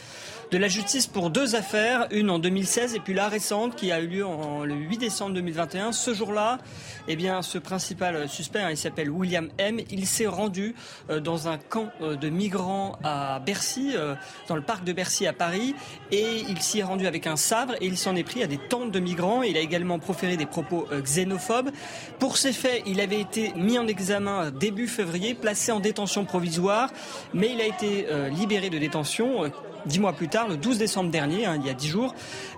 de 0.53 0.59
la 0.59 0.67
justice 0.67 1.07
pour 1.07 1.31
deux 1.31 1.55
affaires, 1.55 2.05
une 2.11 2.29
en 2.29 2.37
2016 2.37 2.93
et 2.93 2.99
puis 2.99 3.15
la 3.15 3.27
récente 3.27 3.75
qui 3.75 3.91
a 3.91 3.99
eu 3.99 4.05
lieu 4.05 4.23
en, 4.23 4.63
le 4.65 4.75
8 4.75 4.99
décembre 4.99 5.33
2021. 5.33 5.91
Ce 5.93 6.13
jour-là, 6.13 6.59
eh 7.07 7.15
bien, 7.15 7.41
ce 7.41 7.57
principal 7.57 8.29
suspect, 8.29 8.59
hein, 8.59 8.69
il 8.69 8.77
s'appelle 8.77 9.09
William 9.09 9.49
M. 9.57 9.79
Il 9.89 10.05
s'est 10.05 10.27
rendu 10.27 10.75
euh, 11.09 11.19
dans 11.19 11.47
un 11.47 11.57
camp 11.57 11.89
euh, 12.03 12.15
de 12.15 12.29
migrants 12.29 12.99
à 13.03 13.39
Bercy, 13.39 13.93
euh, 13.95 14.13
dans 14.47 14.55
le 14.55 14.61
parc 14.61 14.83
de 14.83 14.93
Bercy 14.93 15.25
à 15.25 15.33
Paris, 15.33 15.73
et 16.11 16.43
il 16.47 16.61
s'y 16.61 16.79
est 16.79 16.83
rendu 16.83 17.07
avec 17.07 17.25
un 17.25 17.35
sabre 17.35 17.73
et 17.81 17.87
il 17.87 17.97
s'en 17.97 18.15
est 18.15 18.23
pris 18.23 18.43
à 18.43 18.47
des 18.47 18.59
tentes 18.59 18.91
de 18.91 18.99
migrants. 18.99 19.41
Il 19.41 19.57
a 19.57 19.59
également 19.59 19.97
proféré 19.97 20.37
des 20.37 20.45
propos 20.45 20.85
xénophobes. 21.01 21.71
Pour 22.19 22.37
ces 22.37 22.53
faits, 22.53 22.83
il 22.85 23.01
avait 23.01 23.19
été 23.19 23.53
mis 23.55 23.79
en 23.79 23.87
examen 23.87 24.51
début 24.51 24.87
février, 24.87 25.33
placé 25.33 25.71
en 25.71 25.79
détention 25.79 26.25
provisoire, 26.25 26.91
mais 27.33 27.49
il 27.51 27.59
a 27.59 27.65
été 27.65 28.05
libéré 28.29 28.69
de 28.69 28.77
détention 28.77 29.51
dix 29.85 29.99
mois 29.99 30.13
plus 30.13 30.27
tard, 30.27 30.47
le 30.47 30.57
12 30.57 30.77
décembre 30.77 31.11
dernier, 31.11 31.45
hein, 31.45 31.57
il 31.59 31.65
y 31.65 31.69
a 31.69 31.73
dix 31.73 31.87
jours, 31.87 32.13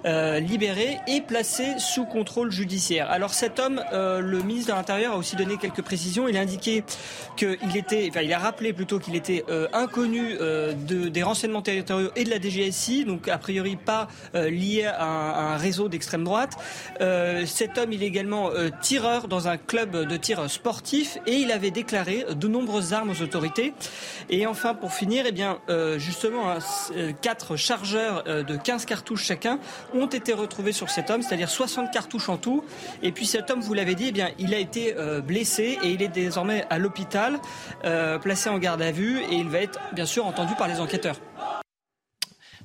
euh, 0.05 0.39
libéré 0.39 0.97
et 1.07 1.21
placé 1.21 1.79
sous 1.79 2.05
contrôle 2.05 2.51
judiciaire. 2.51 3.09
Alors 3.09 3.33
cet 3.33 3.59
homme, 3.59 3.81
euh, 3.93 4.19
le 4.19 4.41
ministre 4.41 4.71
de 4.71 4.77
l'Intérieur 4.77 5.13
a 5.13 5.17
aussi 5.17 5.35
donné 5.35 5.57
quelques 5.57 5.81
précisions. 5.81 6.27
Il 6.27 6.37
a 6.37 6.41
indiqué 6.41 6.83
qu'il 7.37 7.75
était, 7.75 8.07
enfin 8.09 8.21
il 8.21 8.33
a 8.33 8.39
rappelé 8.39 8.73
plutôt 8.73 8.99
qu'il 8.99 9.15
était 9.15 9.43
euh, 9.49 9.67
inconnu 9.73 10.35
de, 10.35 11.09
des 11.09 11.23
renseignements 11.23 11.61
territoriaux 11.61 12.09
et 12.15 12.23
de 12.23 12.29
la 12.29 12.39
DGSI, 12.39 13.05
donc 13.05 13.27
a 13.27 13.37
priori 13.37 13.75
pas 13.75 14.07
lié 14.33 14.85
à 14.85 15.05
un, 15.05 15.31
à 15.31 15.41
un 15.53 15.57
réseau 15.57 15.89
d'extrême 15.89 16.23
droite. 16.23 16.57
cet 17.45 17.77
homme, 17.77 17.93
il 17.93 18.03
est 18.03 18.07
également 18.07 18.49
tireur 18.81 19.27
dans 19.27 19.47
un 19.47 19.57
club 19.57 20.07
de 20.07 20.17
tir 20.17 20.49
sportif 20.49 21.17
et 21.25 21.33
il 21.33 21.51
avait 21.51 21.71
déclaré 21.71 22.25
de 22.29 22.47
nombreuses 22.47 22.93
armes 22.93 23.11
aux 23.11 23.21
autorités. 23.21 23.73
Et 24.29 24.45
enfin, 24.45 24.73
pour 24.73 24.93
finir, 24.93 25.25
eh 25.27 25.31
bien 25.31 25.59
justement, 25.97 26.51
hein, 26.51 26.59
quatre 27.21 27.55
chargeurs 27.55 28.23
euh, 28.27 28.43
de 28.43 28.55
15 28.55 28.85
cartouches 28.85 29.23
chacun 29.23 29.59
ont 29.93 30.07
été 30.07 30.33
retrouvés 30.33 30.71
sur 30.71 30.89
cet 30.89 31.09
homme, 31.09 31.21
c'est-à-dire 31.21 31.49
60 31.49 31.91
cartouches 31.91 32.29
en 32.29 32.37
tout. 32.37 32.63
Et 33.01 33.11
puis 33.11 33.25
cet 33.25 33.49
homme, 33.49 33.61
vous 33.61 33.73
l'avez 33.73 33.95
dit, 33.95 34.05
eh 34.09 34.11
bien, 34.11 34.29
il 34.39 34.53
a 34.53 34.57
été 34.57 34.95
euh, 34.97 35.21
blessé 35.21 35.77
et 35.83 35.91
il 35.91 36.01
est 36.01 36.07
désormais 36.07 36.65
à 36.69 36.77
l'hôpital, 36.77 37.39
euh, 37.83 38.19
placé 38.19 38.49
en 38.49 38.57
garde 38.59 38.81
à 38.81 38.91
vue 38.91 39.19
et 39.31 39.35
il 39.35 39.49
va 39.49 39.59
être 39.59 39.79
bien 39.93 40.05
sûr 40.05 40.25
entendu 40.25 40.53
par 40.55 40.67
les 40.67 40.79
enquêteurs. 40.79 41.15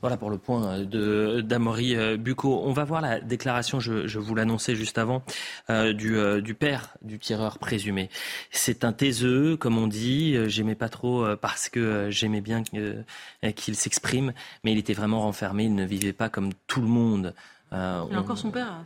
Voilà 0.00 0.16
pour 0.16 0.30
le 0.30 0.38
point 0.38 0.80
de 0.80 1.42
d'Amory 1.42 1.94
euh, 1.94 2.16
Bucco. 2.16 2.62
On 2.64 2.72
va 2.72 2.84
voir 2.84 3.02
la 3.02 3.20
déclaration, 3.20 3.80
je, 3.80 4.18
vous 4.18 4.34
l'annonçais 4.34 4.74
juste 4.74 4.96
avant, 4.96 5.22
euh, 5.68 5.92
du, 5.92 6.16
euh, 6.16 6.40
du, 6.40 6.54
père 6.54 6.96
du 7.02 7.18
tireur 7.18 7.58
présumé. 7.58 8.08
C'est 8.50 8.84
un 8.84 8.92
taiseux, 8.92 9.56
comme 9.58 9.76
on 9.76 9.86
dit. 9.86 10.36
J'aimais 10.48 10.74
pas 10.74 10.88
trop 10.88 11.36
parce 11.36 11.68
que 11.68 12.08
j'aimais 12.10 12.40
bien 12.40 12.62
qu'il 12.62 13.76
s'exprime, 13.76 14.32
mais 14.64 14.72
il 14.72 14.78
était 14.78 14.94
vraiment 14.94 15.20
renfermé. 15.20 15.64
Il 15.64 15.74
ne 15.74 15.84
vivait 15.84 16.14
pas 16.14 16.30
comme 16.30 16.52
tout 16.66 16.80
le 16.80 16.88
monde. 16.88 17.34
il 17.72 17.76
a 17.76 18.04
encore 18.18 18.38
son 18.38 18.50
père. 18.50 18.82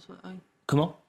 Comment? 0.66 1.04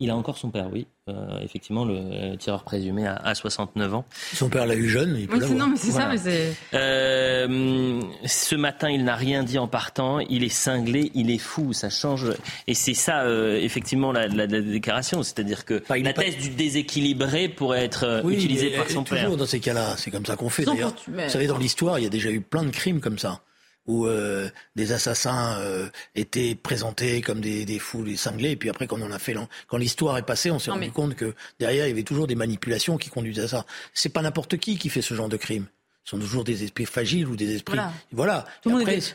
Il 0.00 0.10
a 0.10 0.16
encore 0.16 0.38
son 0.38 0.50
père, 0.50 0.68
oui. 0.72 0.86
Euh, 1.08 1.40
effectivement, 1.42 1.84
le 1.84 1.96
euh, 1.96 2.36
tireur 2.36 2.62
présumé 2.62 3.06
a, 3.06 3.34
69 3.34 3.94
ans. 3.94 4.04
Son 4.32 4.48
père 4.48 4.64
l'a 4.66 4.76
eu 4.76 4.88
jeune, 4.88 5.16
il 5.18 5.26
peut 5.26 5.42
oui, 5.42 5.54
Non, 5.54 5.68
mais 5.68 5.76
c'est 5.76 5.90
ça, 5.90 6.08
mais 6.08 6.18
c'est... 6.18 6.54
Euh, 6.74 8.00
ce 8.24 8.54
matin, 8.54 8.90
il 8.90 9.04
n'a 9.04 9.16
rien 9.16 9.42
dit 9.42 9.58
en 9.58 9.66
partant. 9.66 10.20
Il 10.20 10.44
est 10.44 10.50
cinglé, 10.50 11.10
il 11.14 11.30
est 11.30 11.38
fou, 11.38 11.72
ça 11.72 11.90
change. 11.90 12.26
Et 12.68 12.74
c'est 12.74 12.94
ça, 12.94 13.24
effectivement, 13.28 14.12
la, 14.12 14.28
déclaration. 14.46 15.22
C'est-à-dire 15.24 15.64
que 15.64 15.82
la 15.88 16.12
thèse 16.12 16.36
du 16.36 16.50
déséquilibré 16.50 17.48
pourrait 17.48 17.84
être 17.84 18.22
utilisée 18.28 18.70
par 18.70 18.88
son 18.88 19.02
père. 19.02 19.24
Toujours 19.24 19.36
dans 19.36 19.46
ces 19.46 19.60
cas-là, 19.60 19.96
c'est 19.96 20.10
comme 20.10 20.26
ça 20.26 20.36
qu'on 20.36 20.50
fait, 20.50 20.64
d'ailleurs. 20.64 20.94
Vous 21.08 21.28
savez, 21.28 21.48
dans 21.48 21.58
l'histoire, 21.58 21.98
il 21.98 22.04
y 22.04 22.06
a 22.06 22.10
déjà 22.10 22.30
eu 22.30 22.40
plein 22.40 22.62
de 22.62 22.70
crimes 22.70 23.00
comme 23.00 23.18
ça 23.18 23.40
où 23.88 24.06
euh, 24.06 24.48
des 24.76 24.92
assassins 24.92 25.58
euh, 25.60 25.88
étaient 26.14 26.54
présentés 26.54 27.22
comme 27.22 27.40
des, 27.40 27.64
des 27.64 27.78
fous, 27.78 28.04
des 28.04 28.16
cinglés, 28.16 28.52
et 28.52 28.56
puis 28.56 28.68
après 28.68 28.86
quand 28.86 29.00
on 29.00 29.10
a 29.10 29.18
fait 29.18 29.34
quand 29.66 29.78
l'histoire 29.78 30.16
est 30.18 30.22
passée, 30.22 30.50
on 30.50 30.58
s'est 30.58 30.70
rendu 30.70 30.92
compte 30.92 31.14
que 31.16 31.34
derrière 31.58 31.86
il 31.86 31.88
y 31.88 31.92
avait 31.92 32.02
toujours 32.02 32.26
des 32.26 32.34
manipulations 32.34 32.98
qui 32.98 33.08
conduisaient 33.08 33.44
à 33.44 33.48
ça. 33.48 33.66
C'est 33.94 34.10
pas 34.10 34.22
n'importe 34.22 34.58
qui 34.58 34.78
qui 34.78 34.90
fait 34.90 35.02
ce 35.02 35.14
genre 35.14 35.28
de 35.28 35.38
crime. 35.38 35.66
Ce 36.04 36.10
sont 36.10 36.18
toujours 36.18 36.44
des 36.44 36.64
esprits 36.64 36.86
fragiles 36.86 37.26
ou 37.26 37.36
des 37.36 37.54
esprits. 37.54 37.78
Voilà. 38.12 38.44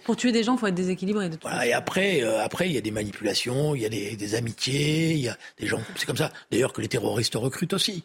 pour 0.03 0.15
tuer 0.15 0.31
des 0.31 0.43
gens, 0.43 0.55
il 0.55 0.59
faut 0.59 0.67
être 0.67 0.75
déséquilibré. 0.75 1.29
De 1.29 1.37
voilà, 1.41 1.65
et 1.65 1.73
après, 1.73 2.21
euh, 2.21 2.43
après, 2.43 2.67
il 2.69 2.73
y 2.73 2.77
a 2.77 2.81
des 2.81 2.91
manipulations, 2.91 3.73
il 3.73 3.81
y 3.81 3.85
a 3.85 3.89
des, 3.89 4.15
des 4.15 4.35
amitiés, 4.35 5.13
il 5.13 5.21
y 5.21 5.29
a 5.29 5.37
des 5.59 5.67
gens. 5.67 5.81
C'est 5.95 6.05
comme 6.05 6.17
ça. 6.17 6.31
D'ailleurs 6.51 6.73
que 6.73 6.81
les 6.81 6.87
terroristes 6.87 7.35
recrutent 7.35 7.73
aussi. 7.73 8.03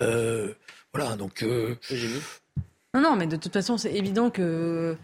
voilà, 0.00 1.16
donc. 1.16 1.44
Non, 2.94 3.00
non, 3.02 3.16
mais 3.16 3.26
de 3.26 3.36
toute 3.36 3.52
façon, 3.52 3.76
c'est 3.76 3.92
évident 3.92 4.30
que 4.30 4.96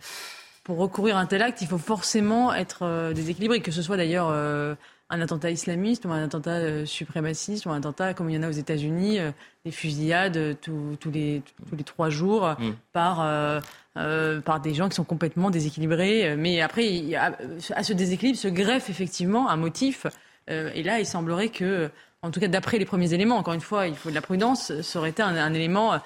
pour 0.65 0.79
recourir 0.79 1.19
à 1.19 1.21
un 1.21 1.27
tel 1.27 1.43
acte, 1.43 1.61
il 1.61 1.69
faut 1.69 1.79
forcément 1.79 2.53
être 2.53 2.81
euh, 2.83 3.13
déséquilibré, 3.13 3.61
que 3.61 3.71
ce 3.71 3.83
soit 3.83 3.99
d'ailleurs 3.99 4.31
euh, 4.31 4.75
un 5.11 5.21
attentat 5.21 5.51
islamiste 5.51 6.07
ou 6.07 6.11
un 6.11 6.25
attentat 6.25 6.53
euh, 6.53 6.87
suprémaciste 6.87 7.67
ou 7.67 7.71
un 7.71 7.77
attentat 7.77 8.15
comme 8.15 8.31
il 8.31 8.37
y 8.37 8.39
en 8.39 8.43
a 8.43 8.49
aux 8.49 8.53
États-Unis, 8.53 9.19
des 9.67 9.71
fusillades 9.71 10.57
tous 10.63 10.97
les, 11.13 11.43
tous 11.69 11.77
les 11.77 11.85
trois 11.85 12.09
jours 12.09 12.57
mm. 12.59 12.73
par, 12.93 13.63
par 13.95 14.61
des 14.61 14.75
gens 14.75 14.89
qui 14.89 14.95
sont 14.97 15.05
complètement 15.05 15.51
déséquilibrés. 15.51 16.35
Mais 16.37 16.63
après, 16.63 17.15
à 17.15 17.83
ce 17.83 17.93
déséquilibre 17.93 18.39
se 18.39 18.49
greffe 18.49 18.89
effectivement 18.89 19.51
un 19.51 19.57
motif. 19.57 20.07
et 20.49 20.83
là, 20.83 20.99
il 20.99 21.07
semblerait 21.07 21.51
que, 21.51 21.91
en 22.23 22.31
tout 22.31 22.41
cas 22.41 22.49
d'après 22.49 22.79
les 22.79 22.87
premiers 22.87 23.13
éléments, 23.13 23.37
encore 23.37 23.55
une 23.55 23.61
fois, 23.61 23.87
il 23.87 23.97
faut 23.97 24.09
de 24.09 24.15
la 24.15 24.23
prudence, 24.23 24.81
ça 24.81 24.99
aurait 24.99 25.11
été 25.11 25.23
un, 25.23 25.53
élément, 25.53 25.99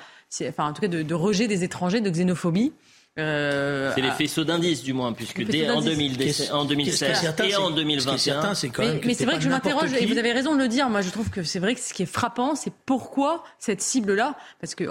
enfin 0.48 0.68
en 0.68 0.72
tout 0.72 0.82
cas 0.82 0.88
de, 0.88 1.02
de 1.02 1.14
rejet 1.14 1.46
des 1.46 1.62
étrangers, 1.62 2.00
de 2.00 2.10
xénophobie. 2.10 2.72
Euh, 3.18 3.90
c'est 3.94 4.00
les 4.00 4.10
faisceaux 4.12 4.44
d'indices, 4.44 4.82
du 4.82 4.92
moins, 4.92 5.12
puisque 5.12 5.42
dès 5.44 5.68
en, 5.70 5.80
2016 5.80 6.50
et 6.50 6.52
en 6.52 6.64
2021. 6.64 8.54
c'est 8.54 8.68
quand 8.68 8.82
même 8.82 9.00
mais, 9.04 9.14
c'est 9.14 9.24
vrai 9.24 9.36
que 9.36 9.42
je 9.42 9.48
m'interroge, 9.48 9.92
et 9.92 10.06
vous 10.06 10.18
avez 10.18 10.32
raison 10.32 10.54
de 10.54 10.60
le 10.60 10.68
dire, 10.68 10.88
moi 10.88 11.00
je 11.00 11.10
trouve 11.10 11.28
que 11.28 11.42
c'est 11.42 11.58
vrai 11.58 11.74
que 11.74 11.80
ce 11.80 11.92
qui 11.92 12.04
est 12.04 12.06
frappant, 12.06 12.54
c'est 12.54 12.72
pourquoi 12.86 13.42
cette 13.58 13.82
cible-là, 13.82 14.36
parce 14.60 14.74
qu'il 14.74 14.88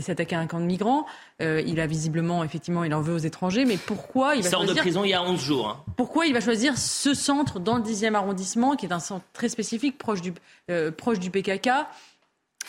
s'est 0.00 0.12
attaqué 0.12 0.36
à 0.36 0.40
un 0.40 0.46
camp 0.46 0.60
de 0.60 0.66
migrants, 0.66 1.06
euh, 1.42 1.62
il 1.66 1.80
a 1.80 1.86
visiblement, 1.86 2.44
effectivement, 2.44 2.84
il 2.84 2.94
en 2.94 3.00
veut 3.00 3.14
aux 3.14 3.18
étrangers, 3.18 3.64
mais 3.64 3.76
pourquoi 3.76 4.36
il 4.36 4.42
va 4.42 4.50
sort 4.50 4.60
choisir, 4.60 4.76
de 4.76 4.80
prison 4.80 5.04
il 5.04 5.10
y 5.10 5.14
a 5.14 5.22
11 5.22 5.40
jours. 5.40 5.68
Hein. 5.68 5.92
Pourquoi 5.96 6.26
il 6.26 6.32
va 6.32 6.40
choisir 6.40 6.78
ce 6.78 7.12
centre 7.12 7.58
dans 7.58 7.76
le 7.76 7.82
10e 7.82 8.14
arrondissement, 8.14 8.76
qui 8.76 8.86
est 8.86 8.92
un 8.92 9.00
centre 9.00 9.24
très 9.32 9.48
spécifique, 9.48 9.98
proche 9.98 10.20
du, 10.20 10.32
euh, 10.70 10.92
proche 10.92 11.18
du 11.18 11.30
PKK 11.30 11.70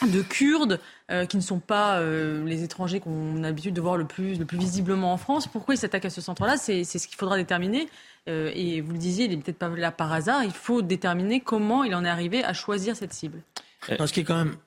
de 0.06 0.22
Kurdes 0.22 0.80
euh, 1.10 1.26
qui 1.26 1.38
ne 1.38 1.42
sont 1.42 1.60
pas 1.60 2.00
euh, 2.00 2.46
les 2.46 2.64
étrangers 2.64 3.00
qu'on 3.00 3.38
a 3.38 3.48
l'habitude 3.48 3.74
de 3.74 3.82
voir 3.82 3.98
le 3.98 4.06
plus, 4.06 4.38
le 4.38 4.46
plus 4.46 4.58
visiblement 4.58 5.12
en 5.14 5.18
France. 5.18 5.48
Pourquoi 5.48 5.76
ils 5.76 5.78
s'attaquent 5.78 6.06
à 6.06 6.10
ce 6.10 6.22
centre-là? 6.22 6.58
C'est 6.58 6.84
ce 6.84 7.08
qu'il 7.08 7.18
faudra 7.18 7.38
déterminer. 7.38 7.88
Euh, 8.30 8.52
et 8.54 8.82
vous 8.82 8.92
le 8.92 8.98
disiez, 8.98 9.26
il 9.26 9.32
n'est 9.32 9.38
peut-être 9.38 9.58
pas 9.58 9.70
là 9.70 9.92
par 9.92 10.12
hasard. 10.14 10.44
Il 10.44 10.52
faut 10.52 10.82
déterminer 10.82 11.40
comment 11.40 11.84
il 11.84 11.96
en 11.96 12.06
est 12.06 12.10
arrivé 12.10 12.44
à 12.44 12.54
choisir 12.54 12.96
cette 12.96 13.14
cible. 13.14 13.42
ce 13.88 14.12
qui 14.12 14.20
est 14.20 14.24
quand 14.24 14.38
même 14.38 14.58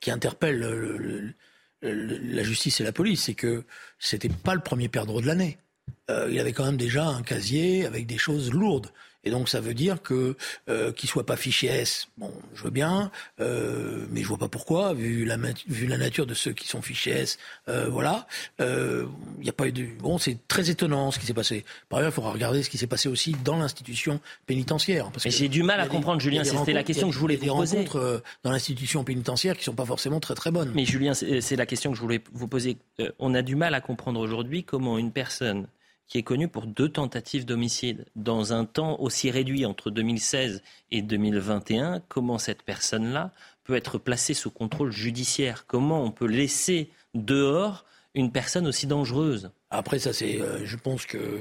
qui, 0.00 0.10
interpelle 0.10 1.24
la 1.82 2.42
justice 2.42 2.80
et 2.80 2.84
la 2.84 2.92
police, 2.92 3.24
c'est 3.24 3.34
que 3.34 3.64
c'était 3.98 4.30
pas 4.30 4.54
le 4.54 4.60
premier 4.60 4.88
perdreau 4.88 5.20
de 5.20 5.26
l'année. 5.26 5.58
il 6.08 6.38
avait 6.40 6.52
quand 6.52 6.64
même 6.64 6.78
déjà 6.78 7.06
un 7.06 7.22
casier 7.22 7.84
avec 7.84 8.06
des 8.06 8.18
choses 8.18 8.52
lourdes. 8.52 8.90
Et 9.24 9.30
donc 9.30 9.48
ça 9.48 9.60
veut 9.60 9.74
dire 9.74 10.02
que 10.02 10.36
euh, 10.68 10.92
qu'il 10.92 11.08
soit 11.08 11.26
pas 11.26 11.36
fiché 11.36 11.66
S, 11.66 12.08
bon, 12.18 12.32
je 12.54 12.62
veux 12.64 12.70
bien, 12.70 13.10
euh, 13.40 14.06
mais 14.10 14.22
je 14.22 14.28
vois 14.28 14.38
pas 14.38 14.48
pourquoi, 14.48 14.94
vu 14.94 15.24
la 15.24 15.36
vu 15.68 15.86
la 15.86 15.98
nature 15.98 16.26
de 16.26 16.34
ceux 16.34 16.52
qui 16.52 16.68
sont 16.68 16.82
fichés 16.82 17.10
S, 17.10 17.38
euh, 17.68 17.88
voilà. 17.88 18.26
Il 18.58 18.64
euh, 18.64 19.06
n'y 19.42 19.48
a 19.48 19.52
pas 19.52 19.66
eu 19.66 19.72
de 19.72 19.86
bon, 19.98 20.18
c'est 20.18 20.38
très 20.48 20.70
étonnant 20.70 21.10
ce 21.10 21.18
qui 21.18 21.26
s'est 21.26 21.34
passé. 21.34 21.64
Par 21.88 21.98
ailleurs, 21.98 22.10
il 22.10 22.14
faudra 22.14 22.30
regarder 22.32 22.62
ce 22.62 22.70
qui 22.70 22.78
s'est 22.78 22.86
passé 22.86 23.08
aussi 23.08 23.34
dans 23.44 23.56
l'institution 23.56 24.20
pénitentiaire. 24.46 25.10
Parce 25.10 25.24
mais 25.24 25.30
j'ai 25.30 25.48
du 25.48 25.62
mal 25.62 25.80
à 25.80 25.86
comprendre, 25.86 26.20
Julien. 26.20 26.44
C'était 26.44 26.72
la 26.72 26.84
question 26.84 27.08
que 27.08 27.14
je 27.14 27.18
voulais 27.18 27.36
vous 27.36 27.54
poser. 27.54 27.76
Des 27.76 27.80
rencontres 27.80 27.96
euh, 27.96 28.18
dans 28.42 28.50
l'institution 28.50 29.04
pénitentiaire 29.04 29.56
qui 29.56 29.64
sont 29.64 29.74
pas 29.74 29.84
forcément 29.84 30.20
très 30.20 30.34
très 30.34 30.50
bonnes. 30.50 30.72
Mais 30.74 30.84
Julien, 30.84 31.14
c'est 31.14 31.56
la 31.56 31.66
question 31.66 31.90
que 31.90 31.96
je 31.96 32.02
voulais 32.02 32.20
vous 32.32 32.48
poser. 32.48 32.76
Euh, 33.00 33.10
on 33.18 33.34
a 33.34 33.42
du 33.42 33.56
mal 33.56 33.74
à 33.74 33.80
comprendre 33.80 34.20
aujourd'hui 34.20 34.64
comment 34.64 34.98
une 34.98 35.12
personne 35.12 35.66
qui 36.06 36.18
est 36.18 36.22
connu 36.22 36.48
pour 36.48 36.66
deux 36.66 36.88
tentatives 36.88 37.44
d'homicide 37.44 38.06
dans 38.16 38.52
un 38.52 38.64
temps 38.64 39.00
aussi 39.00 39.30
réduit 39.30 39.64
entre 39.64 39.90
2016 39.90 40.62
et 40.90 41.02
2021. 41.02 42.00
Comment 42.08 42.38
cette 42.38 42.62
personne-là 42.62 43.32
peut 43.64 43.74
être 43.74 43.98
placée 43.98 44.34
sous 44.34 44.50
contrôle 44.50 44.92
judiciaire? 44.92 45.66
Comment 45.66 46.04
on 46.04 46.10
peut 46.10 46.26
laisser 46.26 46.90
dehors 47.14 47.84
une 48.14 48.30
personne 48.30 48.66
aussi 48.66 48.86
dangereuse? 48.86 49.50
Après, 49.70 49.98
ça, 49.98 50.12
c'est, 50.12 50.40
euh, 50.40 50.64
je 50.64 50.76
pense 50.76 51.04
que 51.06 51.40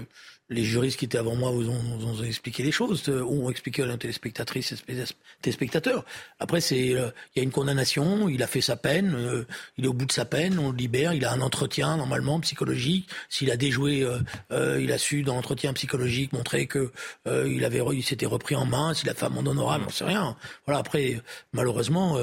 les 0.49 0.63
juristes 0.63 0.99
qui 0.99 1.05
étaient 1.05 1.17
avant 1.17 1.35
moi 1.35 1.51
vous 1.51 1.69
ont, 1.69 2.23
expliqué 2.23 2.63
les 2.63 2.71
choses, 2.71 3.07
euh, 3.09 3.23
ont 3.23 3.49
expliqué 3.49 3.83
à 3.83 3.85
la 3.85 3.97
téléspectatrice 3.97 4.73
et 4.73 4.95
téléspectateurs. 5.41 6.03
Après, 6.39 6.61
c'est, 6.61 6.93
euh, 6.93 7.09
il 7.35 7.39
y 7.39 7.41
a 7.41 7.43
une 7.43 7.51
condamnation, 7.51 8.27
il 8.27 8.43
a 8.43 8.47
fait 8.47 8.61
sa 8.61 8.75
peine, 8.75 9.13
euh, 9.15 9.45
il 9.77 9.85
est 9.85 9.87
au 9.87 9.93
bout 9.93 10.05
de 10.05 10.11
sa 10.11 10.25
peine, 10.25 10.59
on 10.59 10.71
le 10.71 10.77
libère, 10.77 11.13
il 11.13 11.23
a 11.25 11.31
un 11.31 11.41
entretien 11.41 11.97
normalement 11.97 12.39
psychologique. 12.41 13.09
S'il 13.29 13.51
a 13.51 13.57
déjoué, 13.57 14.05
il 14.51 14.91
a 14.91 14.97
su 14.97 15.23
dans 15.23 15.35
l'entretien 15.35 15.73
psychologique 15.73 16.33
montrer 16.33 16.67
que 16.67 16.91
il 17.25 17.63
avait, 17.65 17.81
il 17.93 18.03
s'était 18.03 18.25
repris 18.25 18.55
en 18.55 18.65
main, 18.65 18.93
s'il 18.93 19.09
a 19.09 19.13
fait 19.13 19.25
amende 19.25 19.47
honorable, 19.47 19.85
on 19.87 19.91
sait 19.91 20.03
rien. 20.03 20.35
Voilà. 20.65 20.79
Après, 20.79 21.21
malheureusement, 21.53 22.17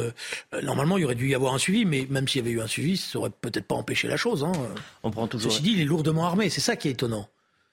normalement, 0.63 0.99
il 0.99 1.05
aurait 1.05 1.15
dû 1.15 1.29
y 1.29 1.35
avoir 1.35 1.55
un 1.55 1.59
suivi, 1.59 1.85
mais 1.85 2.07
même 2.11 2.29
s'il 2.29 2.43
y 2.43 2.45
avait 2.45 2.55
eu 2.55 2.61
un 2.61 2.67
suivi, 2.67 2.97
ça 2.97 3.19
aurait 3.19 3.31
peut-être 3.31 3.67
pas 3.67 3.75
empêché 3.75 4.09
la 4.09 4.17
chose. 4.17 4.45
Hein. 4.45 4.53
On 5.03 5.11
prend 5.11 5.27
toujours. 5.27 5.51
Ceci 5.51 5.63
dit, 5.63 5.73
il 5.73 5.81
est 5.81 5.85
lourdement 5.85 6.27
armé, 6.27 6.51
c'est 6.51 6.61
ça 6.61 6.77
qui 6.77 6.89
est 6.89 6.93
étonnant. 6.93 7.29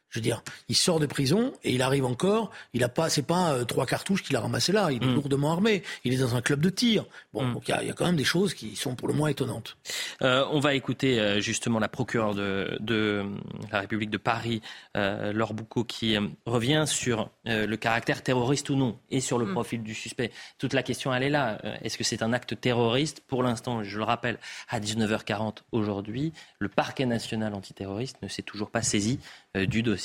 Je 0.09 0.19
veux 0.19 0.23
dire, 0.23 0.41
il 0.69 0.75
sort 0.75 0.99
de 0.99 1.05
prison 1.05 1.53
et 1.63 1.73
il 1.73 1.81
arrive 1.81 2.05
encore. 2.05 2.49
Il 2.73 2.83
a 2.83 2.89
pas, 2.89 3.09
c'est 3.09 3.25
pas 3.25 3.53
euh, 3.53 3.65
trois 3.65 3.85
cartouches 3.85 4.23
qu'il 4.23 4.35
a 4.37 4.39
ramassées 4.39 4.71
là. 4.71 4.89
Il 4.91 5.03
est 5.03 5.05
mm. 5.05 5.15
lourdement 5.15 5.51
armé. 5.51 5.83
Il 6.05 6.13
est 6.13 6.17
dans 6.17 6.35
un 6.35 6.41
club 6.41 6.61
de 6.61 6.69
tir. 6.69 7.05
Bon, 7.33 7.43
mm. 7.43 7.53
donc 7.53 7.67
il 7.67 7.87
y, 7.87 7.89
a 7.89 7.93
quand 7.93 8.05
même 8.05 8.15
des 8.15 8.23
choses 8.23 8.53
qui 8.53 8.75
sont 8.77 8.95
pour 8.95 9.09
le 9.09 9.13
moins 9.13 9.27
étonnantes. 9.27 9.77
Euh, 10.21 10.45
on 10.51 10.61
va 10.61 10.75
écouter 10.75 11.19
euh, 11.19 11.41
justement 11.41 11.79
la 11.79 11.89
procureure 11.89 12.35
de, 12.35 12.77
de, 12.79 13.25
la 13.71 13.81
République 13.81 14.09
de 14.09 14.17
Paris, 14.17 14.61
Laure 14.95 15.53
Boucaud, 15.53 15.83
qui 15.83 16.17
revient 16.45 16.85
sur 16.87 17.29
le 17.45 17.75
caractère 17.75 18.23
terroriste 18.23 18.69
ou 18.69 18.75
non 18.75 18.99
et 19.09 19.19
sur 19.19 19.37
le 19.37 19.45
mm. 19.45 19.51
profil 19.51 19.83
du 19.83 19.93
suspect. 19.93 20.31
Toute 20.57 20.73
la 20.73 20.83
question, 20.83 21.13
elle 21.13 21.23
est 21.23 21.29
là. 21.29 21.59
Est-ce 21.83 21.97
que 21.97 22.03
c'est 22.03 22.23
un 22.23 22.33
acte 22.33 22.59
terroriste? 22.59 23.21
Pour 23.27 23.43
l'instant, 23.43 23.83
je 23.83 23.97
le 23.97 24.03
rappelle, 24.03 24.39
à 24.69 24.79
19h40 24.79 25.57
aujourd'hui, 25.71 26.33
le 26.59 26.69
parquet 26.69 27.05
national 27.05 27.53
antiterroriste 27.53 28.21
ne 28.21 28.27
s'est 28.27 28.41
toujours 28.41 28.69
pas 28.69 28.81
saisi 28.81 29.19
du 29.55 29.83
dossier. 29.83 29.96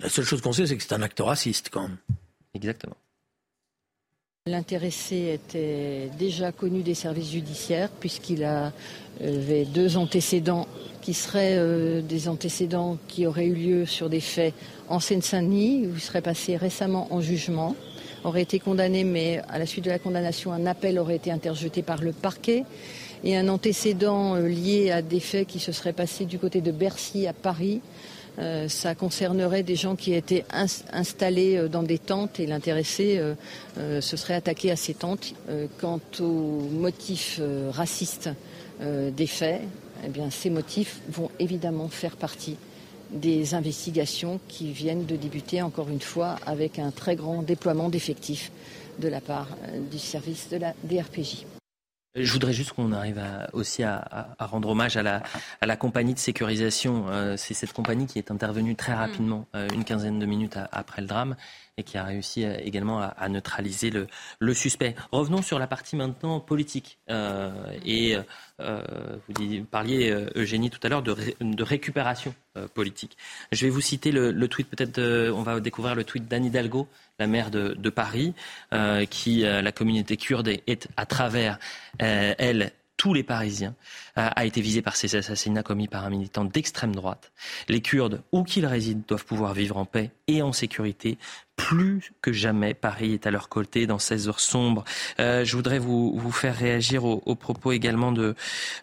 La 0.00 0.08
seule 0.08 0.24
chose 0.24 0.40
qu'on 0.40 0.52
sait, 0.52 0.66
c'est 0.66 0.76
que 0.76 0.82
c'est 0.82 0.94
un 0.94 1.02
acte 1.02 1.20
raciste 1.20 1.68
quand 1.70 1.82
même. 1.82 1.98
Exactement. 2.54 2.96
L'intéressé 4.46 5.34
était 5.34 6.08
déjà 6.18 6.50
connu 6.50 6.82
des 6.82 6.94
services 6.94 7.30
judiciaires 7.30 7.90
puisqu'il 7.90 8.42
avait 8.42 9.66
deux 9.66 9.98
antécédents 9.98 10.66
qui 11.02 11.12
seraient 11.12 11.56
euh, 11.58 12.00
des 12.00 12.26
antécédents 12.26 12.96
qui 13.06 13.26
auraient 13.26 13.46
eu 13.46 13.54
lieu 13.54 13.86
sur 13.86 14.08
des 14.08 14.20
faits 14.20 14.54
en 14.88 14.98
Seine-Saint-Denis 14.98 15.86
où 15.86 15.94
il 15.94 16.00
serait 16.00 16.22
passé 16.22 16.56
récemment 16.56 17.12
en 17.12 17.20
jugement, 17.20 17.76
aurait 18.24 18.40
été 18.40 18.58
condamné 18.58 19.04
mais 19.04 19.42
à 19.50 19.58
la 19.58 19.66
suite 19.66 19.84
de 19.84 19.90
la 19.90 19.98
condamnation 19.98 20.52
un 20.52 20.64
appel 20.64 20.98
aurait 20.98 21.16
été 21.16 21.30
interjeté 21.30 21.82
par 21.82 22.02
le 22.02 22.12
parquet 22.12 22.64
et 23.24 23.36
un 23.36 23.46
antécédent 23.48 24.36
euh, 24.36 24.48
lié 24.48 24.90
à 24.90 25.02
des 25.02 25.20
faits 25.20 25.48
qui 25.48 25.58
se 25.58 25.70
seraient 25.70 25.92
passés 25.92 26.24
du 26.24 26.38
côté 26.38 26.62
de 26.62 26.72
Bercy 26.72 27.26
à 27.26 27.34
Paris 27.34 27.82
euh, 28.40 28.68
ça 28.68 28.94
concernerait 28.94 29.62
des 29.62 29.76
gens 29.76 29.96
qui 29.96 30.14
étaient 30.14 30.44
installés 30.92 31.56
euh, 31.56 31.68
dans 31.68 31.82
des 31.82 31.98
tentes 31.98 32.40
et 32.40 32.46
l'intéressé 32.46 33.18
euh, 33.18 34.00
se 34.00 34.16
serait 34.16 34.34
attaqué 34.34 34.70
à 34.70 34.76
ces 34.76 34.94
tentes. 34.94 35.34
quant 35.78 36.00
aux 36.20 36.60
motifs 36.72 37.40
racistes 37.70 38.30
des 38.80 39.26
faits, 39.26 39.60
eh 40.04 40.20
ces 40.30 40.50
motifs 40.50 41.00
vont 41.08 41.30
évidemment 41.38 41.88
faire 41.88 42.16
partie 42.16 42.56
des 43.10 43.54
investigations 43.54 44.40
qui 44.48 44.72
viennent 44.72 45.04
de 45.04 45.16
débuter, 45.16 45.60
encore 45.62 45.88
une 45.88 46.00
fois, 46.00 46.36
avec 46.46 46.78
un 46.78 46.90
très 46.90 47.16
grand 47.16 47.42
déploiement 47.42 47.88
d'effectifs 47.88 48.50
de 48.98 49.08
la 49.08 49.20
part 49.20 49.48
du 49.90 49.98
service 49.98 50.48
de 50.50 50.56
la 50.56 50.74
DRPJ. 50.84 51.44
Je 52.16 52.32
voudrais 52.32 52.52
juste 52.52 52.72
qu'on 52.72 52.90
arrive 52.90 53.22
aussi 53.52 53.84
à, 53.84 54.34
rendre 54.40 54.70
hommage 54.70 54.96
à 54.96 55.02
la, 55.02 55.22
à 55.60 55.66
la 55.66 55.76
compagnie 55.76 56.12
de 56.12 56.18
sécurisation. 56.18 57.06
Euh, 57.08 57.36
c'est 57.36 57.54
cette 57.54 57.72
compagnie 57.72 58.06
qui 58.06 58.18
est 58.18 58.32
intervenue 58.32 58.74
très 58.74 58.94
mm. 58.94 58.98
rapidement, 58.98 59.46
euh, 59.54 59.68
une 59.72 59.84
quinzaine 59.84 60.18
de 60.18 60.26
minutes 60.26 60.58
après 60.72 61.02
le 61.02 61.06
drame, 61.06 61.36
et 61.80 61.82
qui 61.82 61.98
a 61.98 62.04
réussi 62.04 62.44
euh, 62.44 62.56
également 62.62 63.00
à, 63.00 63.28
neutraliser 63.28 63.90
le, 63.90 64.54
suspect. 64.54 64.94
Revenons 65.12 65.42
sur 65.42 65.58
la 65.58 65.66
partie 65.66 65.96
maintenant 65.96 66.40
politique. 66.40 66.98
et 67.84 68.16
vous 68.58 69.64
parliez, 69.70 70.10
Eugénie, 70.34 70.70
tout 70.70 70.80
à 70.82 70.88
l'heure 70.88 71.02
de, 71.02 71.62
récupération 71.62 72.34
politique. 72.74 73.16
Je 73.52 73.64
vais 73.64 73.70
vous 73.70 73.80
citer 73.80 74.12
le, 74.12 74.48
tweet, 74.48 74.68
peut-être, 74.68 75.00
on 75.30 75.42
va 75.42 75.60
découvrir 75.60 75.94
le 75.94 76.04
tweet 76.04 76.28
d'Anne 76.28 76.44
Hidalgo, 76.44 76.88
la 77.18 77.26
maire 77.26 77.50
de, 77.50 77.90
Paris, 77.90 78.34
qui, 79.08 79.42
la 79.42 79.72
communauté 79.72 80.16
kurde, 80.16 80.48
est 80.48 80.88
à 80.96 81.06
travers 81.06 81.58
euh, 82.02 82.34
elle, 82.38 82.72
tous 82.96 83.14
les 83.14 83.22
Parisiens, 83.22 83.74
a 84.14 84.44
été 84.44 84.60
visé 84.60 84.82
par 84.82 84.94
ces 84.94 85.16
assassinats 85.16 85.62
commis 85.62 85.88
par 85.88 86.04
un 86.04 86.10
militant 86.10 86.44
d'extrême 86.44 86.94
droite. 86.94 87.32
Les 87.66 87.80
Kurdes, 87.80 88.22
où 88.30 88.44
qu'ils 88.44 88.66
résident, 88.66 89.02
doivent 89.08 89.24
pouvoir 89.24 89.54
vivre 89.54 89.78
en 89.78 89.86
paix 89.86 90.10
et 90.26 90.42
en 90.42 90.52
sécurité 90.52 91.16
plus 91.60 92.12
que 92.22 92.32
jamais, 92.32 92.74
Paris 92.74 93.14
est 93.14 93.26
à 93.26 93.30
leur 93.30 93.48
côté 93.48 93.86
dans 93.86 93.98
ces 93.98 94.28
heures 94.28 94.40
sombres. 94.40 94.84
Euh, 95.18 95.44
je 95.44 95.56
voudrais 95.56 95.78
vous, 95.78 96.16
vous 96.16 96.32
faire 96.32 96.56
réagir 96.56 97.04
aux, 97.04 97.34
propos 97.34 97.72
également 97.72 98.12
de, 98.12 98.34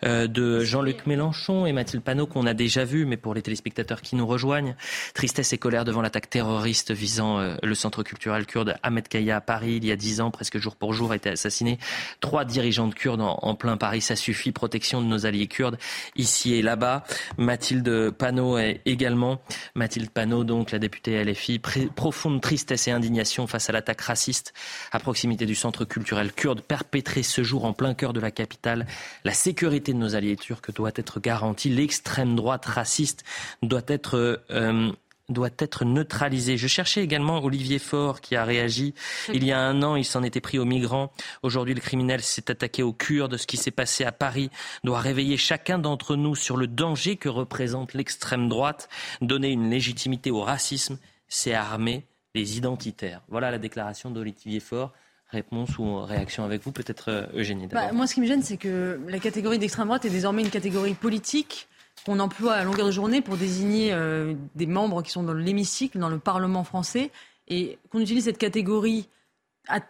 euh, 0.04 0.28
de 0.28 0.64
Jean-Luc 0.64 1.06
Mélenchon 1.06 1.66
et 1.66 1.74
Mathilde 1.74 2.04
Panot 2.04 2.28
qu'on 2.28 2.46
a 2.46 2.54
déjà 2.54 2.86
vu, 2.86 3.06
mais 3.06 3.18
pour 3.18 3.34
les 3.34 3.42
téléspectateurs 3.42 4.02
qui 4.02 4.16
nous 4.16 4.26
rejoignent, 4.26 4.76
tristesse 5.14 5.54
et 5.54 5.58
colère 5.58 5.86
devant 5.86 6.02
l'attaque 6.02 6.30
terroriste 6.30 6.92
visant 6.92 7.40
euh, 7.40 7.56
le 7.64 7.76
centre 7.76 8.04
culturel 8.04 8.46
kurde 8.46 8.76
Ahmed 8.84 9.08
Kaya 9.08 9.38
à 9.38 9.42
Paris 9.42 9.76
il 9.78 9.86
y 9.86 9.92
a 9.92 9.96
dix 9.96 10.22
ans, 10.22 10.32
presque 10.32 10.58
jour 10.58 10.76
pour 10.76 10.94
jour, 10.94 11.12
a 11.12 11.16
été 11.16 11.30
assassiné. 11.30 11.80
Trois 12.20 12.46
dirigeants 12.46 12.88
de 12.88 12.94
Kurdes 12.94 13.22
en, 13.22 13.38
en 13.42 13.56
plein 13.56 13.78
Paris, 13.78 14.02
ça 14.02 14.16
suffit. 14.16 14.52
Protection 14.52 15.02
de 15.02 15.08
nos 15.08 15.26
alliés 15.26 15.48
kurdes 15.48 15.78
ici 16.16 16.54
et 16.54 16.62
là-bas. 16.62 17.04
Mathilde 17.38 18.12
Panot 18.12 18.58
est 18.58 18.82
également. 18.86 19.42
Mathilde 19.76 20.10
Panot, 20.10 20.44
donc 20.44 20.72
la 20.72 20.80
députée 20.80 21.24
LFI, 21.24 21.60
profonde 21.96 22.42
tristesse 22.42 22.67
tristesse 22.68 22.90
et 22.90 22.92
indignation 22.92 23.48
face 23.48 23.70
à 23.70 23.74
l'attaque 23.74 24.02
raciste 24.02 24.54
à 24.92 25.00
proximité 25.00 25.46
du 25.46 25.56
centre 25.56 25.86
culturel 25.86 26.34
kurde 26.34 26.62
perpétré 26.62 27.24
ce 27.24 27.42
jour 27.42 27.64
en 27.64 27.72
plein 27.72 27.94
cœur 27.94 28.12
de 28.12 28.20
la 28.20 28.30
capitale. 28.30 28.86
La 29.24 29.34
sécurité 29.34 29.94
de 29.94 29.98
nos 29.98 30.16
alliés 30.16 30.36
turcs 30.36 30.74
doit 30.76 30.92
être 30.96 31.22
garantie. 31.22 31.70
L'extrême 31.70 32.36
droite 32.36 32.66
raciste 32.66 33.24
doit 33.64 33.84
être 33.88 34.44
euh, 34.52 34.92
doit 35.30 35.50
être 35.60 35.86
neutralisée. 35.86 36.58
Je 36.58 36.68
cherchais 36.68 37.02
également 37.04 37.44
Olivier 37.44 37.80
Faure 37.80 38.20
qui 38.20 38.36
a 38.36 38.44
réagi. 38.44 38.94
Il 39.34 39.46
y 39.46 39.52
a 39.52 39.60
un 39.60 39.82
an, 39.84 39.96
il 39.96 40.06
s'en 40.06 40.24
était 40.24 40.42
pris 40.42 40.60
aux 40.60 40.66
migrants. 40.66 41.12
Aujourd'hui, 41.44 41.74
le 41.74 41.82
criminel 41.82 42.22
s'est 42.22 42.52
attaqué 42.52 42.84
aux 42.84 42.94
Kurdes. 42.94 43.38
Ce 43.38 43.48
qui 43.48 43.58
s'est 43.58 43.72
passé 43.72 44.04
à 44.04 44.12
Paris 44.12 44.50
doit 44.84 45.00
réveiller 45.00 45.38
chacun 45.38 45.80
d'entre 45.80 46.16
nous 46.16 46.36
sur 46.36 46.58
le 46.58 46.68
danger 46.68 47.16
que 47.16 47.30
représente 47.30 47.94
l'extrême 47.94 48.50
droite. 48.50 48.90
Donner 49.22 49.52
une 49.52 49.70
légitimité 49.70 50.32
au 50.32 50.42
racisme, 50.42 50.98
c'est 51.28 51.54
armer 51.54 52.06
les 52.38 52.58
identitaires. 52.58 53.22
Voilà 53.28 53.52
la 53.52 53.58
déclaration 53.58 54.12
d'Olivier 54.12 54.60
Faure. 54.60 54.94
Réponse 55.30 55.78
ou 55.78 56.00
réaction 56.04 56.46
avec 56.46 56.64
vous, 56.64 56.72
peut-être 56.72 57.10
euh, 57.10 57.26
Eugénie 57.34 57.68
bah, 57.68 57.92
Moi, 57.92 58.08
ce 58.08 58.14
qui 58.14 58.22
me 58.22 58.26
gêne, 58.26 58.44
c'est 58.44 58.56
que 58.56 58.98
la 59.10 59.20
catégorie 59.20 59.60
d'extrême 59.60 59.88
droite 59.88 60.06
est 60.06 60.10
désormais 60.10 60.42
une 60.42 60.50
catégorie 60.50 60.94
politique 60.94 61.68
qu'on 62.06 62.20
emploie 62.20 62.54
à 62.54 62.64
longueur 62.64 62.86
de 62.86 62.92
journée 62.92 63.22
pour 63.22 63.36
désigner 63.36 63.92
euh, 63.92 64.36
des 64.56 64.68
membres 64.68 65.02
qui 65.04 65.12
sont 65.12 65.24
dans 65.24 65.34
l'hémicycle, 65.34 66.00
dans 66.00 66.08
le 66.08 66.20
Parlement 66.20 66.64
français, 66.64 67.12
et 67.50 67.78
qu'on 67.92 68.00
utilise 68.00 68.24
cette 68.24 68.38
catégorie 68.38 69.10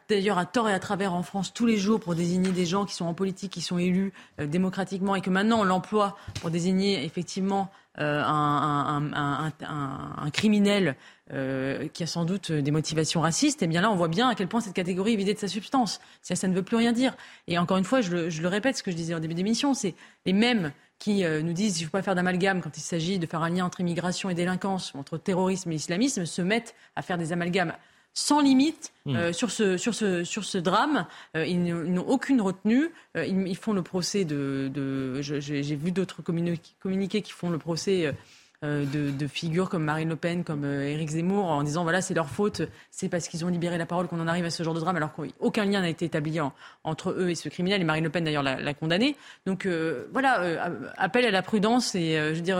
d'ailleurs 0.09 0.39
à 0.39 0.47
tort 0.47 0.69
et 0.69 0.73
à 0.73 0.79
travers 0.79 1.13
en 1.13 1.21
France 1.21 1.53
tous 1.53 1.67
les 1.67 1.77
jours 1.77 1.99
pour 1.99 2.15
désigner 2.15 2.51
des 2.51 2.65
gens 2.65 2.85
qui 2.85 2.95
sont 2.95 3.05
en 3.05 3.13
politique, 3.13 3.51
qui 3.51 3.61
sont 3.61 3.77
élus 3.77 4.13
euh, 4.39 4.47
démocratiquement, 4.47 5.15
et 5.15 5.21
que 5.21 5.29
maintenant 5.29 5.59
on 5.59 5.63
l'emploie 5.65 6.17
pour 6.41 6.49
désigner 6.49 7.05
effectivement 7.05 7.69
un, 7.97 9.11
un, 9.13 10.29
criminel 10.31 10.95
euh, 11.33 11.87
qui 11.89 12.03
a 12.03 12.07
sans 12.07 12.25
doute 12.25 12.51
des 12.51 12.71
motivations 12.71 13.21
racistes, 13.21 13.61
et 13.61 13.65
eh 13.65 13.67
bien 13.67 13.81
là, 13.81 13.91
on 13.91 13.95
voit 13.95 14.07
bien 14.07 14.29
à 14.29 14.35
quel 14.35 14.47
point 14.47 14.61
cette 14.61 14.73
catégorie 14.73 15.13
est 15.13 15.17
vidée 15.17 15.33
de 15.33 15.39
sa 15.39 15.47
substance. 15.47 15.99
Ça, 16.21 16.47
ne 16.47 16.53
veut 16.53 16.63
plus 16.63 16.77
rien 16.77 16.93
dire. 16.93 17.15
Et 17.47 17.57
encore 17.57 17.77
une 17.77 17.83
fois, 17.83 18.01
je 18.01 18.11
le, 18.11 18.47
répète, 18.47 18.77
ce 18.77 18.83
que 18.83 18.91
je 18.91 18.95
disais 18.95 19.13
en 19.13 19.19
début 19.19 19.33
d'émission, 19.33 19.73
c'est 19.73 19.95
les 20.25 20.33
mêmes 20.33 20.71
qui 20.99 21.25
euh, 21.25 21.41
nous 21.41 21.53
disent 21.53 21.73
qu'il 21.73 21.83
ne 21.83 21.87
faut 21.87 21.97
pas 21.97 22.01
faire 22.01 22.15
d'amalgame 22.15 22.61
quand 22.61 22.77
il 22.77 22.81
s'agit 22.81 23.19
de 23.19 23.25
faire 23.25 23.41
un 23.41 23.49
lien 23.49 23.65
entre 23.65 23.81
immigration 23.81 24.29
et 24.29 24.35
délinquance, 24.35 24.93
entre 24.95 25.17
terrorisme 25.17 25.71
et 25.71 25.75
islamisme, 25.75 26.25
se 26.25 26.41
mettent 26.41 26.75
à 26.95 27.01
faire 27.01 27.17
des 27.17 27.33
amalgames 27.33 27.73
sans 28.17 28.41
limite 28.41 28.93
mmh. 29.05 29.15
euh, 29.15 29.33
sur, 29.33 29.51
ce, 29.51 29.77
sur, 29.77 29.93
ce, 29.93 30.23
sur 30.23 30.43
ce 30.43 30.57
drame. 30.57 31.05
ils 31.35 31.63
n'ont 31.63 32.07
aucune 32.07 32.41
retenue. 32.41 32.91
Ils, 33.15 33.57
font 33.57 33.73
le 33.73 33.83
procès 33.83 34.25
de. 34.25 34.71
de 34.73 35.21
J'ai 35.21 35.75
vu 35.75 35.91
d'autres 35.91 36.21
communiqués 36.21 37.21
qui 37.21 37.31
font 37.31 37.49
le 37.49 37.57
procès 37.57 38.13
euh, 38.63 38.85
de, 38.85 39.27
figures 39.27 39.69
comme 39.69 39.83
Marine 39.83 40.09
Le 40.09 40.15
Pen, 40.15 40.43
comme 40.43 40.63
euh, 40.63 40.89
Éric 40.89 41.09
Zemmour, 41.09 41.45
en 41.45 41.61
disant 41.61 41.83
voilà, 41.83 42.01
c'est 42.01 42.15
leur 42.15 42.27
faute, 42.27 42.63
c'est 42.89 43.07
parce 43.07 43.27
qu'ils 43.27 43.45
ont 43.45 43.49
libéré 43.49 43.77
la 43.77 43.85
parole 43.85 44.07
qu'on 44.07 44.19
en 44.19 44.27
arrive 44.27 44.45
à 44.45 44.49
ce 44.49 44.63
genre 44.63 44.73
de 44.73 44.79
drame, 44.79 44.95
alors 44.95 45.13
qu'aucun 45.13 45.63
lien 45.65 45.81
n'a 45.81 45.89
été 45.89 46.05
établi 46.05 46.39
entre 46.83 47.11
eux 47.11 47.29
et 47.29 47.35
ce 47.35 47.49
criminel. 47.49 47.81
Et 47.81 47.83
Marine 47.83 48.03
Le 48.03 48.09
Pen, 48.09 48.23
d'ailleurs, 48.23 48.41
l'a 48.41 48.73
condamné. 48.73 49.15
Donc 49.45 49.67
euh, 49.67 50.07
voilà, 50.11 50.71
appel 50.97 51.25
à 51.25 51.29
la 51.31 51.43
prudence 51.43 51.93
et 51.93 52.15
je 52.17 52.33
veux 52.33 52.41
dire, 52.41 52.59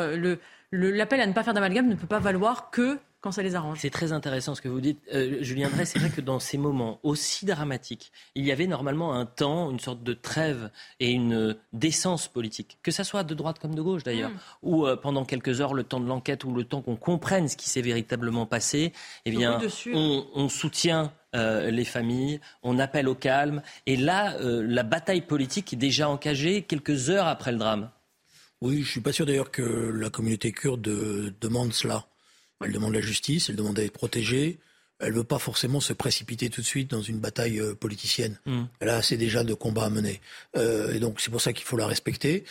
l'appel 0.72 1.20
à 1.20 1.26
ne 1.26 1.34
pas 1.34 1.42
faire 1.42 1.56
d'amalgame 1.56 1.88
ne 1.88 1.96
peut 1.96 2.06
pas 2.06 2.20
valoir 2.20 2.70
que 2.70 3.00
ça 3.32 3.44
les 3.44 3.56
arrange. 3.56 3.80
C'est 3.82 3.90
très 3.90 4.12
intéressant 4.12 4.56
ce 4.56 4.62
que 4.62 4.70
vous 4.70 4.82
dites, 4.82 5.00
euh, 5.14 5.38
Julien 5.42 5.70
Drey. 5.70 5.86
C'est 5.86 6.00
vrai 6.00 6.10
que 6.10 6.22
dans 6.22 6.40
ces 6.40 6.58
moments 6.58 7.00
aussi 7.04 7.46
dramatiques, 7.46 8.12
il 8.36 8.46
y 8.46 8.52
avait 8.52 8.68
normalement 8.68 9.14
un 9.14 9.26
temps, 9.26 9.70
une 9.70 9.80
sorte 9.80 10.04
de 10.04 10.14
trêve 10.14 10.70
et 11.00 11.12
une 11.12 11.56
décence 11.74 12.28
politique, 12.28 12.78
que 12.84 12.92
ça 12.92 13.04
soit 13.04 13.24
de 13.24 13.34
droite 13.34 13.60
comme 13.60 13.76
de 13.76 13.82
gauche 13.82 14.04
d'ailleurs, 14.04 14.30
mm. 14.30 14.40
ou 14.64 14.88
euh, 14.88 14.96
pendant 14.96 15.26
quelques 15.26 15.62
heures, 15.62 15.74
le 15.74 15.84
temps 15.84 16.00
de 16.00 16.08
l'enquête 16.08 16.44
ou 16.44 16.54
le 16.54 16.64
temps 16.64 16.82
qu'on 16.82 16.96
comprenne 16.96 17.48
ce 17.48 17.58
qui 17.58 17.70
s'est 17.70 17.82
véritablement 17.82 18.46
passé, 18.46 18.94
eh 19.26 19.32
bien, 19.32 19.60
on, 19.94 20.50
soutient 20.50 21.12
euh, 21.36 21.70
les 21.70 21.86
familles, 21.86 22.40
on 22.64 22.80
appelle 22.80 23.08
au 23.08 23.16
calme. 23.16 23.62
Et 23.86 23.96
là, 23.96 24.38
la 24.40 24.84
bataille 24.84 25.22
politique 25.22 25.74
est 25.74 25.78
déjà 25.78 26.10
engagée 26.10 26.62
quelques 26.62 27.10
heures 27.10 27.28
après 27.28 27.52
le 27.52 27.58
drame. 27.58 27.90
Oui, 28.62 28.82
je 28.82 28.90
suis 28.90 29.02
pas 29.02 29.12
sûr 29.12 29.26
d'ailleurs 29.26 29.52
que 29.52 29.62
la 29.62 30.10
communauté 30.10 30.52
kurde 30.52 30.82
demande 31.40 31.74
cela. 31.74 32.06
Elle 32.64 32.72
demande 32.72 32.94
la 32.94 33.02
justice, 33.02 33.50
elle 33.50 33.56
demande 33.56 33.80
à 33.80 33.84
être 33.84 33.94
protégée. 33.94 34.60
Elle 35.00 35.14
veut 35.14 35.24
pas 35.24 35.38
forcément 35.38 35.80
se 35.80 35.94
précipiter 35.94 36.50
tout 36.50 36.62
de 36.62 36.66
suite 36.66 36.90
dans 36.90 37.04
une 37.04 37.20
bataille 37.20 37.60
euh, 37.60 37.76
politicienne. 37.76 38.40
Mm. 38.48 38.64
Elle 38.80 38.90
a 38.90 38.98
assez 38.98 39.16
déjà 39.16 39.44
de 39.44 39.54
combats 39.54 39.86
à 39.86 39.90
mener. 39.90 40.22
Euh, 40.56 40.92
et 40.94 41.00
donc 41.00 41.22
c'est 41.22 41.30
pour 41.30 41.42
ça 41.42 41.54
qu'il 41.54 41.66
faut 41.66 41.78
la 41.78 41.86
respecter. 41.86 42.46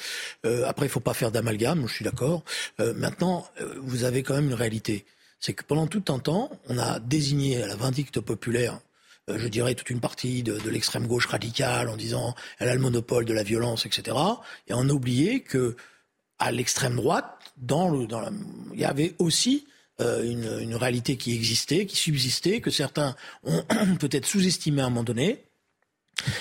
Euh, 0.45 0.65
après, 0.67 0.87
il 0.87 0.89
faut 0.89 1.01
pas 1.01 1.15
faire 1.15 1.33
d'amalgame, 1.33 1.89
je 1.89 1.95
suis 1.95 2.05
d'accord. 2.05 2.45
Euh, 2.79 2.95
maintenant, 2.95 3.49
euh, 3.61 3.75
vous 3.83 4.05
avez 4.05 4.23
quand 4.23 4.35
même 4.35 4.47
une 4.47 4.55
réalité. 4.55 5.05
C'est 5.41 5.55
que 5.55 5.65
pendant 5.65 5.89
tout 5.89 6.05
un 6.09 6.21
temps, 6.21 6.51
on 6.69 6.79
a 6.79 7.01
désigné 7.01 7.63
à 7.63 7.67
la 7.67 7.77
vindicte 7.77 8.21
populaire 8.21 8.79
je 9.29 9.49
dirais, 9.49 9.75
toute 9.75 9.91
une 9.91 9.99
partie 9.99 10.45
de, 10.45 10.57
de 10.57 10.71
l'extrême 10.71 11.09
gauche 11.09 11.27
radicale 11.27 11.89
en 11.89 11.97
disant 11.97 12.37
elle 12.61 12.69
a 12.69 12.75
le 12.77 12.81
monopole 12.81 13.25
de 13.25 13.33
la 13.35 13.43
violence, 13.43 13.85
etc. 13.85 14.17
Et 14.69 14.73
on 14.73 14.89
a 14.89 14.93
oublié 14.93 15.41
que 15.41 15.75
à 16.39 16.53
l'extrême 16.53 16.95
droite, 16.95 17.27
dans 17.57 17.89
le, 17.89 18.07
dans 18.07 18.21
la, 18.21 18.31
il 18.73 18.79
y 18.79 18.85
avait 18.85 19.15
aussi 19.19 19.67
euh, 20.01 20.23
une, 20.25 20.61
une, 20.61 20.75
réalité 20.75 21.17
qui 21.17 21.35
existait, 21.35 21.87
qui 21.87 21.97
subsistait, 21.97 22.61
que 22.61 22.71
certains 22.71 23.17
ont 23.45 23.65
peut-être 23.99 24.27
sous-estimé 24.27 24.83
à 24.83 24.87
un 24.87 24.91
moment 24.91 25.05
donné. 25.05 25.45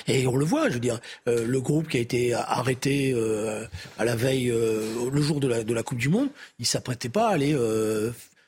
Et 0.08 0.28
on 0.28 0.36
le 0.36 0.46
voit, 0.46 0.70
je 0.70 0.76
veux 0.76 0.80
dire, 0.80 1.00
euh, 1.28 1.46
le 1.46 1.62
groupe 1.62 1.88
qui 1.88 1.98
a 1.98 2.00
été 2.00 2.34
arrêté 2.34 3.14
euh, 3.14 3.66
à 3.98 4.06
la 4.06 4.16
veille, 4.16 4.48
le 4.48 5.22
jour 5.22 5.40
de 5.40 5.48
la, 5.48 5.64
de 5.64 5.74
la 5.74 5.84
Coupe 5.84 5.98
du 5.98 6.10
Monde, 6.10 6.30
il 6.60 6.66
s'apprêtait 6.66 7.10
pas 7.10 7.30
à 7.30 7.34
aller 7.34 7.56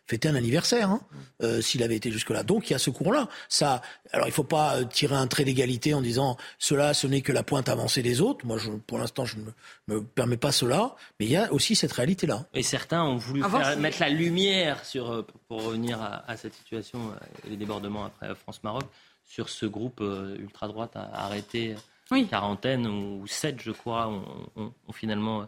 fêter 0.07 0.29
un 0.29 0.35
anniversaire, 0.35 0.89
hein, 0.89 1.01
euh, 1.43 1.61
s'il 1.61 1.83
avait 1.83 1.95
été 1.95 2.11
jusque-là. 2.11 2.43
Donc 2.43 2.69
il 2.69 2.73
y 2.73 2.75
a 2.75 2.79
ce 2.79 2.89
cours-là. 2.89 3.27
Ça, 3.49 3.81
alors 4.13 4.27
il 4.27 4.29
ne 4.29 4.33
faut 4.33 4.43
pas 4.43 4.77
euh, 4.77 4.85
tirer 4.85 5.15
un 5.15 5.27
trait 5.27 5.43
d'égalité 5.43 5.93
en 5.93 6.01
disant 6.01 6.37
cela, 6.59 6.93
ce 6.93 7.07
n'est 7.07 7.21
que 7.21 7.33
la 7.33 7.43
pointe 7.43 7.67
avancée 7.67 8.01
des 8.01 8.21
autres. 8.21 8.45
Moi, 8.45 8.57
je, 8.57 8.71
pour 8.71 8.97
l'instant, 8.97 9.25
je 9.25 9.35
ne 9.37 9.95
me, 9.95 10.03
permets 10.03 10.37
pas 10.37 10.53
cela. 10.53 10.95
Mais 11.19 11.25
il 11.25 11.31
y 11.31 11.35
a 11.35 11.51
aussi 11.51 11.75
cette 11.75 11.91
réalité-là. 11.91 12.45
Et 12.53 12.63
certains 12.63 13.03
ont 13.03 13.17
voulu 13.17 13.43
faire, 13.43 13.77
mettre 13.77 13.99
la 13.99 14.09
lumière 14.09 14.83
sur, 14.85 15.11
euh, 15.11 15.27
pour 15.47 15.63
revenir 15.63 16.01
à, 16.01 16.37
cette 16.37 16.53
situation, 16.53 17.13
les 17.49 17.57
débordements 17.57 18.05
après 18.05 18.33
France-Maroc, 18.33 18.85
sur 19.25 19.49
ce 19.49 19.65
groupe 19.65 20.01
ultra-droite 20.39 20.95
arrêté, 20.95 21.75
oui. 22.11 22.27
quarantaine 22.27 22.87
ou 22.87 23.27
sept, 23.27 23.61
je 23.61 23.71
crois, 23.71 24.07
ont, 24.07 24.93
finalement 24.93 25.47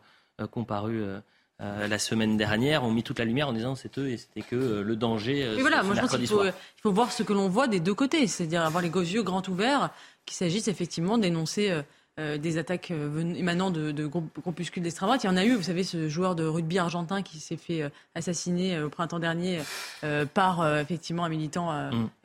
comparu 0.51 1.03
euh, 1.62 1.88
la 1.88 1.99
semaine 1.99 2.38
dernière 2.38 2.86
ont 2.86 2.91
mis 2.91 3.03
toute 3.03 3.20
la 3.20 3.26
lumière 3.26 3.49
en 3.49 3.53
disant 3.53 3.76
c'est 3.76 3.97
eux 3.97 4.10
et 4.10 4.18
c'était 4.18 4.41
que 4.41 4.55
euh, 4.55 4.82
le 4.82 4.95
danger. 4.95 5.43
Euh, 5.43 5.57
voilà, 5.60 5.84
moi 5.84 5.93
je 5.93 6.01
pense 6.01 6.16
qu'il 6.16 6.28
faut, 6.28 6.45
il 6.45 6.53
faut 6.82 6.93
voir 6.93 7.12
ce 7.12 7.22
que 7.22 7.34
l'on 7.34 7.49
voit 7.49 7.68
des 7.68 7.82
deux 7.82 7.93
côtés, 7.93 8.28
c'est-à-dire 8.28 8.62
avoir 8.62 8.82
les 8.82 8.89
yeux 8.89 9.24
grands 9.24 9.43
ouverts, 9.45 9.89
qu'il 10.26 10.38
s'agisse 10.38 10.70
effectivement 10.70 11.18
d'énoncer 11.18 11.82
euh, 12.20 12.38
des 12.38 12.57
attaques 12.57 12.91
euh, 12.91 13.34
émanant 13.34 13.72
de, 13.72 13.91
de 13.91 14.05
groupuscules 14.05 14.84
d'extrême 14.84 15.07
droite. 15.07 15.24
Il 15.24 15.28
y 15.28 15.30
en 15.30 15.38
a 15.38 15.45
eu, 15.45 15.55
vous 15.55 15.63
savez, 15.63 15.86
ce 15.86 16.09
joueur 16.09 16.36
de 16.36 16.43
rugby 16.43 16.78
argentin 16.78 17.22
qui 17.22 17.39
s'est 17.39 17.55
fait 17.55 17.82
euh, 17.82 17.89
assassiner 18.13 18.82
au 18.82 18.89
printemps 18.89 19.20
dernier 19.20 19.59
par 20.34 20.80
effectivement 20.80 21.24
un 21.24 21.30
militant 21.30 21.72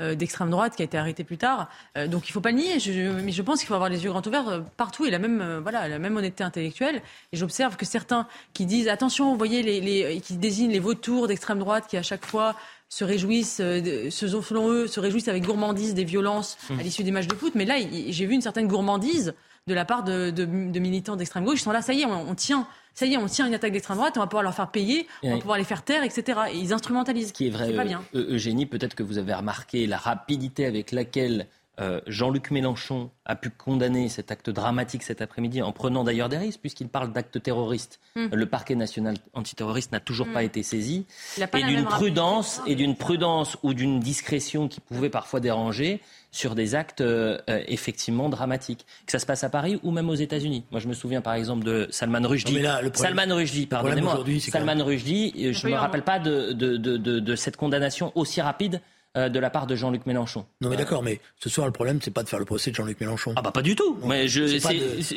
mm. 0.01 0.14
d'extrême 0.14 0.51
droite 0.51 0.74
qui 0.74 0.82
a 0.82 0.84
été 0.84 0.99
arrêté 0.99 1.22
plus 1.22 1.36
tard. 1.36 1.68
donc 1.97 2.26
il 2.26 2.30
ne 2.30 2.32
faut 2.32 2.40
pas 2.40 2.51
le 2.51 2.57
nier, 2.57 2.80
je, 2.80 3.11
mais 3.20 3.30
je 3.30 3.42
pense 3.42 3.61
qu'il 3.61 3.68
faut 3.68 3.74
avoir 3.74 3.90
les 3.90 4.05
yeux 4.05 4.11
grands 4.11 4.26
ouverts 4.26 4.64
partout 4.76 5.05
et 5.05 5.11
la 5.11 5.18
même, 5.18 5.61
voilà, 5.62 5.88
la 5.88 5.99
même 5.99 6.16
honnêteté 6.16 6.42
intellectuelle. 6.42 7.03
Et 7.32 7.36
j'observe 7.36 7.76
que 7.76 7.84
certains 7.84 8.26
qui 8.53 8.66
disent 8.66 8.88
attention, 8.88 9.30
vous 9.30 9.38
voyez, 9.38 9.62
les, 9.62 9.80
les, 9.80 10.20
qui 10.20 10.36
désignent 10.36 10.72
les 10.72 10.80
vautours 10.80 11.28
d'extrême 11.28 11.59
droite 11.59 11.86
qui 11.88 11.97
à 11.97 12.03
chaque 12.03 12.26
fois 12.26 12.57
se 12.95 13.03
réjouissent, 13.03 13.57
selon 13.57 14.68
eux, 14.70 14.86
se 14.86 15.01
réjouissent 15.01 15.26
avec 15.26 15.45
gourmandise 15.45 15.95
des 15.95 16.05
violences 16.05 16.57
à 16.78 16.80
l'issue 16.80 17.03
des 17.03 17.11
matchs 17.11 17.26
de 17.26 17.34
foot. 17.34 17.57
Mais 17.57 17.64
là, 17.64 17.74
j'ai 17.90 18.24
vu 18.24 18.34
une 18.34 18.40
certaine 18.40 18.68
gourmandise 18.68 19.34
de 19.66 19.74
la 19.74 19.84
part 19.84 20.05
de, 20.05 20.45
militants 20.78 21.16
d'extrême 21.16 21.45
gauche. 21.45 21.59
Ils 21.59 21.64
sont 21.64 21.72
là, 21.72 21.82
ça 21.82 21.92
y 21.92 22.03
est, 22.03 22.05
on, 22.05 22.34
tient. 22.36 22.68
Ça 22.95 23.07
y 23.07 23.14
est, 23.14 23.16
on 23.16 23.26
tient 23.26 23.49
une 23.49 23.55
attaque 23.55 23.72
d'extrême 23.72 23.97
droite, 23.97 24.16
on 24.16 24.20
va 24.20 24.28
pouvoir 24.28 24.45
leur 24.45 24.55
faire 24.55 24.70
payer, 24.70 25.09
on 25.24 25.32
va 25.32 25.38
pouvoir 25.38 25.59
les 25.59 25.64
faire 25.64 25.82
taire, 25.82 26.05
etc. 26.05 26.38
Et 26.53 26.59
ils 26.59 26.72
instrumentalisent. 26.72 27.28
Ce 27.28 27.32
qui 27.32 27.49
est 27.49 27.51
vrai, 27.51 27.72
pas 27.72 27.84
bien. 27.84 28.05
Eugénie, 28.14 28.66
peut-être 28.66 28.95
que 28.95 29.03
vous 29.03 29.18
avez 29.18 29.34
remarqué 29.34 29.88
la 29.88 29.97
rapidité 29.97 30.64
avec 30.64 30.92
laquelle 30.92 31.49
euh, 31.80 32.00
Jean-Luc 32.06 32.50
Mélenchon 32.50 33.10
a 33.24 33.34
pu 33.34 33.50
condamner 33.50 34.08
cet 34.08 34.30
acte 34.30 34.50
dramatique 34.50 35.02
cet 35.02 35.20
après-midi 35.20 35.60
en 35.62 35.72
prenant 35.72 36.04
d'ailleurs 36.04 36.28
des 36.28 36.36
risques 36.36 36.60
puisqu'il 36.60 36.88
parle 36.88 37.12
d'actes 37.12 37.42
terroristes. 37.42 38.00
Hmm. 38.14 38.28
Le 38.32 38.46
parquet 38.46 38.74
national 38.76 39.16
antiterroriste 39.32 39.90
n'a 39.90 40.00
toujours 40.00 40.28
pas 40.32 40.42
hmm. 40.42 40.46
été 40.46 40.62
saisi 40.62 41.06
et 41.52 41.62
d'une 41.62 41.84
prudence 41.84 42.62
et 42.66 42.74
d'une 42.74 42.96
prudence 42.96 43.56
ou 43.62 43.74
d'une 43.74 43.98
discrétion 43.98 44.68
qui 44.68 44.80
pouvait 44.80 45.10
parfois 45.10 45.40
déranger 45.40 46.00
sur 46.30 46.54
des 46.54 46.74
actes 46.74 47.00
euh, 47.00 47.38
effectivement 47.48 48.28
dramatiques. 48.28 48.86
Que 49.06 49.12
ça 49.12 49.18
se 49.18 49.26
passe 49.26 49.44
à 49.44 49.48
Paris 49.48 49.78
ou 49.82 49.90
même 49.90 50.10
aux 50.10 50.14
États-Unis. 50.14 50.64
Moi, 50.72 50.80
je 50.80 50.88
me 50.88 50.94
souviens 50.94 51.20
par 51.20 51.34
exemple 51.34 51.64
de 51.64 51.86
Salman 51.90 52.26
Rushdie. 52.26 52.60
Salman 52.94 53.34
Rushdie, 53.34 53.66
pardonnez-moi. 53.66 54.24
Salman 54.40 54.84
Rushdie, 54.84 55.52
je 55.52 55.66
ne 55.66 55.72
me 55.72 55.78
rappelle 55.78 56.02
pas 56.02 56.18
de, 56.18 56.52
de, 56.52 56.76
de, 56.76 56.96
de 56.96 57.36
cette 57.36 57.56
condamnation 57.56 58.10
aussi 58.16 58.40
rapide 58.40 58.80
euh, 59.16 59.28
de 59.28 59.38
la 59.38 59.50
part 59.50 59.66
de 59.66 59.76
Jean-Luc 59.76 60.06
Mélenchon. 60.06 60.46
Non 60.60 60.68
mais 60.68 60.76
d'accord, 60.76 61.02
mais 61.02 61.20
ce 61.38 61.48
soir 61.48 61.66
le 61.66 61.72
problème 61.72 62.00
c'est 62.02 62.10
pas 62.10 62.22
de 62.22 62.28
faire 62.28 62.38
le 62.38 62.44
procès 62.44 62.70
de 62.70 62.76
Jean-Luc 62.76 63.00
Mélenchon. 63.00 63.32
Ah 63.36 63.42
bah 63.42 63.52
pas 63.52 63.62
du 63.62 63.76
tout. 63.76 63.98
mais 64.04 64.28
je, 64.28 64.46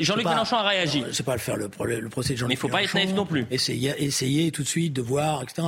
Jean-Luc 0.00 0.26
Mélenchon 0.26 0.56
a 0.56 0.68
réagi. 0.68 1.04
C'est 1.12 1.24
pas 1.24 1.34
le 1.34 1.40
faire 1.40 1.56
le, 1.56 1.68
le 1.68 2.08
procès 2.08 2.34
de 2.34 2.38
Jean-Luc. 2.38 2.48
Mais 2.48 2.54
il 2.54 2.58
faut 2.58 2.68
pas 2.68 2.82
être 2.82 2.94
naïf 2.94 3.12
non 3.14 3.26
plus. 3.26 3.46
Essayer, 3.50 3.94
essayer 3.98 4.50
tout 4.52 4.62
de 4.62 4.68
suite 4.68 4.92
de 4.92 5.02
voir, 5.02 5.42
etc. 5.42 5.66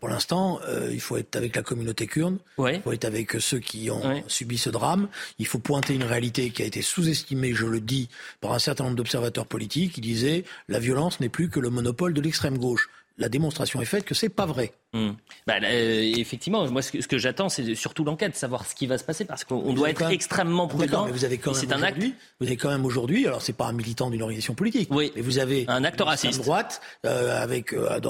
Pour 0.00 0.08
l'instant, 0.08 0.60
euh, 0.66 0.90
il 0.92 1.00
faut 1.00 1.16
être 1.16 1.36
avec 1.36 1.56
la 1.56 1.62
communauté 1.62 2.06
kurde. 2.06 2.36
Il 2.58 2.80
faut 2.82 2.92
être 2.92 3.04
avec 3.04 3.32
ceux 3.40 3.58
qui 3.58 3.90
ont 3.90 4.22
subi 4.26 4.58
ce 4.58 4.70
drame. 4.70 5.08
Il 5.38 5.46
faut 5.46 5.58
pointer 5.58 5.94
une 5.94 6.04
réalité 6.04 6.50
qui 6.50 6.62
a 6.62 6.66
été 6.66 6.82
sous-estimée, 6.82 7.52
je 7.54 7.66
le 7.66 7.80
dis, 7.80 8.08
par 8.40 8.52
un 8.52 8.58
certain 8.58 8.84
nombre 8.84 8.96
d'observateurs 8.96 9.46
politiques 9.46 9.92
qui 9.92 10.00
disaient 10.00 10.44
la 10.68 10.78
violence 10.78 11.20
n'est 11.20 11.28
plus 11.28 11.48
que 11.48 11.60
le 11.60 11.70
monopole 11.70 12.14
de 12.14 12.20
l'extrême 12.20 12.58
gauche. 12.58 12.88
La 13.18 13.28
démonstration 13.28 13.80
est 13.82 13.86
faite 13.86 14.04
que 14.04 14.14
c'est 14.14 14.28
pas 14.28 14.46
vrai. 14.46 14.72
Hmm. 14.92 15.10
Bah, 15.46 15.54
euh, 15.62 16.12
effectivement, 16.16 16.68
moi 16.68 16.82
ce 16.82 16.90
que, 16.90 17.18
j'attends, 17.18 17.48
c'est 17.48 17.74
surtout 17.76 18.02
l'enquête, 18.02 18.36
savoir 18.36 18.66
ce 18.66 18.74
qui 18.74 18.86
va 18.86 18.98
se 18.98 19.04
passer, 19.04 19.24
parce 19.24 19.44
qu'on 19.44 19.72
doit 19.72 19.90
être 19.90 20.10
extrêmement 20.10 20.66
prudent. 20.66 21.06
Mais 21.06 21.12
vous 21.12 21.24
avez 21.24 21.38
quand 21.38 21.54
même 21.54 21.72
un 21.72 21.82
acte. 21.82 22.02
Vous 22.40 22.46
avez 22.46 22.56
quand 22.56 22.70
même 22.70 22.84
aujourd'hui, 22.84 23.26
alors 23.26 23.42
c'est 23.42 23.52
pas 23.52 23.66
un 23.66 23.72
militant 23.72 24.10
d'une 24.10 24.22
organisation 24.22 24.54
politique, 24.54 24.88
oui. 24.90 25.12
mais 25.14 25.22
vous 25.22 25.38
avez 25.38 25.64
un 25.68 25.84
acte 25.84 26.00
raciste, 26.00 26.42
droite, 26.42 26.80
euh, 27.06 27.40
avec 27.40 27.72
euh, 27.72 28.00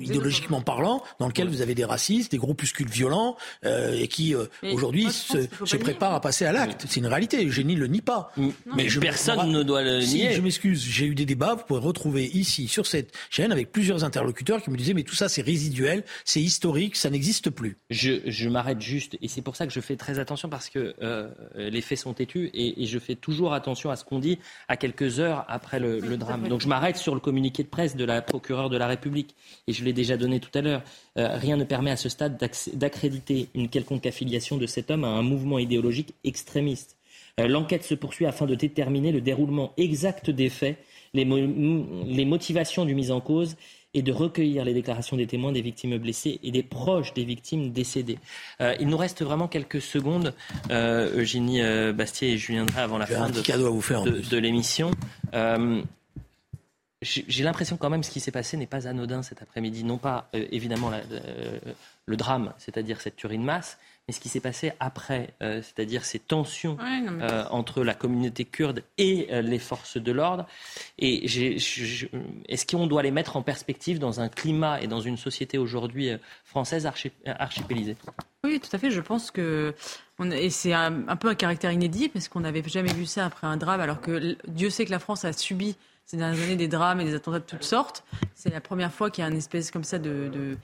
idéologiquement 0.00 0.60
parlant, 0.60 1.04
dans 1.20 1.28
lequel 1.28 1.48
vous 1.48 1.60
avez 1.60 1.76
des 1.76 1.84
racistes, 1.84 2.32
des 2.32 2.38
groupuscules 2.38 2.88
violents, 2.88 3.36
et 3.64 4.08
qui 4.08 4.34
aujourd'hui 4.72 5.12
se, 5.12 5.46
se 5.64 5.76
préparent 5.76 6.14
à 6.14 6.20
passer 6.20 6.46
à 6.46 6.52
l'acte. 6.52 6.86
C'est 6.88 7.00
une 7.00 7.06
réalité. 7.06 7.48
Je 7.48 7.62
n'y 7.62 7.76
le 7.76 7.86
nie 7.86 8.00
pas. 8.00 8.32
Hmm. 8.36 8.50
mais 8.74 8.88
personne 9.00 9.52
ne 9.52 9.62
doit 9.62 9.82
le 9.82 10.00
nier. 10.00 10.32
je 10.32 10.40
m'excuse. 10.40 10.82
J'ai 10.82 11.06
eu 11.06 11.14
des 11.14 11.26
débats. 11.26 11.54
Vous 11.54 11.64
pouvez 11.64 11.80
retrouver 11.80 12.24
ici 12.24 12.66
sur 12.66 12.86
cette 12.86 13.12
chaîne 13.30 13.52
avec 13.52 13.70
plusieurs 13.70 14.04
interlocuteurs 14.04 14.27
qui 14.32 14.70
me 14.70 14.76
disaient 14.76 14.94
mais 14.94 15.02
tout 15.02 15.14
ça 15.14 15.28
c'est 15.28 15.42
résiduel 15.42 16.04
c'est 16.24 16.40
historique, 16.40 16.96
ça 16.96 17.10
n'existe 17.10 17.50
plus. 17.50 17.78
Je, 17.90 18.48
m'arrête 18.48 18.80
juste, 18.80 19.16
et 19.22 19.28
c'est 19.28 19.42
pour 19.42 19.56
ça 19.56 19.66
que 19.66 19.72
je 19.72 19.80
fais 19.80 19.96
très 19.96 20.18
attention, 20.18 20.48
parce 20.48 20.68
que 20.68 20.94
euh, 21.02 21.28
les 21.56 21.80
faits 21.80 21.98
sont 21.98 22.14
têtus, 22.14 22.50
et, 22.54 22.86
je 22.86 22.98
fais 22.98 23.14
toujours 23.14 23.52
attention 23.52 23.90
à 23.90 23.96
ce 23.96 24.04
qu'on 24.04 24.18
dit 24.18 24.38
à 24.68 24.76
quelques 24.76 25.20
heures 25.20 25.44
après 25.48 25.78
le, 25.78 26.16
drame. 26.16 26.48
Donc 26.48 26.60
je 26.60 26.68
m'arrête 26.68 26.96
sur 26.96 27.14
le 27.14 27.20
communiqué 27.20 27.62
de 27.62 27.68
presse 27.68 27.96
de 27.96 28.04
la 28.04 28.22
procureure 28.22 28.70
de 28.70 28.76
la 28.76 28.86
République, 28.86 29.34
et 29.66 29.72
je 29.72 29.84
l'ai 29.84 29.92
déjà 29.92 30.16
donné 30.16 30.40
tout 30.40 30.50
à 30.54 30.62
l'heure. 30.62 30.82
Euh, 31.16 31.36
rien 31.36 31.56
ne 31.56 31.64
permet 31.64 31.90
à 31.90 31.96
ce 31.96 32.08
stade 32.08 32.38
d'accréditer 32.74 33.48
une 33.54 33.68
quelconque 33.68 34.06
affiliation 34.06 34.56
de 34.56 34.66
cet 34.66 34.90
homme 34.90 35.04
à 35.04 35.08
un 35.08 35.22
mouvement 35.22 35.58
idéologique 35.58 36.14
extrémiste. 36.24 36.96
Euh, 37.40 37.46
l'enquête 37.46 37.84
se 37.84 37.94
poursuit 37.94 38.26
afin 38.26 38.46
de 38.46 38.54
déterminer 38.54 39.12
le 39.12 39.20
déroulement 39.20 39.72
exact 39.76 40.30
des 40.30 40.48
faits, 40.48 40.78
les, 41.14 41.24
les 41.24 42.24
motivations 42.24 42.84
du 42.84 42.94
mis 42.94 43.10
en 43.10 43.20
cause 43.20 43.56
et 43.94 44.02
de 44.02 44.12
recueillir 44.12 44.64
les 44.64 44.74
déclarations 44.74 45.16
des 45.16 45.26
témoins, 45.26 45.52
des 45.52 45.62
victimes 45.62 45.96
blessées 45.98 46.38
et 46.42 46.50
des 46.50 46.62
proches 46.62 47.14
des 47.14 47.24
victimes 47.24 47.72
décédées. 47.72 48.18
Euh, 48.60 48.74
il 48.80 48.88
nous 48.88 48.96
reste 48.96 49.22
vraiment 49.22 49.48
quelques 49.48 49.80
secondes, 49.80 50.34
euh, 50.70 51.18
Eugénie 51.18 51.62
euh, 51.62 51.92
Bastier 51.92 52.32
et 52.32 52.38
Julien 52.38 52.66
Drey, 52.66 52.82
avant 52.82 52.98
la 52.98 53.06
fin 53.06 53.30
de, 53.30 54.28
de, 54.28 54.38
l'émission. 54.38 54.90
J'ai 57.00 57.44
l'impression 57.44 57.76
quand 57.76 57.90
même 57.90 58.00
que 58.00 58.06
ce 58.06 58.10
qui 58.10 58.20
s'est 58.20 58.32
passé 58.32 58.56
n'est 58.56 58.66
pas 58.66 58.88
anodin 58.88 59.22
cet 59.22 59.40
après-midi. 59.40 59.84
Non 59.84 59.98
pas, 59.98 60.28
évidemment, 60.32 60.90
le 62.06 62.16
drame, 62.16 62.52
c'est-à-dire 62.58 63.00
cette 63.00 63.16
tuerie 63.16 63.38
de 63.38 63.44
masse, 63.44 63.78
mais 64.08 64.14
ce 64.14 64.20
qui 64.20 64.30
s'est 64.30 64.40
passé 64.40 64.72
après, 64.80 65.34
euh, 65.42 65.60
c'est-à-dire 65.62 66.04
ces 66.06 66.18
tensions 66.18 66.78
euh, 66.80 67.44
entre 67.50 67.84
la 67.84 67.92
communauté 67.92 68.46
kurde 68.46 68.82
et 68.96 69.28
euh, 69.30 69.42
les 69.42 69.58
forces 69.58 69.98
de 69.98 70.12
l'ordre. 70.12 70.46
Et 70.98 71.26
est-ce 71.26 72.66
qu'on 72.66 72.86
doit 72.86 73.02
les 73.02 73.10
mettre 73.10 73.36
en 73.36 73.42
perspective 73.42 73.98
dans 73.98 74.20
un 74.20 74.30
climat 74.30 74.80
et 74.80 74.86
dans 74.86 75.02
une 75.02 75.18
société 75.18 75.58
aujourd'hui 75.58 76.10
française 76.44 76.88
archipélisée? 77.26 77.96
Oui, 78.44 78.58
tout 78.60 78.74
à 78.74 78.78
fait. 78.78 78.90
Je 78.90 79.02
pense 79.02 79.30
que 79.30 79.74
et 80.32 80.50
c'est 80.50 80.72
un, 80.72 81.06
un, 81.06 81.16
peu 81.16 81.28
un 81.28 81.34
caractère 81.34 81.70
inédit 81.70 82.08
parce 82.08 82.28
qu'on 82.28 82.40
n'avait 82.40 82.62
jamais 82.66 82.92
vu 82.92 83.04
ça 83.04 83.26
après 83.26 83.46
un 83.46 83.58
drame, 83.58 83.80
alors 83.80 84.00
que 84.00 84.36
Dieu 84.48 84.70
sait 84.70 84.86
que 84.86 84.90
la 84.90 84.98
France 84.98 85.24
a 85.24 85.32
subi 85.34 85.76
ces 86.06 86.16
dernières 86.16 86.42
années 86.42 86.56
des 86.56 86.66
drames 86.66 87.00
et 87.00 87.04
des 87.04 87.14
attentats 87.14 87.40
de 87.40 87.44
toutes 87.44 87.62
sortes. 87.62 88.04
C'est 88.34 88.50
la 88.50 88.62
première 88.62 88.92
fois 88.92 89.10
qu'il 89.10 89.22
y 89.22 89.26
a 89.26 89.30
une 89.30 89.36
espèce 89.36 89.70
comme 89.70 89.84
ça 89.84 89.98
de, 89.98 90.30
de 90.32 90.56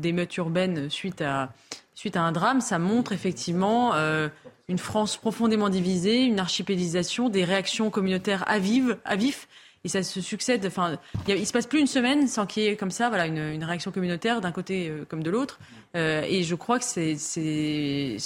d'émeute 0.00 0.34
urbaine 0.38 0.88
suite 0.88 1.20
à 1.20 1.52
suite 1.96 2.16
à 2.16 2.22
un 2.22 2.30
drame, 2.30 2.60
ça 2.60 2.78
montre 2.78 3.10
effectivement 3.12 3.94
euh, 3.94 4.28
une 4.68 4.78
France 4.78 5.16
profondément 5.16 5.70
divisée, 5.70 6.24
une 6.24 6.38
archipélisation, 6.38 7.28
des 7.28 7.42
réactions 7.42 7.90
communautaires 7.90 8.44
à, 8.46 8.60
vive, 8.60 8.98
à 9.04 9.16
vif. 9.16 9.48
Et 9.82 9.88
ça 9.88 10.02
se 10.02 10.20
succède. 10.20 10.66
Enfin, 10.66 10.98
il, 11.28 11.38
ne 11.38 11.44
se 11.44 11.52
passe 11.52 11.66
plus 11.66 11.78
une 11.78 11.86
semaine 11.86 12.26
sans 12.26 12.44
qu'il 12.44 12.64
y 12.64 12.66
ait 12.66 12.76
comme 12.76 12.90
ça, 12.90 13.08
voilà, 13.08 13.26
une, 13.26 13.62
réaction 13.64 13.92
communautaire 13.92 14.40
d'un 14.40 14.50
côté 14.52 14.88
euh, 14.88 15.04
comme 15.08 15.22
de 15.22 15.30
l'autre. 15.30 15.58
Euh, 15.96 16.22
et 16.28 16.42
je 16.42 16.54
crois 16.54 16.78
que 16.78 16.84
ces 16.84 18.16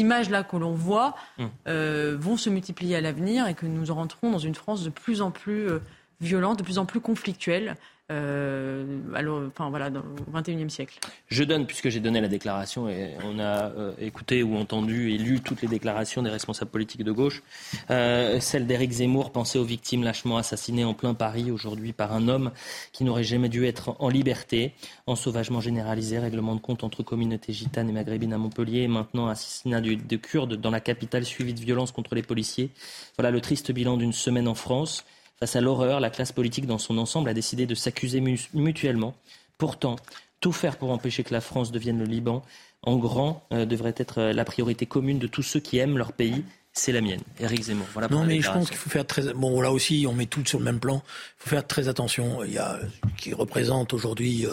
images-là 0.00 0.44
que 0.44 0.56
l'on 0.56 0.72
voit 0.72 1.14
mmh. 1.38 2.14
vont 2.14 2.36
se 2.36 2.48
multiplier 2.48 2.96
à 2.96 3.00
l'avenir 3.00 3.46
et 3.46 3.54
que 3.54 3.66
nous 3.66 3.92
rentrons 3.92 4.30
dans 4.30 4.38
une 4.38 4.54
France 4.54 4.84
de 4.84 4.90
plus 4.90 5.20
en 5.20 5.30
plus 5.30 5.68
violente, 6.20 6.58
de 6.58 6.62
plus 6.62 6.78
en 6.78 6.86
plus 6.86 7.00
conflictuelle. 7.00 7.76
Euh, 8.12 8.84
au 10.26 10.30
XXIe 10.32 10.70
siècle. 10.70 10.98
Je 11.28 11.44
donne, 11.44 11.66
puisque 11.66 11.88
j'ai 11.88 12.00
donné 12.00 12.20
la 12.20 12.28
déclaration, 12.28 12.88
et 12.88 13.12
on 13.24 13.38
a 13.38 13.70
euh, 13.70 13.92
écouté 14.00 14.42
ou 14.42 14.56
entendu 14.56 15.12
et 15.12 15.18
lu 15.18 15.40
toutes 15.40 15.62
les 15.62 15.68
déclarations 15.68 16.22
des 16.22 16.28
responsables 16.28 16.70
politiques 16.70 17.04
de 17.04 17.12
gauche, 17.12 17.42
euh, 17.90 18.38
celle 18.40 18.66
d'Éric 18.66 18.92
Zemmour, 18.92 19.32
pensée 19.32 19.58
aux 19.58 19.64
victimes 19.64 20.02
lâchement 20.02 20.36
assassinées 20.36 20.84
en 20.84 20.92
plein 20.92 21.14
Paris 21.14 21.50
aujourd'hui 21.50 21.92
par 21.92 22.12
un 22.12 22.28
homme 22.28 22.50
qui 22.92 23.04
n'aurait 23.04 23.24
jamais 23.24 23.48
dû 23.48 23.64
être 23.66 23.96
en 23.98 24.08
liberté, 24.08 24.74
en 25.06 25.16
sauvagement 25.16 25.60
généralisé, 25.60 26.18
règlement 26.18 26.54
de 26.54 26.60
compte 26.60 26.84
entre 26.84 27.02
communautés 27.02 27.52
gitanes 27.52 27.88
et 27.88 27.92
maghrébines 27.92 28.34
à 28.34 28.38
Montpellier, 28.38 28.82
et 28.82 28.88
maintenant 28.88 29.28
assassinat 29.28 29.80
de 29.80 30.16
Kurdes 30.16 30.56
dans 30.56 30.70
la 30.70 30.80
capitale 30.80 31.24
suivi 31.24 31.54
de 31.54 31.60
violences 31.60 31.92
contre 31.92 32.14
les 32.14 32.22
policiers. 32.22 32.70
Voilà 33.16 33.30
le 33.30 33.40
triste 33.40 33.72
bilan 33.72 33.96
d'une 33.96 34.12
semaine 34.12 34.48
en 34.48 34.54
France. 34.54 35.04
Face 35.42 35.56
à 35.56 35.60
l'horreur, 35.60 35.98
la 35.98 36.08
classe 36.08 36.30
politique 36.30 36.66
dans 36.66 36.78
son 36.78 36.98
ensemble 36.98 37.28
a 37.28 37.34
décidé 37.34 37.66
de 37.66 37.74
s'accuser 37.74 38.22
mutuellement. 38.54 39.16
Pourtant, 39.58 39.96
tout 40.38 40.52
faire 40.52 40.76
pour 40.76 40.92
empêcher 40.92 41.24
que 41.24 41.34
la 41.34 41.40
France 41.40 41.72
devienne 41.72 41.98
le 41.98 42.04
Liban 42.04 42.44
en 42.84 42.96
grand 42.96 43.44
euh, 43.52 43.66
devrait 43.66 43.94
être 43.96 44.18
euh, 44.20 44.32
la 44.32 44.44
priorité 44.44 44.86
commune 44.86 45.18
de 45.18 45.26
tous 45.26 45.42
ceux 45.42 45.58
qui 45.58 45.78
aiment 45.78 45.98
leur 45.98 46.12
pays 46.12 46.44
c'est 46.72 46.92
la 46.92 47.00
mienne. 47.00 47.20
Éric 47.40 47.64
Zemmour. 47.64 47.86
Voilà 47.92 48.08
non, 48.08 48.24
mais 48.24 48.40
je 48.40 48.50
pense 48.50 48.68
qu'il 48.68 48.78
faut 48.78 48.88
faire 48.88 49.06
très. 49.06 49.34
Bon, 49.34 49.60
là 49.60 49.72
aussi, 49.72 50.06
on 50.08 50.14
met 50.14 50.24
tout 50.24 50.46
sur 50.46 50.58
le 50.58 50.64
même 50.64 50.80
plan. 50.80 51.02
Il 51.04 51.42
faut 51.42 51.50
faire 51.50 51.66
très 51.66 51.88
attention. 51.88 52.44
Il 52.44 52.52
y 52.52 52.58
a 52.58 52.78
qui 53.18 53.34
représente 53.34 53.92
aujourd'hui 53.92 54.46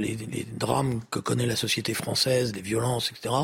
euh, 0.00 0.04
les, 0.04 0.46
drames 0.56 1.00
que 1.10 1.18
connaît 1.18 1.46
la 1.46 1.56
société 1.56 1.94
française, 1.94 2.54
les 2.54 2.62
violences, 2.62 3.10
etc. 3.10 3.34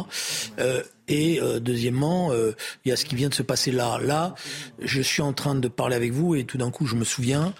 Euh, 0.58 0.82
et 1.06 1.40
euh, 1.40 1.60
deuxièmement, 1.60 2.32
il 2.32 2.88
y 2.88 2.92
a 2.92 2.96
ce 2.96 3.04
qui 3.04 3.14
vient 3.14 3.28
de 3.28 3.34
se 3.34 3.42
passer 3.42 3.70
là. 3.70 3.98
Là, 3.98 4.34
je 4.80 5.00
suis 5.00 5.22
en 5.22 5.32
train 5.32 5.54
de 5.54 5.68
parler 5.68 5.96
avec 5.96 6.12
vous 6.12 6.34
et 6.34 6.44
tout 6.44 6.58
d'un 6.58 6.70
coup, 6.70 6.86
je 6.86 6.94
me 6.94 7.04
souviens 7.04 7.54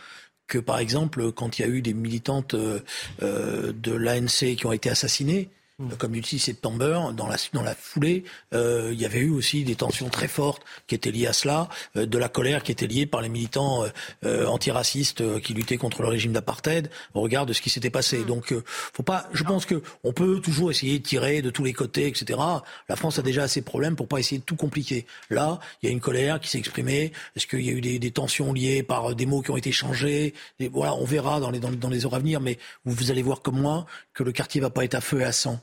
que, 0.46 0.58
par 0.58 0.78
exemple, 0.78 1.32
quand 1.32 1.58
il 1.58 1.62
y 1.62 1.64
a 1.64 1.68
eu 1.68 1.82
des 1.82 1.94
militantes 1.94 2.54
de 2.54 3.92
l'ANC 3.92 4.56
qui 4.56 4.66
ont 4.66 4.72
été 4.72 4.88
assassinées, 4.88 5.50
Mm. 5.80 5.90
comme 5.96 6.10
du 6.10 6.24
6 6.24 6.40
septembre, 6.40 7.12
dans 7.12 7.28
la, 7.28 7.36
dans 7.52 7.62
la 7.62 7.74
foulée, 7.76 8.24
euh, 8.52 8.90
il 8.92 9.00
y 9.00 9.04
avait 9.04 9.20
eu 9.20 9.30
aussi 9.30 9.62
des 9.62 9.76
tensions 9.76 10.08
très 10.08 10.26
fortes 10.26 10.62
qui 10.88 10.96
étaient 10.96 11.12
liées 11.12 11.28
à 11.28 11.32
cela, 11.32 11.68
euh, 11.96 12.04
de 12.04 12.18
la 12.18 12.28
colère 12.28 12.64
qui 12.64 12.72
était 12.72 12.88
liée 12.88 13.06
par 13.06 13.22
les 13.22 13.28
militants 13.28 13.84
euh, 14.24 14.46
antiracistes 14.46 15.40
qui 15.40 15.54
luttaient 15.54 15.76
contre 15.76 16.02
le 16.02 16.08
régime 16.08 16.32
d'apartheid 16.32 16.90
au 17.14 17.20
regard 17.20 17.46
de 17.46 17.52
ce 17.52 17.62
qui 17.62 17.70
s'était 17.70 17.90
passé. 17.90 18.18
Mm. 18.18 18.24
Donc, 18.24 18.54
faut 18.66 19.04
pas. 19.04 19.28
Je 19.32 19.44
pense 19.44 19.66
que 19.66 19.80
on 20.02 20.12
peut 20.12 20.40
toujours 20.40 20.72
essayer 20.72 20.98
de 20.98 21.04
tirer 21.04 21.42
de 21.42 21.50
tous 21.50 21.62
les 21.62 21.72
côtés, 21.72 22.08
etc. 22.08 22.40
La 22.88 22.96
France 22.96 23.20
a 23.20 23.22
déjà 23.22 23.44
assez 23.44 23.60
de 23.60 23.64
problèmes 23.64 23.94
pour 23.94 24.08
pas 24.08 24.18
essayer 24.18 24.38
de 24.38 24.44
tout 24.44 24.56
compliquer. 24.56 25.06
Là, 25.30 25.60
il 25.82 25.86
y 25.86 25.88
a 25.90 25.92
une 25.92 26.00
colère 26.00 26.40
qui 26.40 26.48
s'est 26.48 26.58
exprimée. 26.58 27.12
Est-ce 27.36 27.46
qu'il 27.46 27.62
y 27.62 27.68
a 27.68 27.72
eu 27.72 27.80
des, 27.80 28.00
des, 28.00 28.10
tensions 28.10 28.52
liées 28.52 28.82
par 28.82 29.14
des 29.14 29.26
mots 29.26 29.42
qui 29.42 29.52
ont 29.52 29.56
été 29.56 29.70
changés? 29.70 30.34
Et 30.58 30.68
Voilà, 30.68 30.94
on 30.96 31.04
verra 31.04 31.38
dans 31.38 31.52
les 31.52 31.60
dans, 31.60 31.70
dans 31.70 31.88
les 31.88 32.04
heures 32.04 32.16
à 32.16 32.18
venir. 32.18 32.40
Mais 32.40 32.58
vous, 32.84 32.94
vous 32.94 33.10
allez 33.12 33.22
voir 33.22 33.42
comme 33.42 33.60
moi 33.60 33.86
que 34.12 34.24
le 34.24 34.32
quartier 34.32 34.60
va 34.60 34.70
pas 34.70 34.84
être 34.84 34.96
à 34.96 35.00
feu 35.00 35.20
et 35.20 35.24
à 35.24 35.30
sang 35.30 35.60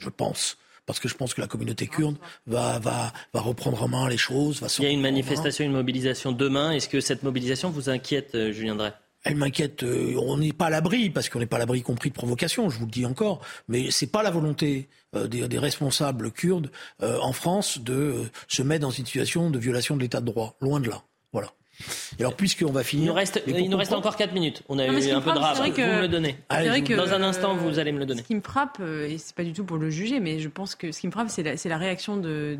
je 0.00 0.08
pense 0.08 0.56
parce 0.86 0.98
que 0.98 1.08
je 1.08 1.14
pense 1.14 1.34
que 1.34 1.40
la 1.40 1.46
communauté 1.46 1.86
kurde 1.86 2.16
va, 2.48 2.80
va, 2.80 3.12
va 3.32 3.40
reprendre 3.40 3.80
en 3.80 3.86
main 3.86 4.08
les 4.08 4.16
choses. 4.16 4.60
Va 4.60 4.66
Il 4.78 4.84
y 4.84 4.86
a 4.88 4.90
une 4.90 5.00
manifestation, 5.00 5.64
une 5.64 5.72
mobilisation 5.72 6.32
demain. 6.32 6.72
Est-ce 6.72 6.88
que 6.88 7.00
cette 7.00 7.22
mobilisation 7.22 7.70
vous 7.70 7.90
inquiète, 7.90 8.34
euh, 8.34 8.50
Julien 8.50 8.74
Drey? 8.74 8.92
Elle 9.22 9.36
m'inquiète. 9.36 9.82
Euh, 9.82 10.14
on 10.16 10.38
n'est 10.38 10.52
pas 10.52 10.66
à 10.66 10.70
l'abri, 10.70 11.10
parce 11.10 11.28
qu'on 11.28 11.40
n'est 11.40 11.46
pas 11.46 11.56
à 11.56 11.58
l'abri 11.58 11.82
compris 11.82 12.08
de 12.08 12.14
provocation, 12.14 12.70
je 12.70 12.78
vous 12.78 12.86
le 12.86 12.90
dis 12.90 13.04
encore, 13.04 13.40
mais 13.68 13.90
c'est 13.90 14.06
pas 14.06 14.22
la 14.22 14.30
volonté 14.30 14.88
euh, 15.14 15.26
des, 15.26 15.58
responsables 15.58 16.30
kurdes 16.30 16.70
euh, 17.02 17.18
en 17.20 17.32
France 17.32 17.78
de 17.78 18.24
se 18.48 18.62
mettre 18.62 18.82
dans 18.82 18.90
une 18.90 19.04
situation 19.04 19.50
de 19.50 19.58
violation 19.58 19.96
de 19.96 20.00
l'état 20.00 20.20
de 20.20 20.26
droit. 20.26 20.56
Loin 20.60 20.80
de 20.80 20.88
là. 20.88 21.02
Voilà. 21.32 21.52
Et 22.18 22.22
alors, 22.22 22.36
puisqu'on 22.36 22.72
va 22.72 22.84
finir. 22.84 23.04
Il 23.04 23.08
nous 23.08 23.14
reste, 23.14 23.42
il 23.46 23.70
nous 23.70 23.76
reste 23.76 23.92
encore 23.92 24.16
4 24.16 24.32
minutes. 24.32 24.62
On 24.68 24.78
a 24.78 24.86
eu 24.86 25.10
un 25.10 25.20
peu 25.20 25.32
de 25.32 25.38
rap. 25.38 25.56
Vous 25.56 25.62
me 25.64 26.00
le 26.02 26.08
donnez. 26.08 26.36
que, 26.50 26.96
Dans 26.96 27.12
un 27.12 27.22
instant, 27.22 27.54
vous 27.54 27.78
allez 27.78 27.92
me 27.92 27.98
le 27.98 28.06
donner. 28.06 28.22
Ce 28.22 28.26
qui 28.26 28.34
me 28.34 28.40
frappe, 28.40 28.80
et 28.80 29.18
c'est 29.18 29.34
pas 29.34 29.44
du 29.44 29.52
tout 29.52 29.64
pour 29.64 29.76
le 29.78 29.90
juger, 29.90 30.20
mais 30.20 30.38
je 30.38 30.48
pense 30.48 30.74
que 30.74 30.92
ce 30.92 31.00
qui 31.00 31.06
me 31.06 31.12
frappe, 31.12 31.28
c'est 31.28 31.42
la, 31.42 31.54
la, 31.64 31.78
réaction 31.78 32.16
de, 32.16 32.58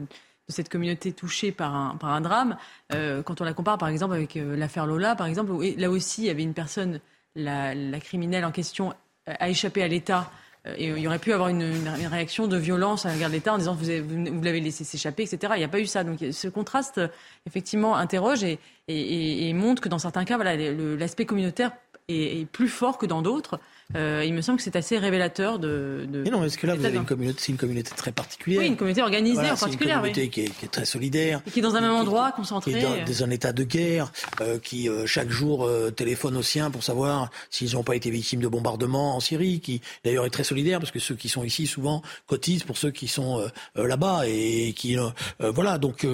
de 0.50 0.52
cette 0.52 0.68
communauté 0.68 1.12
touchée 1.12 1.52
par 1.52 1.74
un, 1.74 1.96
par 1.96 2.10
un 2.10 2.20
drame. 2.20 2.56
Euh, 2.92 3.22
quand 3.22 3.40
on 3.40 3.44
la 3.44 3.54
compare 3.54 3.78
par 3.78 3.88
exemple 3.88 4.14
avec 4.14 4.36
euh, 4.36 4.56
l'affaire 4.56 4.86
Lola, 4.86 5.14
par 5.14 5.26
exemple, 5.26 5.52
où 5.52 5.62
là 5.62 5.90
aussi 5.90 6.22
il 6.22 6.26
y 6.26 6.30
avait 6.30 6.42
une 6.42 6.54
personne, 6.54 7.00
la, 7.34 7.74
criminelle 8.00 8.44
en 8.44 8.50
question, 8.50 8.92
euh, 9.28 9.34
a 9.38 9.48
échappé 9.48 9.82
à 9.82 9.88
l'État. 9.88 10.30
Et 10.76 10.88
il 10.88 10.98
y 10.98 11.06
aurait 11.06 11.18
pu 11.18 11.32
avoir 11.32 11.48
une, 11.48 11.88
réaction 12.10 12.46
de 12.46 12.56
violence 12.58 13.06
à 13.06 13.12
l'égard 13.12 13.30
de 13.30 13.34
l'État 13.34 13.54
en 13.54 13.58
disant 13.58 13.74
vous, 13.74 14.42
l'avez 14.42 14.60
laissé 14.60 14.84
s'échapper, 14.84 15.22
etc. 15.22 15.54
Il 15.56 15.58
n'y 15.58 15.64
a 15.64 15.68
pas 15.68 15.80
eu 15.80 15.86
ça. 15.86 16.04
Donc 16.04 16.18
ce 16.18 16.48
contraste, 16.48 17.00
effectivement, 17.46 17.96
interroge 17.96 18.44
et, 18.44 19.52
montre 19.54 19.80
que 19.80 19.88
dans 19.88 19.98
certains 19.98 20.24
cas, 20.24 20.36
l'aspect 20.36 21.24
communautaire 21.24 21.72
est, 22.08 22.46
plus 22.50 22.68
fort 22.68 22.98
que 22.98 23.06
dans 23.06 23.22
d'autres. 23.22 23.58
Euh, 23.96 24.24
il 24.24 24.34
me 24.34 24.40
semble 24.40 24.58
que 24.58 24.64
c'est 24.64 24.76
assez 24.76 24.98
révélateur 24.98 25.58
de. 25.58 26.06
de 26.08 26.22
mais 26.22 26.30
non, 26.30 26.44
est-ce 26.44 26.56
que 26.56 26.66
là, 26.66 26.74
vous 26.74 26.84
avez 26.84 26.96
une 26.96 27.04
communauté, 27.04 27.38
c'est 27.40 27.52
une 27.52 27.58
communauté 27.58 27.90
très 27.96 28.12
particulière. 28.12 28.60
Oui, 28.60 28.66
une 28.68 28.76
communauté 28.76 29.02
organisée 29.02 29.50
en 29.50 29.56
particulier. 29.56 29.90
Une 29.90 29.96
communauté 29.96 30.28
qui, 30.28 30.40
est, 30.42 30.50
qui, 30.50 30.64
est, 30.64 30.68
très 30.68 30.84
solidaire. 30.84 31.42
Et 31.46 31.50
qui 31.50 31.58
est 31.58 31.62
dans 31.62 31.74
un 31.74 31.80
même 31.80 31.92
endroit, 31.92 32.32
concentré. 32.32 32.72
Qui 32.72 32.78
est 32.78 33.04
dans, 33.04 33.24
un 33.24 33.30
état 33.30 33.52
de 33.52 33.64
guerre, 33.64 34.12
euh, 34.40 34.58
qui 34.58 34.88
euh, 34.88 35.06
chaque 35.06 35.30
jour 35.30 35.64
euh, 35.64 35.90
téléphone 35.90 36.36
aux 36.36 36.42
siens 36.42 36.70
pour 36.70 36.84
savoir 36.84 37.30
s'ils 37.50 37.74
n'ont 37.74 37.82
pas 37.82 37.96
été 37.96 38.10
victimes 38.10 38.40
de 38.40 38.48
bombardements 38.48 39.16
en 39.16 39.20
Syrie, 39.20 39.60
qui 39.60 39.80
d'ailleurs 40.04 40.24
est 40.24 40.30
très 40.30 40.44
solidaire 40.44 40.78
parce 40.78 40.92
que 40.92 41.00
ceux 41.00 41.16
qui 41.16 41.28
sont 41.28 41.42
ici 41.42 41.66
souvent 41.66 42.02
cotisent 42.26 42.64
pour 42.64 42.78
ceux 42.78 42.90
qui 42.90 43.08
sont 43.08 43.40
euh, 43.40 43.86
là-bas 43.86 44.22
et 44.26 44.72
qui 44.76 44.96
voilà. 45.38 45.78
Donc 45.78 46.06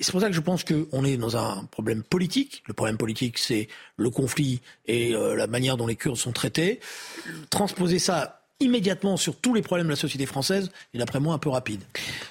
c'est 0.00 0.10
pour 0.10 0.20
ça 0.20 0.28
que 0.28 0.34
je 0.34 0.40
pense 0.40 0.64
qu'on 0.64 1.04
est 1.04 1.16
dans 1.16 1.36
un 1.36 1.64
problème 1.70 2.02
politique. 2.02 2.62
Le 2.66 2.74
problème 2.74 2.96
politique, 2.96 3.38
c'est 3.38 3.68
le 3.96 4.10
conflit 4.10 4.60
et 4.86 5.12
la 5.12 5.46
manière 5.46 5.76
dont 5.76 5.86
les 5.86 5.96
Kurdes 5.96 6.16
sont 6.16 6.32
traités. 6.32 6.80
Transposer 7.50 7.98
ça 7.98 8.43
immédiatement 8.60 9.16
sur 9.16 9.36
tous 9.36 9.52
les 9.52 9.62
problèmes 9.62 9.88
de 9.88 9.92
la 9.92 9.96
société 9.96 10.26
française 10.26 10.70
est 10.94 10.98
d'après 10.98 11.18
moi 11.18 11.34
un 11.34 11.38
peu 11.38 11.48
rapide. 11.48 11.82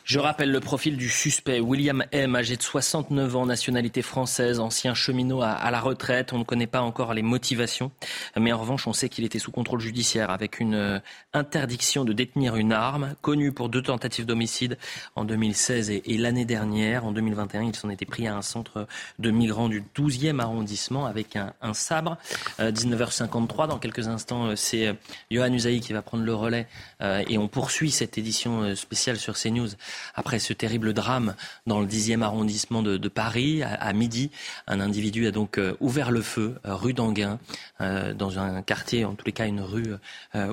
Je 0.05 0.19
rappelle 0.19 0.51
le 0.51 0.59
profil 0.61 0.95
du 0.95 1.09
suspect, 1.09 1.59
William 1.59 2.05
M, 2.11 2.35
âgé 2.35 2.55
de 2.55 2.61
69 2.61 3.35
ans, 3.35 3.45
nationalité 3.45 4.01
française, 4.01 4.61
ancien 4.61 4.93
cheminot 4.93 5.41
à, 5.41 5.69
la 5.69 5.81
retraite. 5.81 6.31
On 6.31 6.39
ne 6.39 6.43
connaît 6.45 6.67
pas 6.67 6.81
encore 6.81 7.13
les 7.13 7.21
motivations, 7.21 7.91
mais 8.37 8.53
en 8.53 8.57
revanche 8.57 8.87
on 8.87 8.93
sait 8.93 9.09
qu'il 9.09 9.25
était 9.25 9.39
sous 9.39 9.51
contrôle 9.51 9.81
judiciaire 9.81 10.29
avec 10.29 10.59
une 10.61 10.75
euh, 10.75 10.99
interdiction 11.33 12.05
de 12.05 12.13
détenir 12.13 12.55
une 12.55 12.71
arme, 12.71 13.15
connu 13.21 13.51
pour 13.51 13.67
deux 13.67 13.81
tentatives 13.81 14.25
d'homicide 14.25 14.77
en 15.15 15.25
2016 15.25 15.89
et, 15.89 16.01
l'année 16.17 16.45
dernière. 16.45 17.05
En 17.05 17.11
2021, 17.11 17.63
il 17.63 17.75
s'en 17.75 17.89
était 17.89 18.05
pris 18.05 18.27
à 18.27 18.35
un 18.35 18.41
centre 18.41 18.87
de 19.19 19.31
migrants 19.31 19.67
du 19.67 19.83
12e 19.95 20.39
arrondissement 20.39 21.05
avec 21.05 21.35
un, 21.35 21.73
sabre. 21.73 22.17
19h53, 22.59 23.63
euh, 23.63 23.67
dans 23.67 23.79
quelques 23.79 24.07
instants, 24.07 24.47
euh, 24.47 24.55
c'est 24.55 24.95
Johan 25.29 25.51
Usaï 25.51 25.81
qui 25.81 25.91
va 25.91 26.01
prendre 26.01 26.12
le 26.21 26.33
relais 26.33 26.67
euh, 27.01 27.23
et 27.27 27.37
on 27.37 27.47
poursuit 27.47 27.91
cette 27.91 28.17
édition 28.17 28.61
euh, 28.61 28.75
spéciale 28.75 29.17
sur 29.17 29.35
CNews 29.35 29.69
après 30.15 30.39
ce 30.39 30.53
terrible 30.53 30.93
drame 30.93 31.35
dans 31.65 31.79
le 31.79 31.87
10e 31.87 32.21
arrondissement 32.21 32.81
de, 32.81 33.07
Paris 33.07 33.63
à, 33.63 33.93
midi. 33.93 34.31
Un 34.67 34.79
individu 34.79 35.27
a 35.27 35.31
donc 35.31 35.57
euh, 35.57 35.75
ouvert 35.79 36.11
le 36.11 36.21
feu 36.21 36.55
rue 36.63 36.93
d'Anguin 36.93 37.39
dans 37.79 38.39
un 38.39 38.61
quartier, 38.61 39.05
en 39.05 39.13
tous 39.13 39.25
les 39.25 39.31
cas 39.31 39.45
une 39.45 39.61
rue 39.61 39.93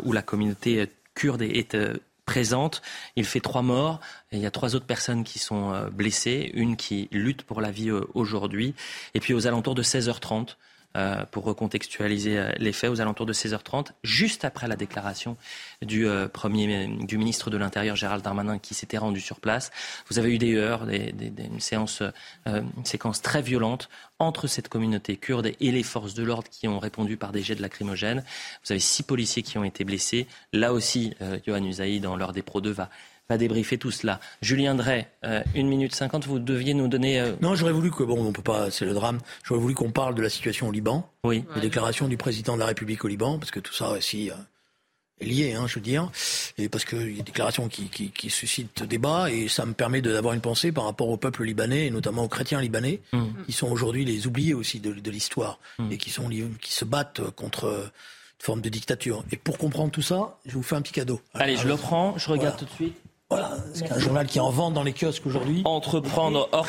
où 0.02 0.12
la 0.12 0.22
communauté 0.22 0.90
kurde 1.14 1.42
est, 1.42 1.76
présente. 2.26 2.82
Il 3.16 3.24
fait 3.24 3.40
trois 3.40 3.62
morts. 3.62 4.00
Il 4.32 4.40
y 4.40 4.46
a 4.46 4.50
trois 4.50 4.74
autres 4.74 4.86
personnes 4.86 5.24
qui 5.24 5.38
sont 5.38 5.88
blessées, 5.92 6.50
une 6.54 6.76
qui 6.76 7.08
lutte 7.12 7.42
pour 7.42 7.61
la 7.61 7.70
vie 7.70 7.90
aujourd'hui. 8.14 8.74
Et 9.14 9.20
puis 9.20 9.32
aux 9.32 9.46
alentours 9.46 9.74
de 9.74 9.82
16h30, 9.82 10.56
euh, 10.97 11.24
pour 11.30 11.45
recontextualiser 11.45 12.36
euh, 12.36 12.51
les 12.59 12.72
faits, 12.72 12.91
aux 12.91 13.01
alentours 13.01 13.24
de 13.24 13.32
16h30, 13.32 13.93
juste 14.03 14.45
après 14.45 14.66
la 14.66 14.74
déclaration 14.74 15.36
du, 15.82 16.05
euh, 16.05 16.26
premier, 16.26 16.88
du 16.88 17.16
ministre 17.16 17.49
de 17.49 17.57
l'Intérieur, 17.57 17.95
Gérald 17.95 18.24
Darmanin, 18.24 18.59
qui 18.59 18.74
s'était 18.74 18.99
rendu 18.99 19.20
sur 19.20 19.38
place. 19.38 19.70
Vous 20.11 20.18
avez 20.18 20.34
eu 20.34 20.38
des 20.38 20.57
heures, 20.57 20.86
des, 20.86 21.14
une, 21.38 21.61
séance, 21.61 22.03
séquence 22.82 23.22
très 23.22 23.41
violente 23.41 23.88
entre 24.18 24.49
cette 24.49 24.68
communauté 24.68 25.16
kurde 25.16 25.53
et 25.61 25.70
les 25.70 25.84
forces 25.84 26.14
de 26.14 26.24
l'ordre 26.24 26.49
qui 26.51 26.66
ont 26.66 26.80
répondu 26.80 27.16
par 27.16 27.30
des 27.30 27.43
jets 27.43 27.55
de 27.55 27.62
lacrymogène. 27.62 28.24
Vous 28.64 28.72
avez 28.72 28.80
six 28.80 29.05
policiers 29.05 29.45
qui 29.45 29.59
ont 29.59 29.64
été 29.64 29.84
blessés. 29.84 30.26
Là 30.53 30.72
aussi, 30.72 31.14
Johan 31.47 31.64
Usaï, 31.64 32.01
dans 32.01 32.16
l'heure 32.16 32.32
des 32.32 32.43
Pro 32.43 32.61
2, 32.61 32.70
va 32.70 32.91
va 33.30 33.38
débriefer 33.38 33.78
tout 33.78 33.90
cela. 33.90 34.20
Julien 34.42 34.74
Drey, 34.74 35.08
euh, 35.24 35.42
1 35.56 35.62
minute 35.62 35.94
50, 35.94 36.26
vous 36.26 36.38
deviez 36.38 36.74
nous 36.74 36.88
donner... 36.88 37.20
Euh, 37.20 37.32
non, 37.40 37.54
j'aurais 37.54 37.72
voulu 37.72 37.90
que, 37.90 38.02
bon, 38.02 38.26
on 38.26 38.32
peut 38.32 38.42
pas, 38.42 38.70
c'est 38.70 38.84
le 38.84 38.92
drame, 38.92 39.20
j'aurais 39.44 39.60
voulu 39.60 39.74
qu'on 39.74 39.92
parle 39.92 40.14
de 40.14 40.22
la 40.22 40.28
situation 40.28 40.68
au 40.68 40.72
Liban, 40.72 41.08
oui. 41.24 41.44
des 41.54 41.60
déclarations 41.60 42.08
du 42.08 42.16
président 42.16 42.54
de 42.54 42.60
la 42.60 42.66
République 42.66 43.04
au 43.04 43.08
Liban, 43.08 43.38
parce 43.38 43.52
que 43.52 43.60
tout 43.60 43.72
ça 43.72 43.90
aussi 43.90 44.30
euh, 44.30 44.34
est 45.20 45.26
lié, 45.26 45.52
hein, 45.52 45.66
je 45.68 45.76
veux 45.76 45.80
dire, 45.80 46.10
et 46.58 46.68
parce 46.68 46.84
qu'il 46.84 47.10
y 47.10 47.14
a 47.14 47.16
des 47.18 47.22
déclarations 47.22 47.68
qui, 47.68 47.88
qui, 47.88 48.10
qui, 48.10 48.30
suscitent 48.30 48.82
débat, 48.82 49.30
et 49.30 49.46
ça 49.46 49.64
me 49.64 49.74
permet 49.74 50.02
d'avoir 50.02 50.34
une 50.34 50.40
pensée 50.40 50.72
par 50.72 50.84
rapport 50.84 51.08
au 51.08 51.16
peuple 51.16 51.44
libanais, 51.44 51.86
et 51.86 51.90
notamment 51.90 52.24
aux 52.24 52.28
chrétiens 52.28 52.60
libanais, 52.60 53.00
mmh. 53.12 53.26
qui 53.46 53.52
sont 53.52 53.70
aujourd'hui 53.70 54.04
les 54.04 54.26
oubliés 54.26 54.54
aussi 54.54 54.80
de, 54.80 54.92
de 54.92 55.10
l'histoire, 55.10 55.60
mmh. 55.78 55.92
et 55.92 55.98
qui, 55.98 56.10
sont, 56.10 56.28
qui 56.60 56.72
se 56.72 56.84
battent 56.84 57.22
contre 57.36 57.90
forme 58.40 58.60
de 58.60 58.68
dictature. 58.68 59.22
Et 59.30 59.36
pour 59.36 59.58
comprendre 59.58 59.92
tout 59.92 60.02
ça, 60.02 60.38
je 60.46 60.54
vous 60.54 60.62
fais 60.62 60.74
un 60.74 60.82
petit 60.82 60.94
cadeau. 60.94 61.20
Allez, 61.34 61.56
je 61.56 61.68
le 61.68 61.76
prends, 61.76 62.16
je 62.18 62.28
regarde 62.30 62.58
tout 62.58 62.64
de 62.64 62.70
suite. 62.70 62.96
Voilà, 63.30 63.52
c'est 63.74 63.92
un 63.92 63.98
journal 63.98 64.26
qui 64.26 64.38
est 64.38 64.40
en 64.40 64.50
vente 64.50 64.74
dans 64.74 64.82
les 64.82 64.92
kiosques 64.92 65.24
aujourd'hui. 65.24 65.62
Entreprendre 65.64 66.48
hors, 66.50 66.66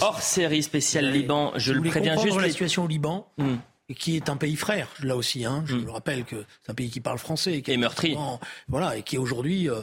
hors 0.00 0.20
série 0.20 0.62
spéciale 0.62 1.10
Liban, 1.10 1.52
je 1.56 1.72
le 1.72 1.82
préviens 1.82 2.16
juste. 2.16 2.40
la 2.40 2.48
situation 2.48 2.84
au 2.84 2.86
Liban. 2.86 3.26
Hmm 3.36 3.56
et 3.90 3.94
qui 3.94 4.16
est 4.16 4.30
un 4.30 4.36
pays 4.36 4.56
frère, 4.56 4.88
là 5.02 5.14
aussi. 5.14 5.44
Hein. 5.44 5.62
Je 5.66 5.76
mm. 5.76 5.84
le 5.84 5.90
rappelle 5.90 6.24
que 6.24 6.44
c'est 6.62 6.72
un 6.72 6.74
pays 6.74 6.90
qui 6.90 7.00
parle 7.00 7.18
français. 7.18 7.60
Qui 7.60 7.72
et 7.72 7.76
meurtri. 7.76 8.16
Voilà, 8.68 8.96
et 8.96 9.02
qui 9.02 9.16
est 9.16 9.18
aujourd'hui, 9.18 9.68
euh, 9.68 9.82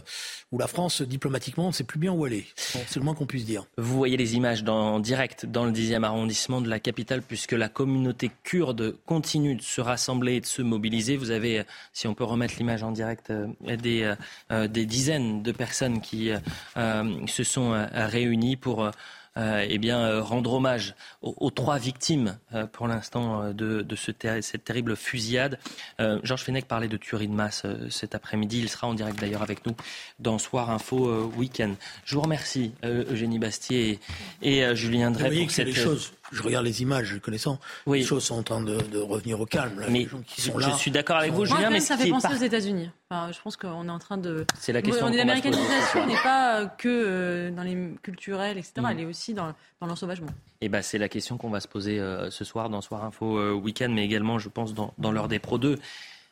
où 0.51 0.57
la 0.57 0.67
France, 0.67 1.03
diplomatiquement, 1.03 1.67
ne 1.67 1.71
sait 1.71 1.83
plus 1.83 1.99
bien 1.99 2.11
où 2.11 2.25
elle 2.25 2.33
est. 2.33 2.45
C'est 2.55 2.95
le 2.95 3.03
moins 3.03 3.13
qu'on 3.13 3.27
puisse 3.27 3.45
dire. 3.45 3.65
Vous 3.77 3.95
voyez 3.95 4.17
les 4.17 4.35
images 4.35 4.63
en 4.67 4.99
direct 4.99 5.45
dans 5.45 5.65
le 5.65 5.71
10e 5.71 6.03
arrondissement 6.03 6.61
de 6.61 6.69
la 6.69 6.79
capitale, 6.79 7.21
puisque 7.21 7.51
la 7.51 7.69
communauté 7.69 8.31
kurde 8.43 8.95
continue 9.05 9.55
de 9.55 9.61
se 9.61 9.81
rassembler 9.81 10.35
et 10.35 10.41
de 10.41 10.47
se 10.47 10.63
mobiliser. 10.63 11.15
Vous 11.15 11.29
avez, 11.29 11.63
si 11.93 12.07
on 12.07 12.15
peut 12.15 12.23
remettre 12.23 12.55
l'image 12.57 12.81
en 12.81 12.91
direct, 12.91 13.29
euh, 13.29 13.47
des, 13.77 14.15
euh, 14.51 14.67
des 14.67 14.85
dizaines 14.87 15.43
de 15.43 15.51
personnes 15.51 16.01
qui 16.01 16.31
se 16.75 17.43
sont 17.43 17.87
réunies 17.93 18.55
pour 18.55 18.89
euh, 19.37 19.65
eh 19.69 19.77
bien, 19.77 19.99
euh, 19.99 20.21
rendre 20.21 20.53
hommage 20.53 20.93
aux, 21.21 21.51
trois 21.51 21.77
victimes 21.77 22.37
euh, 22.53 22.65
pour 22.65 22.87
l'instant 22.87 23.53
de, 23.53 23.81
de 23.81 23.95
ce 23.95 24.11
cette 24.41 24.63
terrible 24.65 24.95
fusillade. 24.95 25.57
Georges 25.99 26.43
Fenech 26.43 26.65
parlait 26.65 26.87
de 26.87 26.97
tuerie 26.97 27.27
de 27.27 27.33
masse 27.33 27.65
cet 27.89 28.13
après-midi. 28.13 28.59
Il 28.59 28.69
sera 28.69 28.87
en 28.87 28.93
direct 28.93 29.19
d'ailleurs 29.19 29.41
avec 29.41 29.65
nous 29.65 29.73
dans 30.19 30.37
Soir 30.37 30.69
Info 30.69 31.31
Week-end. 31.37 31.75
Je 32.05 32.15
vous 32.15 32.21
remercie, 32.21 32.73
Eugénie 32.83 33.39
Bastier 33.39 33.99
et, 34.41 34.75
Julien 34.75 35.11
Drey 35.11 35.41
pour 35.41 35.51
cette... 35.51 35.71
choses 35.73 36.11
je 36.31 36.41
regarde 36.41 36.65
les 36.65 36.81
images 36.81 37.19
connaissant, 37.21 37.59
oui. 37.85 37.99
les 37.99 38.05
choses 38.05 38.23
sont 38.23 38.37
en 38.37 38.43
train 38.43 38.61
de, 38.61 38.97
revenir 38.97 39.39
au 39.39 39.45
calme. 39.45 39.83
mais 39.89 40.07
qui 40.27 40.41
sont 40.41 40.59
je 40.59 40.69
suis 40.71 40.91
d'accord 40.91 41.17
avec 41.17 41.33
vous, 41.33 41.45
Julien, 41.45 41.69
mais 41.69 41.79
ça 41.79 41.97
fait 41.97 42.09
penser 42.09 42.33
aux 42.33 42.43
États-Unis. 42.43 42.89
je 43.11 43.41
pense 43.41 43.57
qu'on 43.57 43.87
est 43.87 43.91
en 43.91 43.99
train 43.99 44.17
de. 44.17 44.45
C'est 44.59 44.73
la 44.73 44.81
question. 44.81 45.05
On 45.05 45.11
est 45.11 45.17
l'américanisation 45.17 46.05
n'est 46.07 46.21
pas 46.23 46.65
que 46.65 46.87
euh, 46.87 47.51
dans 47.51 47.63
les 47.63 47.93
culturels, 48.01 48.57
etc. 48.57 48.73
Mm. 48.77 48.85
Elle 48.91 48.99
est 49.01 49.05
aussi 49.05 49.33
dans, 49.33 49.53
dans 49.79 49.87
l'ensauvagement. 49.87 50.29
Et 50.61 50.65
eh 50.65 50.69
ben, 50.69 50.81
c'est 50.81 50.97
la 50.97 51.09
question 51.09 51.37
qu'on 51.37 51.49
va 51.49 51.59
se 51.59 51.67
poser 51.67 51.99
euh, 51.99 52.29
ce 52.29 52.45
soir 52.45 52.69
dans 52.69 52.81
Soir 52.81 53.03
Info 53.03 53.37
euh, 53.37 53.51
Week-end, 53.51 53.89
mais 53.89 54.05
également, 54.05 54.37
je 54.37 54.47
pense, 54.47 54.73
dans, 54.73 54.93
dans 54.99 55.11
l'heure 55.11 55.27
des 55.27 55.39
Pro 55.39 55.57
2 55.57 55.79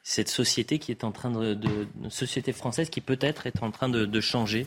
cette 0.10 0.30
société 0.30 0.80
qui 0.80 0.90
est 0.90 1.04
en 1.04 1.12
train 1.12 1.30
de, 1.30 1.54
de 1.54 1.88
société 2.10 2.52
française 2.52 2.90
qui 2.90 3.00
peut-être 3.00 3.46
est 3.46 3.62
en 3.62 3.70
train 3.70 3.90
de, 3.90 4.08
de, 4.08 4.22
changer 4.22 4.66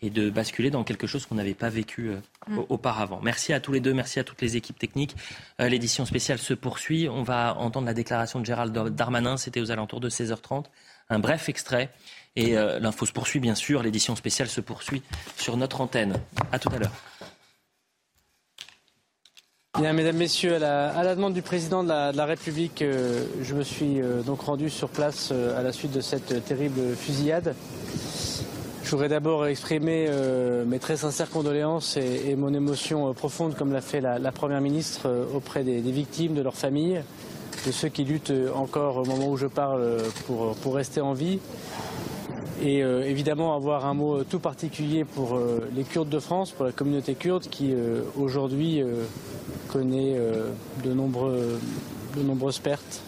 et 0.00 0.08
de 0.08 0.30
basculer 0.30 0.70
dans 0.70 0.82
quelque 0.82 1.06
chose 1.06 1.26
qu'on 1.26 1.34
n'avait 1.34 1.52
pas 1.52 1.68
vécu 1.68 2.08
euh, 2.08 2.20
mm. 2.46 2.60
auparavant. 2.70 3.20
Merci 3.22 3.52
à 3.52 3.60
tous 3.60 3.72
les 3.72 3.80
deux, 3.80 3.92
merci 3.92 4.18
à 4.18 4.24
toutes 4.24 4.40
les 4.40 4.56
équipes 4.56 4.78
techniques. 4.78 5.14
Euh, 5.60 5.68
l'édition 5.68 6.06
spéciale 6.06 6.38
se 6.38 6.54
poursuit. 6.54 7.06
On 7.06 7.22
va 7.22 7.54
entendre 7.58 7.84
la 7.86 7.92
déclaration 7.92 8.40
de 8.40 8.46
Gérald 8.46 8.72
Darmanin. 8.94 9.36
C'était 9.36 9.60
aux 9.60 9.70
alentours 9.70 10.00
de 10.00 10.08
16h30. 10.08 10.64
Un 11.10 11.18
bref 11.18 11.50
extrait. 11.50 11.90
Et 12.34 12.56
euh, 12.56 12.78
l'info 12.78 13.04
se 13.04 13.12
poursuit, 13.12 13.40
bien 13.40 13.54
sûr. 13.54 13.82
L'édition 13.82 14.16
spéciale 14.16 14.48
se 14.48 14.62
poursuit 14.62 15.02
sur 15.36 15.58
notre 15.58 15.82
antenne. 15.82 16.14
À 16.50 16.58
tout 16.58 16.70
à 16.70 16.78
l'heure 16.78 16.92
mesdames, 19.80 20.16
Messieurs, 20.16 20.56
à 20.56 21.02
la, 21.02 21.14
demande 21.14 21.34
du 21.34 21.42
président 21.42 21.84
de 21.84 21.88
la, 21.88 22.24
République, 22.24 22.82
euh, 22.82 23.24
je 23.42 23.54
me 23.54 23.62
suis 23.62 24.00
euh, 24.00 24.22
donc 24.22 24.40
rendu 24.40 24.70
sur 24.70 24.88
place 24.88 25.30
euh, 25.32 25.58
à 25.58 25.62
la 25.62 25.72
suite 25.72 25.92
de 25.92 26.00
cette 26.00 26.44
terrible 26.44 26.96
fusillade. 26.96 27.54
Je 28.82 28.90
voudrais 28.90 29.08
d'abord 29.08 29.46
exprimer 29.46 30.08
mes 30.66 30.78
très 30.78 30.96
sincères 30.96 31.28
condoléances 31.28 31.98
et, 31.98 32.34
mon 32.36 32.54
émotion 32.54 33.12
profonde, 33.12 33.54
comme 33.54 33.70
l'a 33.70 33.82
fait 33.82 34.00
la, 34.00 34.32
Première 34.32 34.62
ministre, 34.62 35.26
auprès 35.34 35.62
des, 35.62 35.80
victimes, 35.82 36.32
de 36.32 36.40
leurs 36.40 36.56
familles, 36.56 37.02
de 37.66 37.70
ceux 37.70 37.88
qui 37.88 38.04
luttent 38.04 38.32
encore 38.54 38.96
au 38.96 39.04
moment 39.04 39.28
où 39.28 39.36
je 39.36 39.46
parle 39.46 39.98
pour, 40.26 40.54
pour 40.54 40.74
rester 40.74 41.02
en 41.02 41.12
vie. 41.12 41.38
Et 42.60 42.78
évidemment 42.78 43.54
avoir 43.54 43.86
un 43.86 43.94
mot 43.94 44.24
tout 44.24 44.40
particulier 44.40 45.04
pour 45.04 45.38
les 45.76 45.84
Kurdes 45.84 46.08
de 46.08 46.18
France, 46.18 46.50
pour 46.50 46.64
la 46.64 46.72
communauté 46.72 47.14
kurde 47.14 47.44
qui 47.44 47.72
aujourd'hui 48.18 48.82
connaît 49.70 50.16
de, 50.84 50.92
nombreuses 50.92 52.58
pertes. 52.58 53.02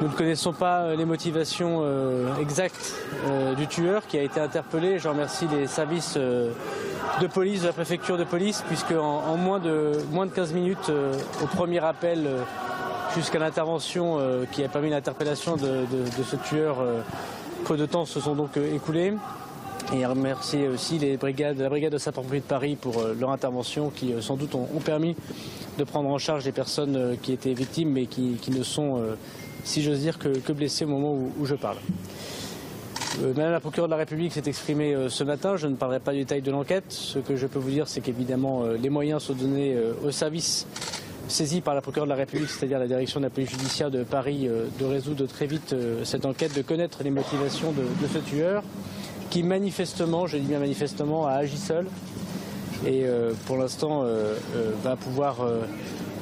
Nous 0.00 0.08
ne 0.08 0.12
connaissons 0.14 0.54
pas 0.54 0.94
les 0.94 1.04
motivations 1.04 1.82
exactes 2.40 2.94
du 3.58 3.66
tueur 3.66 4.06
qui 4.06 4.16
a 4.16 4.22
été 4.22 4.40
interpellé. 4.40 4.98
Je 4.98 5.08
remercie 5.08 5.46
les 5.48 5.66
services 5.66 6.16
de 7.20 7.26
police, 7.26 7.62
de 7.62 7.66
la 7.66 7.72
préfecture 7.72 8.16
de 8.16 8.24
police, 8.24 8.62
puisque 8.66 8.92
en, 8.92 9.36
moins, 9.36 9.58
de, 9.58 9.92
moins 10.12 10.26
de 10.26 10.30
15 10.30 10.52
minutes 10.52 10.88
euh, 10.88 11.14
au 11.42 11.46
premier 11.46 11.84
appel 11.84 12.26
euh, 12.26 12.42
jusqu'à 13.14 13.38
l'intervention 13.38 14.18
euh, 14.18 14.44
qui 14.50 14.62
a 14.62 14.68
permis 14.68 14.90
l'interpellation 14.90 15.56
de, 15.56 15.86
ce 16.22 16.36
tueur, 16.36 16.76
peu 17.68 17.76
de 17.76 17.86
temps 17.86 18.06
se 18.06 18.18
sont 18.18 18.34
donc 18.34 18.56
écoulés. 18.56 19.12
Et 19.94 20.04
remercier 20.04 20.68
aussi 20.68 20.98
les 20.98 21.16
brigades, 21.16 21.58
la 21.58 21.68
brigade 21.68 21.92
de 21.92 21.98
sapeurs-pompiers 21.98 22.40
de 22.40 22.44
Paris 22.44 22.76
pour 22.80 23.02
leur 23.18 23.30
intervention 23.30 23.90
qui 23.90 24.12
sans 24.20 24.36
doute 24.36 24.54
ont, 24.54 24.80
permis 24.84 25.14
de 25.78 25.84
prendre 25.84 26.08
en 26.10 26.18
charge 26.18 26.44
les 26.44 26.52
personnes 26.52 27.16
qui 27.22 27.32
étaient 27.32 27.54
victimes 27.54 27.92
mais 27.92 28.06
qui, 28.06 28.38
ne 28.50 28.62
sont, 28.62 29.02
si 29.64 29.82
j'ose 29.82 30.00
dire, 30.00 30.18
que, 30.18 30.52
blessées 30.52 30.84
au 30.84 30.88
moment 30.88 31.14
où 31.38 31.46
je 31.46 31.54
parle. 31.54 31.78
Euh, 33.22 33.32
Madame 33.34 33.52
la 33.52 33.60
procureure 33.60 33.88
de 33.88 33.92
la 33.92 33.96
République 33.96 34.32
s'est 34.32 34.42
exprimée 34.46 34.94
euh, 34.94 35.08
ce 35.08 35.24
matin. 35.24 35.56
Je 35.56 35.66
ne 35.66 35.74
parlerai 35.74 35.98
pas 35.98 36.12
du 36.12 36.18
détail 36.18 36.42
de 36.42 36.50
l'enquête. 36.50 36.84
Ce 36.88 37.18
que 37.18 37.34
je 37.34 37.46
peux 37.46 37.58
vous 37.58 37.70
dire, 37.70 37.88
c'est 37.88 38.00
qu'évidemment, 38.00 38.62
euh, 38.62 38.76
les 38.76 38.90
moyens 38.90 39.22
sont 39.22 39.32
donnés 39.32 39.76
au 40.04 40.10
service 40.10 40.66
saisi 41.28 41.60
par 41.60 41.74
la 41.74 41.80
procureure 41.80 42.06
de 42.06 42.10
la 42.10 42.16
République, 42.16 42.50
c'est-à-dire 42.50 42.78
la 42.78 42.86
direction 42.86 43.20
de 43.20 43.24
la 43.24 43.30
police 43.30 43.50
judiciaire 43.50 43.90
de 43.90 44.02
Paris, 44.02 44.48
de 44.78 44.84
résoudre 44.84 45.26
très 45.26 45.46
vite 45.46 45.74
cette 46.04 46.24
enquête, 46.24 46.54
de 46.56 46.62
connaître 46.62 47.02
les 47.02 47.10
motivations 47.10 47.72
de, 47.72 48.06
ce 48.06 48.18
tueur, 48.18 48.62
qui 49.30 49.42
manifestement, 49.42 50.26
je 50.26 50.38
dis 50.38 50.46
bien 50.46 50.58
manifestement, 50.58 51.26
a 51.26 51.32
agi 51.32 51.56
seul 51.56 51.86
et 52.86 53.04
pour 53.46 53.56
l'instant 53.56 54.04
va 54.82 54.96
pouvoir 54.96 55.36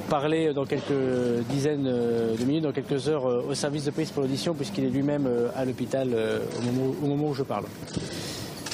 parler 0.07 0.53
dans 0.55 0.65
quelques 0.65 1.45
dizaines 1.51 1.85
de 1.85 2.45
minutes, 2.45 2.63
dans 2.63 2.73
quelques 2.73 3.09
heures 3.09 3.27
euh, 3.27 3.47
au 3.49 3.55
service 3.55 3.85
de 3.85 3.91
police 3.91 4.11
pour 4.11 4.23
l'audition 4.23 4.55
puisqu'il 4.55 4.85
est 4.85 4.91
lui-même 4.91 5.27
euh, 5.27 5.49
à 5.57 5.65
l'hôpital 5.65 6.09
euh, 6.13 6.39
au 7.03 7.07
moment, 7.07 7.29
où 7.29 7.35
je 7.35 7.43
parle. 7.43 7.65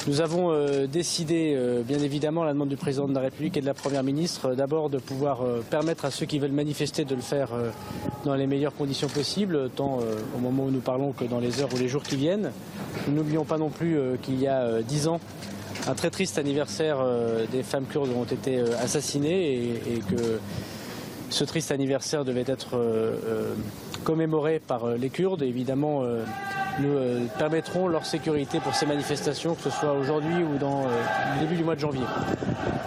Nous 0.05 0.19
avons 0.19 0.51
décidé, 0.87 1.57
bien 1.87 1.99
évidemment, 1.99 2.43
à 2.43 2.45
la 2.45 2.53
demande 2.53 2.67
du 2.67 2.75
président 2.75 3.07
de 3.07 3.13
la 3.13 3.21
République 3.21 3.55
et 3.55 3.61
de 3.61 3.65
la 3.65 3.73
Première 3.73 4.03
ministre, 4.03 4.53
d'abord 4.53 4.89
de 4.89 4.97
pouvoir 4.97 5.39
permettre 5.69 6.03
à 6.03 6.11
ceux 6.11 6.25
qui 6.25 6.39
veulent 6.39 6.51
manifester 6.51 7.05
de 7.05 7.15
le 7.15 7.21
faire 7.21 7.51
dans 8.25 8.35
les 8.35 8.45
meilleures 8.45 8.75
conditions 8.75 9.07
possibles, 9.07 9.69
tant 9.73 9.99
au 10.35 10.39
moment 10.39 10.65
où 10.65 10.71
nous 10.71 10.81
parlons 10.81 11.13
que 11.13 11.23
dans 11.23 11.39
les 11.39 11.61
heures 11.61 11.69
ou 11.73 11.77
les 11.77 11.87
jours 11.87 12.03
qui 12.03 12.17
viennent. 12.17 12.51
Nous 13.07 13.13
n'oublions 13.13 13.45
pas 13.45 13.57
non 13.57 13.69
plus 13.69 13.97
qu'il 14.21 14.41
y 14.41 14.47
a 14.47 14.81
dix 14.81 15.07
ans, 15.07 15.21
un 15.87 15.93
très 15.93 16.09
triste 16.09 16.37
anniversaire 16.37 16.97
des 17.51 17.63
femmes 17.63 17.85
kurdes 17.85 18.09
ont 18.13 18.25
été 18.25 18.59
assassinées 18.81 19.63
et 19.63 19.99
que 19.99 20.39
ce 21.29 21.45
triste 21.45 21.71
anniversaire 21.71 22.25
devait 22.25 22.45
être 22.45 22.77
euh, 24.03 24.11
euh, 24.11 24.13
commémoré 24.13 24.59
par 24.59 24.85
euh, 24.85 24.97
les 24.97 25.09
Kurdes. 25.09 25.41
évidemment, 25.41 26.03
nous 26.79 26.97
permettrons 27.37 27.87
leur 27.87 28.05
sécurité 28.05 28.59
pour 28.59 28.73
ces 28.73 28.85
manifestations, 28.85 29.55
que 29.55 29.61
ce 29.61 29.69
soit 29.69 29.93
aujourd'hui 29.93 30.43
ou 30.43 30.57
dans 30.57 30.83
le 30.83 31.39
début 31.39 31.55
du 31.55 31.63
mois 31.63 31.75
de 31.75 31.79
janvier. 31.79 32.05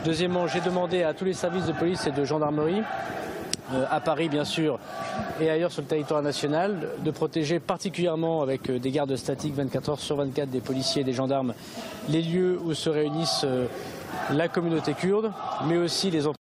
Deuxièmement, 0.04 0.46
j'ai 0.46 0.60
demandé 0.60 1.02
à 1.02 1.14
tous 1.14 1.24
les 1.24 1.34
services 1.34 1.66
de 1.66 1.72
police 1.72 2.06
et 2.06 2.10
de 2.10 2.24
gendarmerie 2.24 2.82
à 3.90 3.98
Paris 4.00 4.28
bien 4.28 4.44
sûr 4.44 4.78
et 5.40 5.50
ailleurs 5.50 5.72
sur 5.72 5.82
le 5.82 5.88
territoire 5.88 6.22
national, 6.22 6.88
de 7.04 7.10
protéger 7.10 7.58
particulièrement 7.58 8.42
avec 8.42 8.70
des 8.70 8.90
gardes 8.92 9.16
statiques 9.16 9.54
24 9.54 9.88
heures 9.90 10.00
sur 10.00 10.16
24 10.16 10.48
des 10.50 10.60
policiers 10.60 11.02
et 11.02 11.04
des 11.04 11.12
gendarmes 11.12 11.54
les 12.08 12.22
lieux 12.22 12.60
où 12.64 12.74
se 12.74 12.90
réunissent 12.90 13.46
la 14.30 14.48
communauté 14.48 14.94
kurde, 14.94 15.32
mais 15.66 15.76
aussi 15.76 16.10
les 16.10 16.26